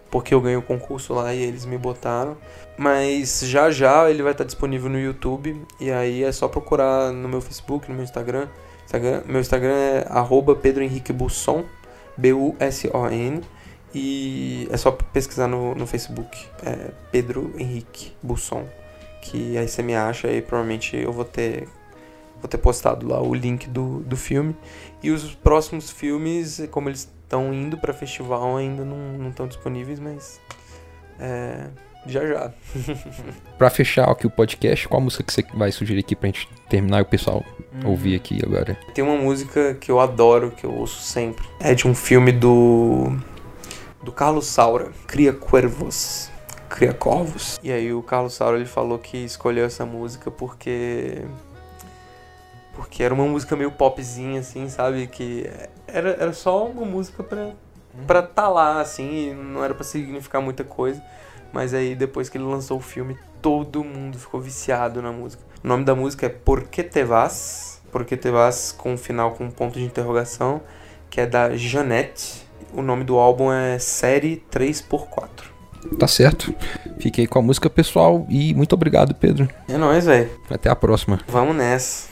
porque 0.10 0.34
eu 0.34 0.42
ganhei 0.42 0.58
o 0.58 0.62
concurso 0.62 1.14
lá 1.14 1.34
e 1.34 1.42
eles 1.42 1.66
me 1.66 1.78
botaram. 1.78 2.38
Mas 2.78 3.42
já 3.42 3.70
já 3.70 4.10
ele 4.10 4.24
vai 4.24 4.32
estar 4.32 4.44
disponível 4.44 4.90
no 4.90 5.00
YouTube 5.00 5.62
e 5.80 5.92
aí 5.92 6.24
é 6.24 6.32
só 6.32 6.48
procurar 6.48 7.12
no 7.12 7.28
meu 7.28 7.42
Facebook, 7.42 7.90
no 7.90 7.96
meu 7.96 8.04
Instagram. 8.04 8.48
Instagram 8.86 9.22
meu 9.26 9.42
Instagram 9.42 9.76
é 9.76 10.08
arroba 10.10 10.56
Pedro 10.56 10.84
Henrique 10.84 11.14
Busson, 11.14 11.66
B-U-S-O-N. 12.18 13.42
E 13.94 14.68
é 14.72 14.78
só 14.78 14.92
pesquisar 14.92 15.48
no, 15.48 15.74
no 15.74 15.88
Facebook, 15.88 16.46
é 16.64 16.92
Pedro 17.12 17.52
Henrique 17.58 18.14
Busson, 18.22 18.68
que 19.20 19.58
aí 19.58 19.68
você 19.68 19.82
me 19.82 19.96
acha 19.96 20.32
e 20.32 20.44
provavelmente 20.44 20.96
eu 20.96 21.12
vou 21.12 21.26
ter 21.26 21.68
vou 22.40 22.48
ter 22.48 22.60
postado 22.60 23.08
lá 23.08 23.20
o 23.22 23.34
link 23.34 23.68
do, 23.68 24.00
do 24.02 24.16
filme. 24.16 24.56
E 25.02 25.12
os 25.12 25.34
próximos 25.34 25.90
filmes, 25.90 26.62
como 26.72 26.88
eles 26.88 27.12
estão 27.30 27.54
indo 27.54 27.78
para 27.78 27.94
festival, 27.94 28.58
ainda 28.58 28.84
não 28.84 29.30
estão 29.30 29.48
disponíveis, 29.48 30.00
mas 30.00 30.42
é, 31.20 31.68
já 32.08 32.26
já. 32.26 32.52
para 33.56 33.70
fechar 33.70 34.10
aqui 34.10 34.26
o 34.26 34.32
podcast, 34.32 34.88
qual 34.88 35.00
música 35.00 35.24
que 35.24 35.32
você 35.32 35.46
vai 35.54 35.72
sugerir 35.72 36.00
aqui 36.00 36.16
pra 36.16 36.28
gente 36.28 36.50
terminar 36.68 37.00
e 37.00 37.02
o 37.04 37.06
pessoal 37.06 37.46
hum. 37.74 37.90
ouvir 37.90 38.16
aqui 38.16 38.40
agora? 38.44 38.76
Tem 38.96 39.04
uma 39.04 39.16
música 39.16 39.76
que 39.76 39.92
eu 39.92 40.00
adoro, 40.00 40.52
que 40.52 40.66
eu 40.66 40.74
ouço 40.74 41.02
sempre. 41.02 41.46
É 41.60 41.76
de 41.76 41.88
um 41.88 41.94
filme 41.94 42.32
do 42.32 43.16
do 44.02 44.12
Carlos 44.12 44.48
Saura, 44.48 44.92
Cria 45.06 45.32
Cuervos. 45.32 46.32
Cria 46.68 46.94
Corvos. 46.94 47.60
E 47.62 47.72
aí 47.72 47.94
o 47.94 48.02
Carlos 48.02 48.34
Saura 48.34 48.58
ele 48.58 48.66
falou 48.66 48.98
que 48.98 49.18
escolheu 49.18 49.66
essa 49.66 49.86
música 49.86 50.32
porque 50.32 51.26
porque 52.80 53.04
era 53.04 53.14
uma 53.14 53.26
música 53.26 53.58
meio 53.58 53.72
popzinha 53.72 54.40
assim, 54.40 54.70
sabe, 54.70 55.06
que 55.08 55.46
era, 55.86 56.12
era 56.12 56.32
só 56.32 56.66
uma 56.66 56.86
música 56.86 57.22
para 57.22 57.52
para 58.08 58.22
tá 58.22 58.48
lá 58.48 58.80
assim, 58.80 59.34
não 59.34 59.62
era 59.62 59.74
para 59.74 59.84
significar 59.84 60.42
muita 60.42 60.64
coisa, 60.64 61.04
mas 61.52 61.74
aí 61.74 61.94
depois 61.94 62.30
que 62.30 62.38
ele 62.38 62.46
lançou 62.46 62.78
o 62.78 62.82
filme, 62.82 63.18
todo 63.42 63.84
mundo 63.84 64.18
ficou 64.18 64.40
viciado 64.40 65.02
na 65.02 65.12
música. 65.12 65.44
O 65.62 65.68
nome 65.68 65.84
da 65.84 65.94
música 65.94 66.28
é 66.28 66.30
Por 66.30 66.64
que 66.64 66.82
te 66.82 67.04
vas? 67.04 67.82
Por 67.92 68.06
que 68.06 68.16
te 68.16 68.32
vas 68.32 68.72
com 68.72 68.94
um 68.94 68.98
final 68.98 69.32
com 69.32 69.44
um 69.44 69.52
ponto 69.52 69.78
de 69.78 69.84
interrogação, 69.84 70.62
que 71.10 71.20
é 71.20 71.26
da 71.26 71.58
Janete 71.58 72.48
o 72.74 72.82
nome 72.82 73.04
do 73.04 73.18
álbum 73.18 73.52
é 73.52 73.78
Série 73.78 74.42
3x4. 74.50 75.28
Tá 75.98 76.08
certo. 76.08 76.54
Fiquei 76.98 77.28
com 77.28 77.40
a 77.40 77.42
música 77.42 77.70
pessoal 77.70 78.26
e 78.30 78.54
muito 78.54 78.74
obrigado, 78.74 79.14
Pedro. 79.16 79.50
É 79.68 79.78
nóis, 79.78 80.06
velho. 80.06 80.30
Até 80.50 80.70
a 80.70 80.76
próxima. 80.76 81.20
Vamos 81.28 81.56
nessa. 81.56 82.08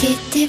¿Por 0.00 0.16
qué 0.32 0.48